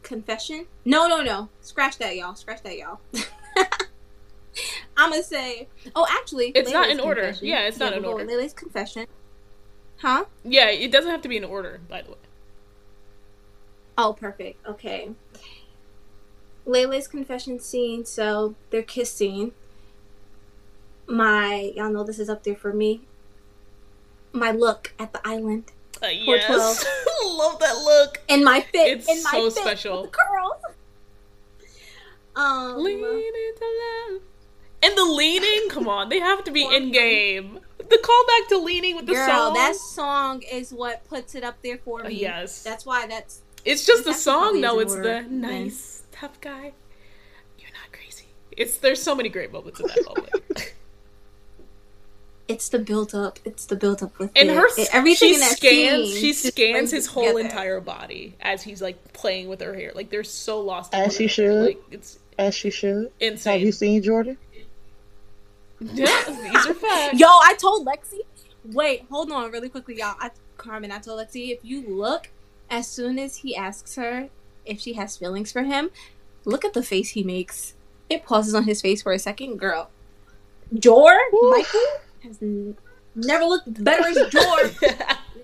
confession. 0.05 0.67
No, 0.85 1.07
no, 1.07 1.21
no. 1.21 1.49
Scratch 1.61 1.97
that, 1.97 2.15
y'all. 2.15 2.35
Scratch 2.35 2.63
that, 2.63 2.77
y'all. 2.77 2.99
I'm 4.97 5.09
gonna 5.09 5.21
say. 5.23 5.67
Oh, 5.95 6.07
actually, 6.09 6.47
It's 6.55 6.71
not 6.71 6.85
Layla's 6.87 6.93
in 6.93 6.99
order. 7.01 7.21
confession. 7.23 7.47
Yeah, 7.47 7.67
it's 7.67 7.77
not 7.77 7.91
in 7.93 8.05
order. 8.05 8.25
Layla's 8.25 8.53
confession. 8.53 9.07
Huh? 9.97 10.25
Yeah, 10.43 10.69
it 10.69 10.91
doesn't 10.91 11.11
have 11.11 11.21
to 11.23 11.27
be 11.29 11.35
in 11.37 11.43
order, 11.43 11.81
by 11.89 12.01
the 12.01 12.11
way. 12.11 12.17
Oh, 13.97 14.13
perfect. 14.13 14.65
Okay. 14.65 15.09
Layla's 16.65 17.07
confession 17.07 17.59
scene. 17.59 18.05
So 18.05 18.55
they're 18.69 18.81
kissing. 18.83 19.51
My, 21.07 21.71
y'all 21.75 21.91
know 21.91 22.03
this 22.03 22.19
is 22.19 22.29
up 22.29 22.43
there 22.43 22.55
for 22.55 22.73
me. 22.73 23.01
My 24.31 24.51
look 24.51 24.93
at 24.99 25.13
the 25.13 25.21
island 25.27 25.71
Uh, 26.03 26.07
yes, 26.07 26.49
love 27.25 27.59
that 27.59 27.75
look. 27.75 28.21
and 28.29 28.43
my 28.43 28.61
fit. 28.61 28.97
It's 28.99 29.09
in 29.09 29.23
my 29.23 29.31
so 29.31 29.49
fit 29.49 29.61
special. 29.63 30.07
Curls. 30.07 30.61
Um, 32.35 32.77
Lean 32.83 32.97
into 32.99 34.11
love. 34.11 34.21
And 34.83 34.97
the 34.97 35.05
leaning, 35.05 35.67
come 35.69 35.87
on, 35.87 36.09
they 36.09 36.19
have 36.19 36.43
to 36.43 36.51
be 36.51 36.65
endgame. 36.65 37.61
The 37.77 37.97
callback 37.97 38.49
to 38.49 38.57
leaning 38.57 38.95
with 38.97 39.05
the 39.05 39.13
girl, 39.13 39.27
song. 39.27 39.53
that 39.53 39.75
song 39.75 40.41
is 40.41 40.73
what 40.73 41.07
puts 41.07 41.33
it 41.35 41.43
up 41.43 41.61
there 41.63 41.77
for 41.77 42.03
Uh, 42.05 42.09
me. 42.09 42.15
yes. 42.15 42.61
that's 42.63 42.85
why 42.85 43.07
that's 43.07 43.41
It's 43.63 43.85
just 43.85 44.03
the 44.05 44.13
song. 44.13 44.59
No, 44.59 44.79
it's 44.79 44.95
the 44.95 45.21
nice 45.29 46.03
tough 46.11 46.41
guy. 46.41 46.73
You're 47.57 47.71
not 47.71 47.91
crazy. 47.93 48.25
It's 48.51 48.77
there's 48.77 49.01
so 49.01 49.15
many 49.15 49.29
great 49.29 49.51
moments 49.53 49.79
in 49.79 49.87
that 49.87 50.05
moment. 50.05 50.73
it's 52.47 52.69
the 52.69 52.79
build 52.79 53.15
up. 53.15 53.39
It's 53.45 53.65
the 53.65 53.75
build 53.75 54.03
up 54.03 54.17
with 54.19 54.31
and 54.35 54.49
it. 54.49 54.55
her 54.55 54.67
It- 54.77 54.89
everything 54.93 55.29
she 55.29 55.33
in 55.35 55.39
that 55.41 55.57
scans 55.57 56.11
scene 56.13 56.21
she 56.21 56.33
scans 56.33 56.91
his 56.91 57.07
whole 57.07 57.23
together. 57.25 57.39
entire 57.39 57.79
body 57.81 58.35
as 58.41 58.61
he's 58.63 58.81
like 58.81 59.13
playing 59.13 59.47
with 59.49 59.61
her 59.61 59.73
hair. 59.73 59.91
Like 59.95 60.09
they're 60.09 60.23
so 60.23 60.59
lost. 60.61 60.93
As 60.93 61.15
she 61.15 61.27
should. 61.27 61.65
Like 61.65 61.81
it's 61.91 62.19
As 62.37 62.53
she 62.53 62.69
should. 62.69 63.11
Have 63.21 63.61
you 63.61 63.71
seen 63.71 64.01
Jordan? 64.03 64.37
yeah, 65.79 66.05
these 66.27 66.65
are 66.67 66.73
facts. 66.73 67.19
Yo, 67.19 67.27
I 67.27 67.55
told 67.59 67.85
Lexi. 67.85 68.19
Wait, 68.65 69.05
hold 69.11 69.31
on, 69.31 69.51
really 69.51 69.69
quickly, 69.69 69.97
y'all. 69.97 70.15
I, 70.19 70.31
Carmen, 70.57 70.91
I 70.91 70.99
told 70.99 71.19
Lexi 71.19 71.51
if 71.51 71.59
you 71.63 71.81
look 71.87 72.29
as 72.69 72.87
soon 72.87 73.19
as 73.19 73.37
he 73.37 73.55
asks 73.55 73.95
her 73.95 74.29
if 74.65 74.79
she 74.79 74.93
has 74.93 75.17
feelings 75.17 75.51
for 75.51 75.63
him, 75.63 75.91
look 76.45 76.65
at 76.65 76.73
the 76.73 76.81
face 76.83 77.09
he 77.09 77.23
makes. 77.23 77.73
It 78.09 78.23
pauses 78.23 78.53
on 78.55 78.63
his 78.63 78.81
face 78.81 79.01
for 79.01 79.11
a 79.11 79.19
second, 79.19 79.57
girl. 79.57 79.89
Jor, 80.73 81.15
Woo. 81.31 81.51
Michael 81.51 81.81
has 82.25 82.39
never 83.15 83.45
looked 83.45 83.83
better 83.83 84.07
as 84.07 84.15
Jor. 84.29 84.67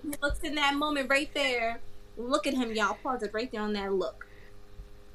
he 0.02 0.10
looks 0.22 0.40
in 0.40 0.54
that 0.56 0.74
moment 0.74 1.08
right 1.10 1.30
there. 1.34 1.80
Look 2.16 2.46
at 2.46 2.54
him, 2.54 2.72
y'all. 2.72 2.96
Pause 3.02 3.24
it 3.24 3.30
right 3.32 3.50
there 3.50 3.62
on 3.62 3.72
that 3.72 3.92
look. 3.92 4.26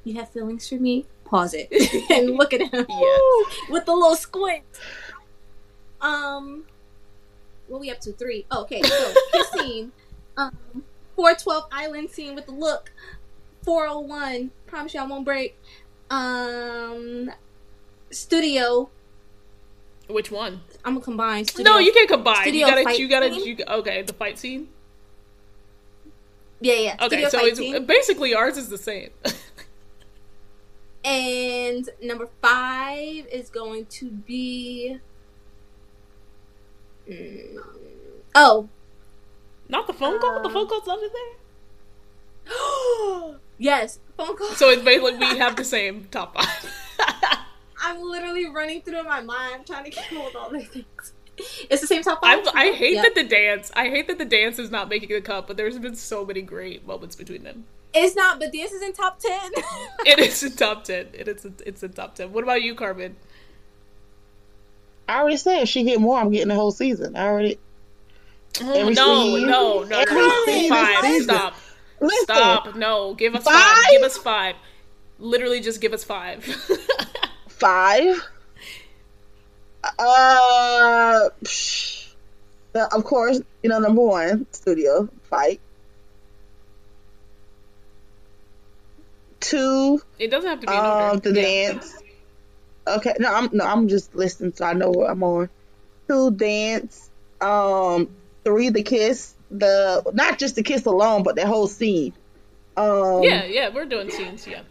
You 0.04 0.16
have 0.16 0.30
feelings 0.30 0.68
for 0.68 0.76
me? 0.76 1.06
Pause 1.26 1.56
it 1.56 2.10
and 2.12 2.32
look 2.36 2.54
at 2.54 2.62
him 2.62 2.86
yes. 2.90 3.46
with 3.70 3.86
the 3.86 3.94
little 3.94 4.16
squint. 4.16 4.64
Um, 6.00 6.64
what 7.68 7.82
we 7.82 7.92
up 7.92 8.00
to? 8.02 8.14
Three. 8.14 8.46
Oh, 8.50 8.62
okay, 8.62 8.82
so 8.82 9.14
his 9.34 9.48
scene. 9.50 9.92
Um, 10.38 10.84
four 11.16 11.34
twelve 11.36 11.66
island 11.72 12.10
scene 12.10 12.36
with 12.36 12.46
the 12.46 12.54
look. 12.54 12.92
Four 13.64 13.88
oh 13.88 14.00
one. 14.00 14.52
Promise 14.68 14.94
y'all 14.94 15.10
won't 15.10 15.26
break. 15.26 15.60
Um, 16.10 17.30
studio. 18.10 18.90
Which 20.08 20.32
one? 20.32 20.62
I'm 20.86 20.94
gonna 20.94 21.04
combine. 21.06 21.46
Studio. 21.46 21.74
No, 21.74 21.80
you 21.80 21.92
can't 21.92 22.08
combine. 22.10 22.38
You 22.38 22.42
Studio 22.44 22.68
gotta. 22.68 22.84
fight 22.84 23.00
You 23.00 23.10
gotta. 23.10 23.34
scene? 23.34 23.58
You, 23.60 23.66
okay, 23.68 24.02
the 24.04 24.14
fight 24.14 24.40
scene. 24.40 24.70
Yeah, 26.62 26.74
yeah. 26.76 26.94
Okay, 27.02 27.26
studio 27.26 27.30
so 27.30 27.46
it's 27.46 27.60
scene. 27.60 27.86
basically 27.86 28.34
ours 28.34 28.58
is 28.58 28.70
the 28.70 28.78
same. 28.78 29.10
And 31.04 31.88
number 32.02 32.28
five 32.42 33.28
is 33.32 33.50
going 33.50 33.86
to 33.88 34.10
be. 34.12 34.98
Mm, 37.10 37.58
Oh, 38.36 38.70
Not 39.70 39.88
the 39.88 39.94
phone 39.94 40.20
call. 40.20 40.42
the 40.42 40.50
Uh, 40.50 40.54
phone 40.54 40.68
call's 40.68 40.88
under 40.88 41.08
there. 41.08 41.36
yes, 43.58 44.00
phone 44.18 44.36
call. 44.38 44.48
So 44.50 44.70
it's 44.70 44.82
basically 44.84 45.18
we 45.18 45.38
have 45.38 45.56
the 45.56 45.64
same 45.64 46.06
top 46.12 46.36
five. 46.36 46.74
I'm 47.88 48.02
literally 48.02 48.48
running 48.50 48.82
through 48.82 49.04
my 49.04 49.22
mind 49.22 49.66
trying 49.68 49.86
to 49.86 49.92
come 49.92 50.18
up 50.20 50.26
with 50.26 50.36
all 50.36 50.50
these 50.50 50.68
things. 50.68 51.14
It's 51.70 51.82
the 51.82 51.88
same 51.88 52.02
top 52.04 52.20
I, 52.24 52.44
five. 52.44 52.54
I 52.56 52.72
hate 52.72 52.96
Yep. 52.96 53.04
that 53.04 53.16
the 53.16 53.24
dance. 53.24 53.72
I 53.76 53.90
hate 53.90 54.08
that 54.08 54.18
the 54.18 54.26
dance 54.26 54.58
is 54.60 54.72
not 54.72 54.90
making 54.90 55.10
the 55.10 55.22
cut, 55.22 55.48
but 55.48 55.56
there's 55.56 55.78
been 55.78 55.96
so 55.96 56.26
many 56.26 56.42
great 56.42 56.86
moments 56.88 57.16
between 57.16 57.44
them. 57.44 57.66
It's 57.94 58.16
not, 58.16 58.40
but 58.40 58.52
this 58.52 58.72
is 58.78 58.82
in 58.82 58.94
top 58.94 59.20
ten. 59.20 59.52
It 60.06 60.20
is 60.20 60.42
a 60.44 60.50
top 60.50 60.84
ten. 60.84 61.08
It 61.14 61.28
is. 61.28 61.46
A, 61.46 61.52
it's 61.66 61.84
a 61.84 61.90
top 61.90 62.16
ten. 62.16 62.34
What 62.34 62.44
about 62.44 62.62
you, 62.64 62.74
Carmen? 62.76 63.16
I 65.08 65.20
already 65.20 65.38
said 65.38 65.62
if 65.62 65.70
she 65.70 65.84
get 65.84 66.02
more, 66.02 66.20
I'm 66.20 66.32
getting 66.32 66.50
the 66.50 66.56
whole 66.56 66.72
season. 66.72 67.16
I 67.16 67.28
already. 67.28 67.60
Oh, 68.62 68.74
Every 68.74 68.94
no, 68.96 69.22
scene- 69.38 69.48
no, 69.48 69.84
no, 69.84 70.00
every 70.00 70.16
no, 70.16 70.70
Five. 70.70 71.06
season. 71.06 71.24
Stop. 71.36 71.54
Listen, 72.02 72.24
Stop. 72.24 72.76
No. 72.76 73.14
Give 73.14 73.36
us 73.36 73.44
five. 73.44 73.54
Five? 73.54 73.86
Give 73.92 74.02
us 74.02 74.18
five. 74.18 74.56
Literally, 75.20 75.62
just 75.62 75.80
give 75.82 75.94
us 75.94 76.04
five. 76.04 76.44
five. 77.58 78.22
Uh, 80.00 81.30
psh, 81.44 82.14
of 82.76 83.04
course, 83.04 83.42
you 83.64 83.70
know 83.70 83.80
number 83.80 84.02
one, 84.02 84.46
studio 84.52 85.10
fight. 85.30 85.60
Two, 89.40 90.02
it 90.20 90.30
doesn't 90.30 90.50
have 90.50 90.60
to 90.62 90.68
be 90.68 90.74
um, 90.74 91.20
the 91.20 91.32
Yeah. 91.34 91.42
dance. 91.42 91.94
Okay, 92.88 93.14
no, 93.20 93.34
I'm 93.34 93.50
no, 93.54 93.66
I'm 93.66 93.88
just 93.88 94.16
listening, 94.16 94.54
so 94.54 94.66
I 94.66 94.74
know 94.74 94.90
what 94.90 95.10
I'm 95.10 95.24
on. 95.24 95.50
Two, 96.08 96.32
dance. 96.32 97.10
Um, 97.42 98.10
three, 98.44 98.70
the 98.70 98.84
kiss. 98.84 99.34
The 99.50 100.04
not 100.14 100.40
just 100.40 100.56
the 100.56 100.64
kiss 100.64 100.86
alone, 100.86 101.24
but 101.24 101.36
the 101.36 101.48
whole 101.48 101.68
scene. 101.68 102.14
Um, 102.76 103.24
Yeah, 103.24 103.46
yeah, 103.46 103.70
we're 103.74 103.86
doing 103.86 104.10
scenes. 104.10 104.46
Yeah. 104.48 104.62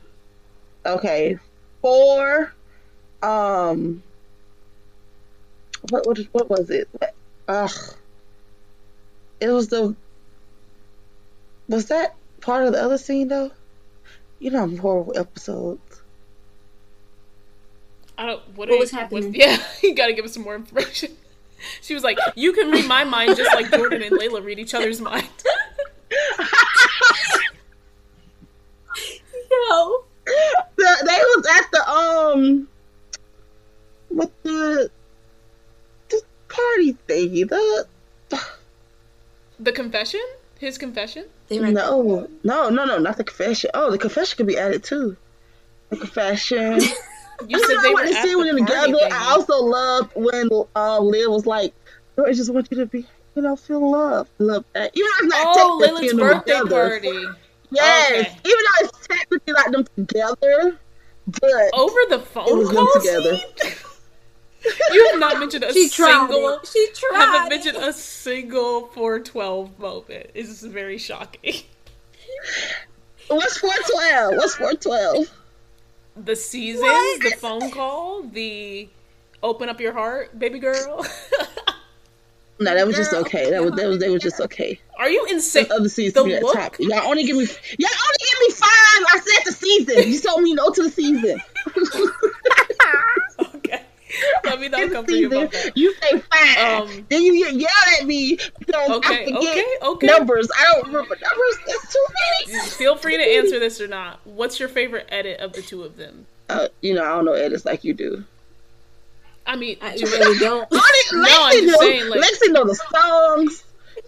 Okay. 0.84 1.38
Four. 1.80 2.52
Um. 3.22 4.02
What 5.90 6.06
what 6.06 6.18
what 6.32 6.50
was 6.50 6.70
it? 6.70 6.88
Ugh. 7.48 7.70
It 9.40 9.48
was 9.50 9.68
the. 9.68 9.94
Was 11.68 11.86
that 11.86 12.14
part 12.40 12.64
of 12.64 12.72
the 12.72 12.82
other 12.82 12.98
scene 12.98 13.28
though? 13.28 13.50
You 14.38 14.50
know, 14.50 14.62
I'm 14.62 14.76
horrible 14.78 15.08
with 15.08 15.18
episodes. 15.18 16.02
I 18.18 18.26
don't. 18.26 18.40
What, 18.48 18.56
What 18.56 18.68
are 18.70 18.72
you- 18.74 18.78
was 18.80 18.90
happening? 18.90 19.34
yeah, 19.38 19.62
you 19.82 19.94
gotta 19.94 20.12
give 20.12 20.24
us 20.24 20.34
some 20.34 20.42
more 20.44 20.54
information. 20.54 21.16
She 21.80 21.94
was 21.94 22.02
like, 22.04 22.18
"You 22.34 22.52
can 22.52 22.70
read 22.70 22.86
my 22.86 23.04
mind 23.04 23.36
just 23.36 23.52
like 23.54 23.70
Jordan 23.70 24.02
and 24.02 24.12
Layla 24.18 24.44
read 24.44 24.58
each 24.58 24.74
other's 24.74 25.00
mind." 25.00 25.28
Yo, 29.50 30.04
The, 30.76 30.96
they 31.06 31.18
was 31.18 31.46
at 31.56 31.70
the 31.72 31.88
um. 31.90 32.68
With 34.10 34.30
the. 34.42 34.90
The 36.08 36.22
party 36.48 36.96
thingy. 37.08 37.48
The. 37.48 37.86
The 39.58 39.72
confession, 39.72 40.20
his 40.58 40.76
confession. 40.76 41.24
they 41.48 41.58
No, 41.58 42.28
no, 42.42 42.68
no, 42.68 42.84
no, 42.84 42.98
not 42.98 43.16
the 43.16 43.24
confession. 43.24 43.70
Oh, 43.72 43.90
the 43.90 43.96
confession 43.98 44.36
could 44.36 44.46
be 44.46 44.58
added 44.58 44.84
too. 44.84 45.16
The 45.90 45.96
confession. 45.96 46.80
You 47.48 47.60
said 47.66 47.76
they 47.82 47.92
were 47.92 48.00
to 48.06 48.14
see 48.14 48.32
the 48.32 48.38
when 48.38 48.56
together. 48.56 48.94
thing. 48.96 49.12
I 49.12 49.32
also 49.32 49.62
loved 49.62 50.12
when 50.14 50.48
um, 50.74 51.04
Liv 51.04 51.30
was 51.30 51.44
like, 51.44 51.74
"I 52.18 52.32
just 52.32 52.50
want 52.50 52.66
you 52.70 52.78
to 52.78 52.86
be, 52.86 53.06
you 53.34 53.42
know, 53.42 53.56
feel 53.56 53.90
love, 53.90 54.26
love 54.38 54.64
that." 54.72 54.90
Even 54.96 55.10
though 55.20 55.26
it's 55.26 55.34
not 55.34 55.46
Oh, 55.46 55.78
technically 55.82 56.08
Lilith's 56.08 56.12
them 56.12 56.18
birthday 56.18 56.52
together. 56.60 56.88
party. 56.88 57.26
Yes, 57.70 58.10
Okay. 58.10 58.20
even 58.42 58.64
though 58.64 58.86
it's 58.88 59.06
technically 59.06 59.52
like 59.52 59.70
them 59.70 59.84
together, 59.96 60.78
but 61.26 61.70
Over 61.74 61.98
the 62.08 62.20
phone 62.20 62.48
it 62.48 62.56
was 62.56 62.68
them 62.68 62.76
call 62.76 62.92
together. 63.02 63.38
Scene? 64.70 64.94
You 64.94 65.08
have 65.12 65.20
not 65.20 65.38
mentioned 65.38 65.64
a 65.64 65.72
She 65.72 65.88
tried 65.88 66.28
single. 66.28 66.48
it. 66.50 66.66
She 66.72 66.88
tried. 66.94 67.18
Haven't 67.18 67.46
it. 67.46 67.48
mentioned 67.50 67.76
a 67.84 67.92
single 67.92 68.86
412 68.88 69.78
moment. 69.78 70.30
It's 70.34 70.62
very 70.62 70.98
shocking. 70.98 71.62
What's 73.28 73.58
four 73.58 73.70
twelve? 73.90 74.36
What's 74.36 74.54
four 74.54 74.74
twelve? 74.74 75.26
The 76.16 76.36
seasons, 76.36 76.82
What? 76.82 77.22
the 77.22 77.36
phone 77.36 77.70
call, 77.70 78.22
the 78.22 78.88
open 79.42 79.68
up 79.68 79.80
your 79.80 79.92
heart, 79.92 80.38
baby 80.38 80.58
girl. 80.58 81.04
No, 82.58 82.74
that 82.74 82.86
was 82.86 82.96
just 82.96 83.12
okay. 83.12 83.50
That 83.50 83.62
was 83.62 83.72
that 83.72 83.86
was 83.86 83.98
they 83.98 84.08
was 84.08 84.22
just 84.22 84.40
okay. 84.40 84.80
Are 84.98 85.10
you 85.10 85.26
insane? 85.28 85.66
The 85.68 85.74
other 85.74 85.88
seasons 85.90 86.14
The 86.14 86.24
be 86.24 86.34
at 86.36 86.42
look? 86.42 86.54
top. 86.54 86.74
Y'all 86.78 87.06
only 87.06 87.24
give 87.26 87.36
me 87.36 87.42
y'all 87.44 87.90
only 88.06 88.18
give 88.18 88.40
me 88.40 88.50
five. 88.54 88.70
I 89.12 89.20
said 89.22 89.42
the 89.44 89.52
season. 89.52 90.10
You 90.10 90.18
told 90.18 90.40
me 90.42 90.54
no 90.54 90.70
to 90.70 90.82
the 90.84 90.88
season. 90.90 91.38
Okay. 94.38 94.40
Let 94.50 94.60
me 94.60 94.68
not 94.68 94.80
It's 94.80 94.92
come 94.92 95.04
for 95.04 95.10
you 95.12 95.28
season. 95.28 95.38
about 95.42 95.52
that. 95.52 95.76
You 95.76 95.94
say 95.94 96.18
five. 96.20 96.82
Um, 96.90 97.06
then 97.08 97.22
you 97.22 97.34
yell 97.34 97.68
at 98.00 98.06
me 98.06 98.38
because 98.58 98.90
Okay, 98.90 99.22
I 99.22 99.24
forget 99.24 99.36
okay, 99.42 99.64
okay. 99.82 100.06
numbers. 100.06 100.48
I 100.56 100.72
don't 100.72 100.86
remember 100.86 101.16
numbers. 101.22 101.58
That's 101.66 101.92
too 101.92 102.04
many. 102.48 102.60
Feel 102.70 102.96
free 102.96 103.16
to 103.16 103.22
answer 103.22 103.58
this 103.58 103.80
or 103.80 103.88
not. 103.88 104.20
What's 104.24 104.58
your 104.60 104.68
favorite 104.68 105.06
edit 105.10 105.40
of 105.40 105.52
the 105.52 105.62
two 105.62 105.82
of 105.82 105.96
them? 105.96 106.26
Uh, 106.48 106.68
you 106.80 106.94
know, 106.94 107.02
I 107.04 107.08
don't 107.08 107.24
know 107.24 107.32
edits 107.32 107.64
like 107.64 107.84
you 107.84 107.92
do. 107.94 108.24
I 109.46 109.56
mean, 109.56 109.76
I 109.80 109.94
really 109.94 110.38
don't. 110.40 110.68
Lexi, 110.70 111.12
No, 111.12 111.20
I'm 111.22 111.24
Lexi 111.24 111.52
just 111.52 111.66
know, 111.66 111.78
saying, 111.86 112.08
like- 112.10 112.20
Lexi 112.20 112.52
know 112.52 112.64
the 112.64 112.74
songs. 112.74 113.64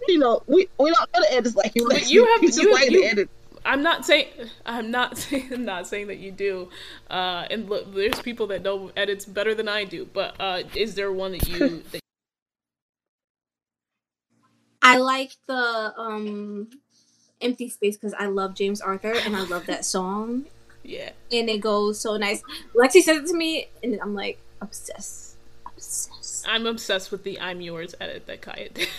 You 0.07 0.19
know, 0.19 0.41
we 0.47 0.67
we 0.79 0.91
don't 0.91 1.13
know 1.13 1.21
the 1.21 1.33
edits 1.33 1.55
like 1.55 1.75
you. 1.75 1.87
But 1.89 2.09
you 2.09 2.25
have- 2.25 2.41
just 2.41 2.61
you- 2.61 2.73
like 2.73 2.89
you- 2.91 3.01
the 3.01 3.07
edit. 3.07 3.29
I'm 3.69 3.83
not 3.83 4.03
saying 4.03 4.27
I'm 4.65 4.89
not 4.89 5.17
saying 5.19 5.53
I'm 5.53 5.65
not 5.65 5.87
saying 5.87 6.07
that 6.07 6.17
you 6.17 6.31
do. 6.31 6.69
Uh, 7.09 7.45
and 7.51 7.69
look, 7.69 7.93
there's 7.93 8.19
people 8.21 8.47
that 8.47 8.63
know 8.63 8.91
edits 8.97 9.25
better 9.25 9.53
than 9.53 9.67
I 9.67 9.83
do. 9.83 10.07
But 10.11 10.35
uh, 10.39 10.63
is 10.75 10.95
there 10.95 11.11
one 11.11 11.33
that 11.33 11.47
you 11.47 11.83
that 11.91 12.01
I 14.81 14.97
like 14.97 15.33
the 15.47 15.93
um 15.97 16.69
empty 17.41 17.69
space 17.69 17.95
because 17.95 18.15
I 18.17 18.25
love 18.25 18.55
James 18.55 18.81
Arthur 18.81 19.13
and 19.13 19.35
I 19.35 19.43
love 19.43 19.67
that 19.67 19.85
song 19.85 20.45
yeah? 20.83 21.11
and 21.31 21.47
it 21.47 21.59
goes 21.59 22.01
so 22.01 22.17
nice. 22.17 22.41
Lexi 22.75 23.01
said 23.01 23.17
it 23.17 23.27
to 23.27 23.35
me 23.35 23.69
and 23.83 23.99
I'm 24.01 24.15
like 24.15 24.39
obsessed, 24.61 25.37
obsessed. 25.65 26.45
I'm 26.47 26.65
obsessed 26.65 27.11
with 27.11 27.23
the 27.23 27.39
"I'm 27.39 27.61
Yours" 27.61 27.93
edit 28.01 28.25
that 28.25 28.41
Kaya 28.41 28.69
did. 28.69 28.89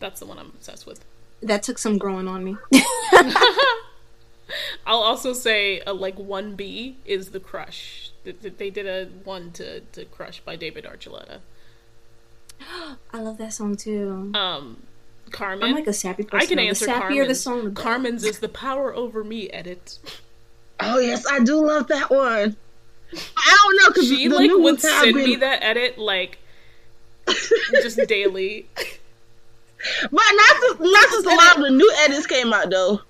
That's 0.00 0.18
the 0.20 0.26
one 0.26 0.38
I'm 0.38 0.46
obsessed 0.46 0.86
with. 0.86 1.04
That 1.42 1.62
took 1.62 1.78
some 1.78 1.96
growing 1.98 2.26
on 2.28 2.42
me. 2.44 2.56
I'll 4.86 4.98
also 5.02 5.32
say 5.32 5.80
uh, 5.82 5.94
like 5.94 6.18
one 6.18 6.56
B 6.56 6.96
is 7.04 7.30
the 7.30 7.38
Crush. 7.40 8.10
Th- 8.24 8.40
th- 8.40 8.54
They 8.58 8.70
did 8.70 8.86
a 8.86 9.06
one 9.24 9.52
to 9.52 9.80
to 9.80 10.04
Crush 10.06 10.40
by 10.40 10.56
David 10.56 10.84
Archuleta. 10.84 11.38
I 13.12 13.20
love 13.20 13.38
that 13.38 13.52
song 13.52 13.76
too. 13.76 14.32
Um, 14.34 14.82
Carmen. 15.30 15.68
I'm 15.68 15.74
like 15.74 15.86
a 15.86 15.92
sappy 15.92 16.24
person. 16.24 16.44
I 16.44 16.46
can 16.48 16.58
answer 16.58 16.86
the 16.86 16.92
sappier 16.92 17.00
Carmen's. 17.00 17.28
the 17.28 17.34
song, 17.36 17.64
the. 17.66 17.70
Carmen's 17.70 18.24
is 18.24 18.38
the 18.40 18.48
power 18.48 18.92
over 18.94 19.22
me 19.22 19.48
edit. 19.50 19.98
Oh 20.80 20.98
yes, 20.98 21.24
I 21.30 21.40
do 21.44 21.64
love 21.64 21.86
that 21.88 22.10
one. 22.10 22.56
I 23.36 23.56
don't 23.62 23.76
know 23.76 23.88
because 23.88 24.08
She 24.08 24.26
the 24.28 24.34
like 24.34 24.50
would 24.52 24.80
send 24.80 25.14
been, 25.14 25.24
me 25.24 25.36
that 25.36 25.62
edit 25.62 25.96
like 25.98 26.38
just 27.82 27.98
daily. 28.08 28.66
But 30.02 30.12
not 30.12 30.56
just, 30.60 30.80
not 30.80 31.08
just 31.10 31.26
a 31.26 31.34
lot 31.34 31.56
of 31.56 31.62
the 31.62 31.70
new 31.70 31.92
edits 32.04 32.26
came 32.26 32.52
out 32.52 32.70
though. 32.70 33.00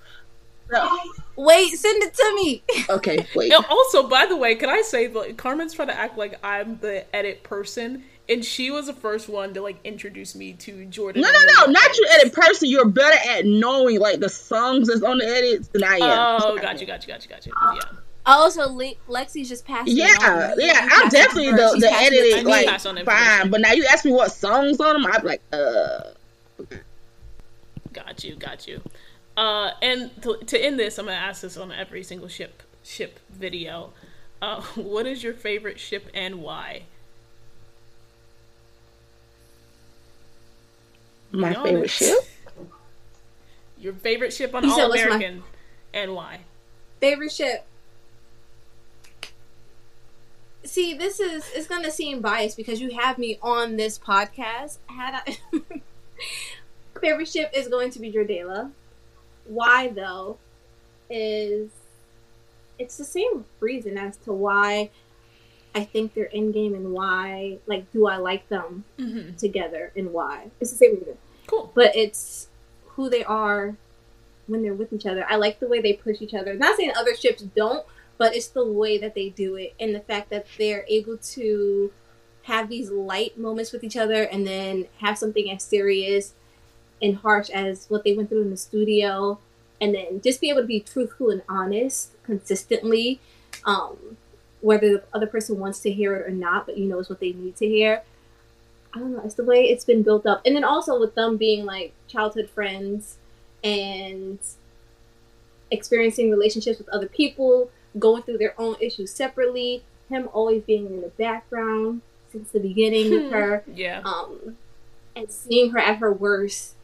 No. 0.71 0.89
Wait, 1.35 1.69
send 1.77 2.01
it 2.03 2.13
to 2.13 2.35
me. 2.35 2.63
Okay, 2.89 3.25
wait. 3.35 3.51
And 3.51 3.65
also, 3.65 4.07
by 4.07 4.25
the 4.25 4.37
way, 4.37 4.55
can 4.55 4.69
I 4.69 4.81
say 4.81 5.07
like 5.07 5.37
Carmen's 5.37 5.73
trying 5.73 5.89
to 5.89 5.97
act 5.97 6.17
like 6.17 6.39
I'm 6.45 6.77
the 6.79 7.13
edit 7.15 7.43
person, 7.43 8.03
and 8.29 8.43
she 8.45 8.71
was 8.71 8.85
the 8.87 8.93
first 8.93 9.27
one 9.27 9.53
to 9.55 9.61
like 9.61 9.77
introduce 9.83 10.33
me 10.35 10.53
to 10.53 10.85
Jordan. 10.85 11.21
No, 11.21 11.29
no, 11.29 11.39
no, 11.65 11.71
not 11.71 11.97
you 11.97 12.07
edits. 12.11 12.25
edit 12.25 12.33
person. 12.33 12.69
You're 12.69 12.85
better 12.85 13.17
at 13.29 13.45
knowing 13.45 13.99
like 13.99 14.19
the 14.19 14.29
songs 14.29 14.87
that's 14.87 15.01
on 15.03 15.17
the 15.17 15.25
edits 15.25 15.67
than 15.69 15.83
I 15.83 15.95
am. 15.95 16.41
Oh, 16.43 16.57
got 16.57 16.79
you, 16.79 16.87
got 16.87 17.01
you, 17.01 17.07
got 17.07 17.23
you, 17.23 17.29
got 17.29 17.45
you. 17.45 17.53
Yeah. 17.75 17.81
Also, 18.25 18.69
Le- 18.69 18.93
Lexi's 19.09 19.49
just 19.49 19.65
passing. 19.65 19.97
Yeah, 19.97 20.05
on. 20.21 20.59
You 20.59 20.67
yeah, 20.67 20.87
I'm 20.91 21.09
definitely 21.09 21.51
the, 21.51 21.71
she's 21.73 21.81
the 21.81 21.87
passing 21.89 22.07
it 22.07 22.09
to 22.11 22.15
edited 22.17 22.45
like 22.45 22.67
Pass 22.67 22.85
on 22.85 22.97
information. 22.97 23.39
fine, 23.39 23.49
but 23.49 23.61
now 23.61 23.71
you 23.71 23.85
ask 23.91 24.05
me 24.05 24.11
what 24.11 24.31
songs 24.31 24.79
on 24.79 25.01
them, 25.01 25.11
I'm 25.11 25.25
like, 25.25 25.41
uh, 25.51 26.01
Got 27.93 28.23
you, 28.23 28.35
got 28.35 28.67
you. 28.67 28.81
Uh, 29.35 29.71
and 29.81 30.11
to, 30.21 30.37
to 30.37 30.57
end 30.59 30.79
this, 30.79 30.97
I'm 30.97 31.05
gonna 31.05 31.17
ask 31.17 31.41
this 31.41 31.57
on 31.57 31.71
every 31.71 32.03
single 32.03 32.27
ship 32.27 32.63
ship 32.83 33.19
video. 33.29 33.93
Uh, 34.41 34.61
what 34.75 35.05
is 35.05 35.23
your 35.23 35.33
favorite 35.33 35.79
ship 35.79 36.09
and 36.13 36.41
why? 36.41 36.83
my 41.31 41.53
favorite 41.53 41.89
ship. 41.89 42.17
Your 43.79 43.93
favorite 43.93 44.31
ship 44.31 44.53
on 44.53 44.63
You 44.63 44.71
All 44.71 44.89
what's 44.89 45.01
my- 45.01 45.15
American, 45.15 45.43
and 45.93 46.13
why? 46.13 46.41
favorite 46.99 47.31
ship. 47.31 47.65
See, 50.63 50.93
this 50.93 51.19
is 51.19 51.43
it's 51.55 51.67
gonna 51.67 51.89
seem 51.89 52.21
biased 52.21 52.57
because 52.57 52.79
you 52.79 52.91
have 52.91 53.17
me 53.17 53.39
on 53.41 53.77
this 53.77 53.97
podcast. 53.97 54.77
Had 54.85 55.23
I 55.25 55.37
favorite 57.01 57.27
ship 57.27 57.51
is 57.53 57.67
going 57.67 57.89
to 57.91 57.99
be 57.99 58.11
Jordala. 58.11 58.71
Why 59.45 59.89
though? 59.89 60.37
Is 61.09 61.69
it's 62.79 62.97
the 62.97 63.03
same 63.03 63.45
reason 63.59 63.97
as 63.97 64.17
to 64.17 64.31
why 64.31 64.89
I 65.75 65.83
think 65.83 66.13
they're 66.13 66.29
endgame 66.33 66.75
and 66.75 66.93
why 66.93 67.57
like 67.67 67.91
do 67.91 68.07
I 68.07 68.17
like 68.17 68.47
them 68.49 68.85
Mm-hmm. 68.99 69.35
together 69.35 69.91
and 69.95 70.13
why. 70.13 70.51
It's 70.59 70.71
the 70.71 70.77
same 70.77 70.95
reason. 70.95 71.17
Cool. 71.47 71.71
But 71.75 71.95
it's 71.95 72.47
who 72.95 73.09
they 73.09 73.23
are 73.23 73.75
when 74.47 74.63
they're 74.63 74.73
with 74.73 74.93
each 74.93 75.05
other. 75.05 75.25
I 75.29 75.35
like 75.35 75.59
the 75.59 75.67
way 75.67 75.81
they 75.81 75.93
push 75.93 76.21
each 76.21 76.33
other. 76.33 76.53
Not 76.53 76.77
saying 76.77 76.91
other 76.95 77.15
ships 77.15 77.41
don't, 77.41 77.85
but 78.17 78.35
it's 78.35 78.47
the 78.47 78.65
way 78.65 78.97
that 78.97 79.15
they 79.15 79.29
do 79.29 79.55
it 79.55 79.73
and 79.79 79.93
the 79.95 79.99
fact 80.01 80.29
that 80.29 80.45
they're 80.57 80.85
able 80.87 81.17
to 81.17 81.91
have 82.43 82.69
these 82.69 82.89
light 82.89 83.37
moments 83.37 83.71
with 83.71 83.83
each 83.83 83.95
other 83.97 84.23
and 84.23 84.47
then 84.47 84.87
have 84.99 85.17
something 85.17 85.51
as 85.51 85.61
serious 85.63 86.33
and 87.01 87.17
harsh 87.17 87.49
as 87.49 87.85
what 87.89 88.03
they 88.03 88.13
went 88.13 88.29
through 88.29 88.41
in 88.43 88.49
the 88.51 88.57
studio 88.57 89.39
and 89.79 89.95
then 89.95 90.21
just 90.21 90.39
be 90.39 90.49
able 90.49 90.61
to 90.61 90.67
be 90.67 90.79
truthful 90.79 91.29
and 91.31 91.41
honest 91.49 92.11
consistently 92.23 93.19
um, 93.65 94.17
whether 94.61 94.89
the 94.97 95.03
other 95.13 95.25
person 95.27 95.57
wants 95.59 95.79
to 95.79 95.91
hear 95.91 96.15
it 96.15 96.27
or 96.27 96.31
not 96.31 96.65
but 96.65 96.77
you 96.77 96.85
know 96.85 96.99
it's 96.99 97.09
what 97.09 97.19
they 97.19 97.33
need 97.33 97.55
to 97.55 97.67
hear 97.67 98.01
i 98.93 98.99
don't 98.99 99.13
know 99.13 99.21
it's 99.25 99.35
the 99.35 99.43
way 99.43 99.63
it's 99.63 99.85
been 99.85 100.03
built 100.03 100.25
up 100.25 100.41
and 100.45 100.55
then 100.55 100.63
also 100.63 100.99
with 100.99 101.15
them 101.15 101.37
being 101.37 101.65
like 101.65 101.93
childhood 102.07 102.49
friends 102.49 103.17
and 103.63 104.37
experiencing 105.71 106.29
relationships 106.29 106.77
with 106.77 106.89
other 106.89 107.07
people 107.07 107.69
going 107.97 108.21
through 108.23 108.37
their 108.37 108.59
own 108.59 108.75
issues 108.79 109.11
separately 109.11 109.83
him 110.09 110.29
always 110.33 110.61
being 110.63 110.85
in 110.85 111.01
the 111.01 111.07
background 111.09 112.01
since 112.31 112.51
the 112.51 112.59
beginning 112.59 113.09
with 113.09 113.31
her 113.31 113.63
Yeah. 113.73 114.01
um, 114.03 114.57
and 115.15 115.31
seeing 115.31 115.71
her 115.71 115.79
at 115.79 115.97
her 115.97 116.11
worst 116.11 116.75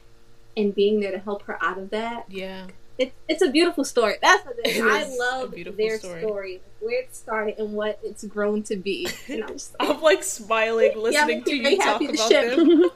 and 0.57 0.75
being 0.75 0.99
there 0.99 1.11
to 1.11 1.19
help 1.19 1.43
her 1.43 1.57
out 1.63 1.77
of 1.77 1.91
that. 1.91 2.25
Yeah. 2.29 2.67
It, 2.97 3.13
it's 3.29 3.43
a 3.43 3.49
beautiful 3.51 3.85
story. 3.85 4.15
That's 4.21 4.43
what 4.43 4.57
it 4.57 4.67
is. 4.67 4.77
It 4.77 4.83
I 4.83 5.05
love 5.17 5.53
their 5.77 5.99
story. 5.99 6.21
story. 6.21 6.61
where 6.79 7.01
it 7.03 7.15
started 7.15 7.59
and 7.59 7.73
what 7.73 7.99
it's 8.03 8.23
grown 8.25 8.63
to 8.63 8.75
be. 8.75 9.07
And 9.29 9.43
I'm 9.43 9.49
just 9.53 9.75
like, 9.79 9.89
I'm 9.89 10.01
like 10.01 10.23
smiling 10.23 10.97
listening 10.97 11.37
makes 11.37 11.49
to 11.49 11.55
you 11.55 11.77
talk 11.77 11.99
to 12.01 12.05
about 12.07 12.27
ship. 12.29 12.55
them. 12.55 12.89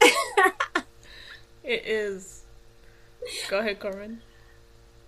It 1.64 1.84
is. 1.84 2.42
Go 3.48 3.58
ahead, 3.58 3.80
Carmen. 3.80 4.22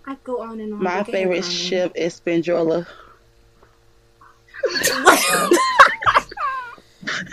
I 0.05 0.17
go 0.25 0.41
on 0.41 0.59
and 0.59 0.73
on. 0.73 0.83
My 0.83 0.83
but 0.83 0.89
go 0.89 0.93
ahead, 0.99 1.05
favorite 1.13 1.41
Carmen. 1.43 1.51
ship 1.57 1.91
is 1.95 2.19
Spindrola. 2.19 2.85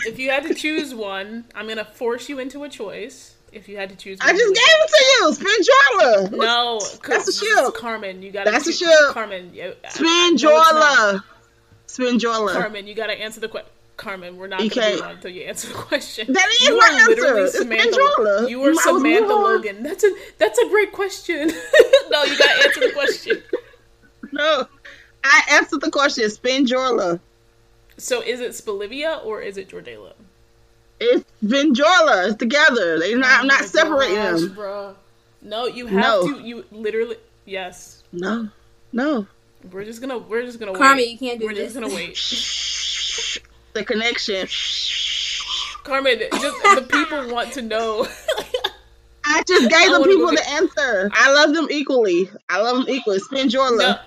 If 0.07 0.19
you 0.19 0.31
had 0.31 0.45
to 0.45 0.55
choose 0.55 0.95
one, 0.95 1.47
I'm 1.55 1.67
gonna 1.69 1.85
force 1.85 2.29
you 2.29 2.39
into 2.39 2.63
a 2.65 2.69
choice. 2.69 3.36
If 3.57 3.69
you 3.69 3.77
had 3.77 3.89
to 3.91 3.97
choose, 3.97 4.19
I 4.21 4.33
just 4.33 4.55
gave 4.55 4.63
it 4.85 4.91
to 4.93 5.05
you, 5.05 6.31
Spindrola. 6.31 6.39
No, 6.39 6.79
That's 7.09 7.27
a 7.27 7.31
it's 7.31 7.39
ship. 7.39 7.75
Carmen, 7.75 8.23
you 8.23 8.31
gotta. 8.31 8.51
That's 8.51 8.67
a 8.67 8.73
ship. 8.73 8.89
Carmen, 9.11 9.55
you, 9.55 9.63
I- 9.63 9.67
I- 9.67 9.71
no, 9.73 10.35
it's 10.35 10.43
not. 10.43 11.23
Spindrola. 11.23 11.23
Spindrola. 11.89 12.53
Carmen, 12.53 12.87
you 12.87 12.95
gotta 12.95 13.15
answer 13.19 13.41
the 13.41 13.49
question. 13.49 13.71
Carmen, 13.97 14.37
we're 14.37 14.47
not 14.47 14.63
You 14.63 14.69
gonna 14.69 14.87
can't- 14.91 15.01
on 15.01 15.11
until 15.13 15.31
you 15.31 15.43
answer 15.45 15.69
the 15.69 15.75
question. 15.75 16.31
That 16.35 16.47
is 16.51 16.61
you 16.69 16.77
my 16.79 16.87
are 16.87 17.09
literally 17.09 17.41
answer. 17.45 17.45
It's 17.47 17.59
Samantha. 17.59 17.99
Spindrola. 17.99 18.51
You 18.51 18.63
are 18.65 18.75
Samantha. 18.75 19.35
Logan. 19.35 19.83
That's 19.83 20.05
a 20.05 20.11
that's 20.37 20.59
a 20.59 20.69
great 20.69 20.93
question. 20.93 21.49
no, 22.11 22.25
you 22.25 22.39
gotta 22.39 22.65
answer 22.67 22.81
the 22.81 22.93
question. 22.95 23.43
no. 24.33 24.67
I 25.25 25.43
answered 25.53 25.81
the 25.81 25.91
question. 25.91 26.29
Spin 26.29 26.67
Jorla. 26.67 27.21
So 27.97 28.21
is 28.21 28.41
it 28.41 28.51
Spolivia 28.51 29.25
or 29.25 29.41
is 29.41 29.57
it 29.57 29.71
Jordala? 29.71 30.13
It's 31.01 31.25
Venjorla. 31.45 32.29
It's 32.29 32.37
together. 32.37 32.99
They 32.99 33.15
not. 33.15 33.41
I'm 33.41 33.47
not 33.47 33.63
Oh 33.63 33.67
separating 33.67 34.17
gosh, 34.17 34.41
them. 34.41 34.55
bruh. 34.57 34.95
No, 35.43 35.67
you 35.67 35.87
have 35.87 36.01
No. 36.01 36.35
to. 36.39 36.41
You 36.43 36.65
literally. 36.73 37.17
Yes. 37.45 38.03
No. 38.13 38.49
No. 38.93 39.27
We're 39.71 39.85
just 39.85 40.01
gonna. 40.01 40.19
We're 40.19 40.43
just 40.45 40.59
gonna 40.59 40.73
wait. 40.73 40.79
Carmen, 40.79 40.97
wait. 40.99 41.11
you 41.11 41.19
can't 41.19 41.39
do 41.41 41.47
We're 41.47 41.55
this. 41.55 41.73
just 41.73 41.81
gonna 41.81 41.95
wait. 41.95 42.17
The 43.75 43.85
connection. 43.85 44.49
Carmen, 45.85 46.19
just 46.33 46.63
the 46.63 46.87
people 46.91 47.33
want 47.33 47.53
to 47.53 47.63
know. 47.63 48.07
I 49.25 49.43
just 49.47 49.69
gave 49.71 49.91
I 49.91 49.99
the 49.99 50.05
people 50.05 50.29
the 50.29 50.49
answer. 50.51 51.11
I 51.13 51.33
love 51.33 51.55
them 51.55 51.67
equally. 51.71 52.31
I 52.49 52.61
love 52.63 52.79
them 52.79 52.89
equally. 52.89 53.19
Spin 53.19 53.49
Jorla. 53.49 53.79
No. 53.79 53.99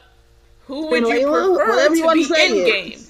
Who 0.67 0.87
would 0.87 1.01
you 1.07 1.07
Layla? 1.27 1.55
prefer 1.57 1.69
Whatever 1.71 1.95
you 1.95 2.01
to 2.01 2.05
want 2.05 2.15
be 2.17 2.23
to 2.25 2.33
say 2.33 2.47
in 2.49 2.57
it. 2.57 2.65
game? 2.71 3.08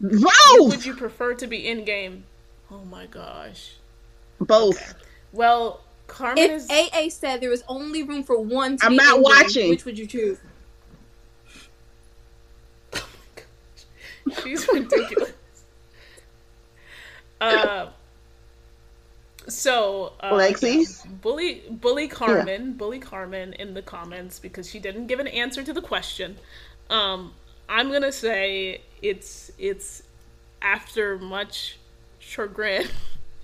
Who 0.00 0.20
Both. 0.20 0.70
would 0.70 0.84
you 0.84 0.94
prefer 0.94 1.34
to 1.34 1.46
be 1.46 1.62
endgame? 1.64 2.22
Oh 2.70 2.84
my 2.84 3.06
gosh. 3.06 3.74
Both. 4.40 4.94
Well, 5.32 5.80
Carmen 6.06 6.38
If 6.38 6.50
is. 6.50 6.70
AA 6.70 7.08
said 7.10 7.40
there 7.40 7.50
was 7.50 7.62
only 7.68 8.02
room 8.02 8.24
for 8.24 8.40
one 8.40 8.78
to 8.78 8.86
I'm 8.86 8.92
be 8.92 8.96
not 8.96 9.18
endgame, 9.18 9.22
watching. 9.22 9.68
which 9.68 9.84
would 9.84 9.98
you 9.98 10.06
choose? 10.06 10.38
She's 14.42 14.66
ridiculous. 14.68 15.32
uh, 17.40 17.88
so 19.48 20.12
uh, 20.20 20.32
Lexi? 20.32 20.86
bully 21.22 21.62
bully 21.70 22.08
Carmen, 22.08 22.74
bully 22.74 22.98
Carmen 23.00 23.52
in 23.54 23.74
the 23.74 23.82
comments 23.82 24.38
because 24.38 24.68
she 24.68 24.78
didn't 24.78 25.06
give 25.06 25.20
an 25.20 25.26
answer 25.28 25.62
to 25.62 25.72
the 25.72 25.82
question. 25.82 26.38
Um, 26.90 27.34
I'm 27.68 27.90
gonna 27.90 28.12
say 28.12 28.82
it's 29.02 29.50
it's 29.58 30.02
after 30.62 31.18
much 31.18 31.78
chagrin 32.18 32.86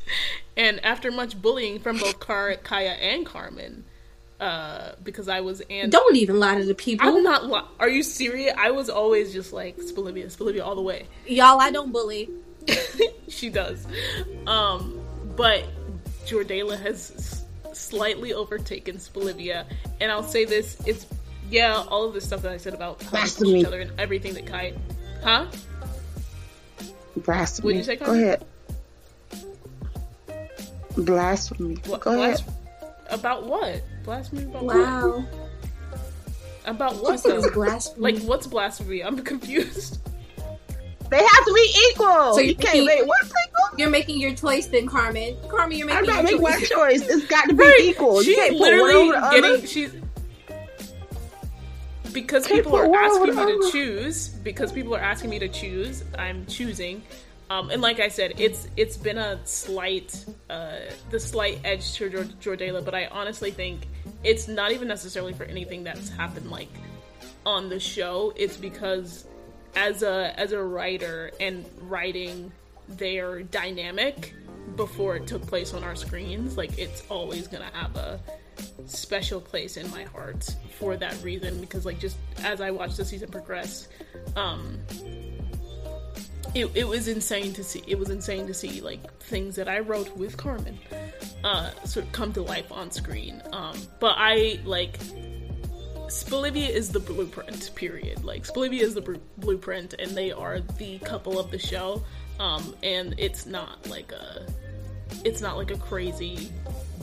and 0.57 0.85
after 0.85 1.11
much 1.11 1.41
bullying 1.41 1.79
from 1.81 1.99
both 1.99 2.19
Car- 2.21 2.57
Kaya 2.63 2.91
and 2.91 3.25
Carmen. 3.27 3.85
Uh, 4.39 4.93
because 5.03 5.29
I 5.31 5.41
was 5.41 5.63
and 5.71 5.91
Don't 5.91 6.15
even 6.15 6.39
lie 6.39 6.59
to 6.59 6.65
the 6.67 6.75
people. 6.75 7.09
I'm 7.09 7.23
not. 7.23 7.47
Li- 7.47 7.63
Are 7.81 7.89
you 7.89 8.03
serious? 8.03 8.53
I 8.59 8.71
was 8.71 8.91
always 8.91 9.33
just 9.33 9.51
like 9.55 9.79
Spolivia, 9.79 10.27
Spolivia 10.27 10.63
all 10.63 10.75
the 10.75 10.83
way. 10.83 11.07
Y'all, 11.27 11.59
I 11.59 11.71
don't 11.71 11.91
bully. 11.91 12.29
she 13.29 13.49
does. 13.49 13.87
Um, 14.47 15.01
but 15.37 15.65
Jordala 16.27 16.79
has 16.79 17.13
s- 17.17 17.45
slightly 17.73 18.35
overtaken 18.35 18.97
Spolivia, 18.99 19.65
and 20.03 20.13
I'll 20.13 20.23
say 20.23 20.45
this: 20.45 20.77
it's 20.85 21.07
yeah, 21.51 21.83
all 21.89 22.07
of 22.07 22.13
the 22.13 22.21
stuff 22.21 22.43
that 22.43 22.53
I 22.53 22.59
said 22.59 22.75
about 22.75 23.03
how 23.05 23.13
they 23.13 23.21
push 23.21 23.21
Blasphemy. 23.39 23.61
each 23.61 23.67
other 23.67 23.81
and 23.81 23.93
everything 23.99 24.35
that 24.35 24.45
Kai, 24.47 24.75
huh? 25.23 25.47
Blasphemy. 27.17 27.65
What'd 27.75 27.77
you 27.79 27.85
say, 27.85 27.97
Go 27.97 28.13
ahead. 28.13 28.45
Blasphemy. 30.97 31.77
What, 31.87 32.01
Go 32.01 32.13
ahead. 32.23 32.43
about 33.11 33.47
what? 33.47 33.83
Blasphemy 34.05 34.45
about 34.45 34.65
what? 34.65 34.77
Wow. 34.77 35.25
About 36.65 37.03
what? 37.03 37.21
said 37.21 37.33
it 37.33 37.37
was 37.37 37.45
Though? 37.47 37.51
blasphemy. 37.53 38.13
Like 38.13 38.23
what's 38.23 38.47
blasphemy? 38.47 39.03
I'm 39.05 39.19
confused. 39.25 40.01
They 41.11 41.19
have 41.19 41.45
to 41.45 41.53
be 41.55 41.75
equal. 41.93 42.35
So 42.35 42.41
you 42.41 42.49
you 42.49 42.55
can't 42.57 42.71
think- 42.73 42.87
make 42.89 43.07
one 43.07 43.23
single. 43.23 43.79
You're 43.79 43.91
making 43.91 44.19
your 44.21 44.35
choice 44.35 44.67
then, 44.69 44.87
Carmen. 44.87 45.37
Carmen, 45.51 45.77
you're 45.77 45.91
I'm 45.91 45.97
making 46.07 46.15
not 46.15 46.31
your 46.31 46.41
making 46.41 46.43
one 46.43 46.59
choice. 46.61 46.69
choice. 46.71 47.09
It's 47.09 47.27
got 47.27 47.47
to 47.49 47.55
be 47.55 47.63
Right. 47.63 47.79
equal. 47.83 48.23
You 48.23 48.25
She's 48.25 48.37
can't 48.37 48.53
put 48.53 48.61
one 48.61 48.71
literally 48.73 48.95
over 48.95 49.13
the 49.13 49.29
getting 49.31 49.45
other. 49.59 49.67
she's 49.67 49.93
because 52.23 52.47
people 52.47 52.75
are 52.75 52.95
asking 52.97 53.37
me 53.37 53.45
to 53.45 53.71
choose 53.71 54.29
because 54.29 54.73
people 54.73 54.95
are 54.95 55.01
asking 55.01 55.31
me 55.31 55.39
to 55.39 55.49
choose 55.49 56.03
i'm 56.19 56.47
choosing. 56.47 57.03
Um, 57.49 57.71
and 57.71 57.81
like 57.81 58.01
i 58.01 58.09
said 58.09 58.41
it's 58.41 58.67
it's 58.77 58.97
been 58.97 59.19
a 59.19 59.39
slight 59.47 60.25
uh, 60.51 60.79
the 61.11 61.21
slight 61.21 61.61
edge 61.63 61.93
to 61.95 62.11
Jor- 62.11 62.57
jordala 62.57 62.85
but 62.85 62.95
i 62.95 63.07
honestly 63.07 63.53
think 63.53 63.87
it's 64.25 64.49
not 64.49 64.73
even 64.73 64.89
necessarily 64.89 65.33
for 65.33 65.45
anything 65.45 65.85
that's 65.85 66.09
happened 66.09 66.51
like 66.51 66.73
on 67.47 67.69
the 67.69 67.81
show. 67.81 68.33
It's 68.37 68.57
because 68.57 69.25
as 69.77 70.03
a 70.03 70.39
as 70.39 70.53
a 70.53 70.63
writer 70.63 71.31
and 71.41 71.65
writing 71.83 72.53
their 72.89 73.43
dynamic 73.45 74.35
before 74.75 75.17
it 75.17 75.27
took 75.27 75.47
place 75.47 75.73
on 75.73 75.85
our 75.85 75.95
screens. 75.95 76.57
Like 76.57 76.77
it's 76.79 77.05
always 77.09 77.47
gonna 77.47 77.71
have 77.73 77.97
a 77.97 78.21
special 78.87 79.41
place 79.41 79.77
in 79.77 79.91
my 79.91 80.05
heart 80.05 80.55
for 80.79 80.97
that 80.97 81.21
reason 81.23 81.61
because 81.61 81.85
like 81.85 81.99
just 81.99 82.17
as 82.45 82.61
I 82.61 82.71
watched 82.71 82.97
the 82.97 83.05
season 83.05 83.31
progress, 83.31 83.89
um 84.37 84.79
it, 86.55 86.71
it 86.75 86.89
was 86.89 87.09
insane 87.09 87.53
to 87.55 87.65
see 87.65 87.83
it 87.87 87.99
was 87.99 88.11
insane 88.11 88.47
to 88.47 88.55
see 88.55 88.81
like 88.81 89.13
things 89.21 89.57
that 89.57 89.69
I 89.69 89.81
wrote 89.81 90.17
with 90.17 90.37
Carmen 90.37 90.79
uh 91.45 91.71
sort 91.85 92.07
of 92.07 92.13
come 92.13 92.33
to 92.35 92.43
life 92.43 92.71
on 92.73 92.91
screen. 92.91 93.43
Um 93.53 93.77
but 94.01 94.15
I 94.17 94.61
like 94.65 94.99
Spolivia 96.07 96.69
is 96.71 96.91
the 96.91 97.01
blueprint, 97.01 97.75
period. 97.75 98.25
Like 98.25 98.45
Spolivia 98.45 98.83
is 98.83 98.95
the 98.95 99.01
br- 99.01 99.17
blueprint 99.39 99.95
and 99.99 100.13
they 100.13 100.31
are 100.31 100.61
the 100.61 100.99
couple 101.01 101.39
of 101.39 101.51
the 101.51 101.59
show. 101.59 102.03
Um 102.39 102.77
and 102.83 103.15
it's 103.19 103.47
not 103.47 103.87
like 103.89 104.13
a 104.13 104.47
it's 105.25 105.41
not 105.41 105.57
like 105.57 105.71
a 105.71 105.79
crazy 105.79 106.51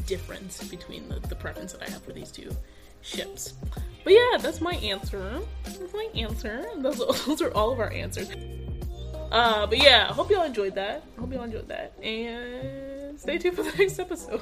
difference 0.05 0.63
between 0.63 1.07
the, 1.09 1.19
the 1.27 1.35
preference 1.35 1.73
that 1.73 1.87
I 1.87 1.91
have 1.91 2.03
for 2.03 2.13
these 2.13 2.31
two 2.31 2.51
ships. 3.01 3.53
But 4.03 4.13
yeah, 4.13 4.37
that's 4.39 4.61
my 4.61 4.73
answer. 4.75 5.39
That's 5.63 5.93
my 5.93 6.07
answer. 6.15 6.65
Those, 6.77 6.97
those 7.25 7.41
are 7.41 7.51
all 7.51 7.71
of 7.71 7.79
our 7.79 7.91
answers. 7.91 8.29
Uh, 9.31 9.65
but 9.65 9.77
yeah, 9.77 10.07
hope 10.07 10.29
y'all 10.29 10.43
enjoyed 10.43 10.75
that. 10.75 11.03
Hope 11.19 11.31
y'all 11.33 11.43
enjoyed 11.43 11.67
that. 11.67 11.93
And 12.03 13.19
stay 13.19 13.37
tuned 13.37 13.55
for 13.55 13.63
the 13.63 13.71
next 13.77 13.99
episode. 13.99 14.41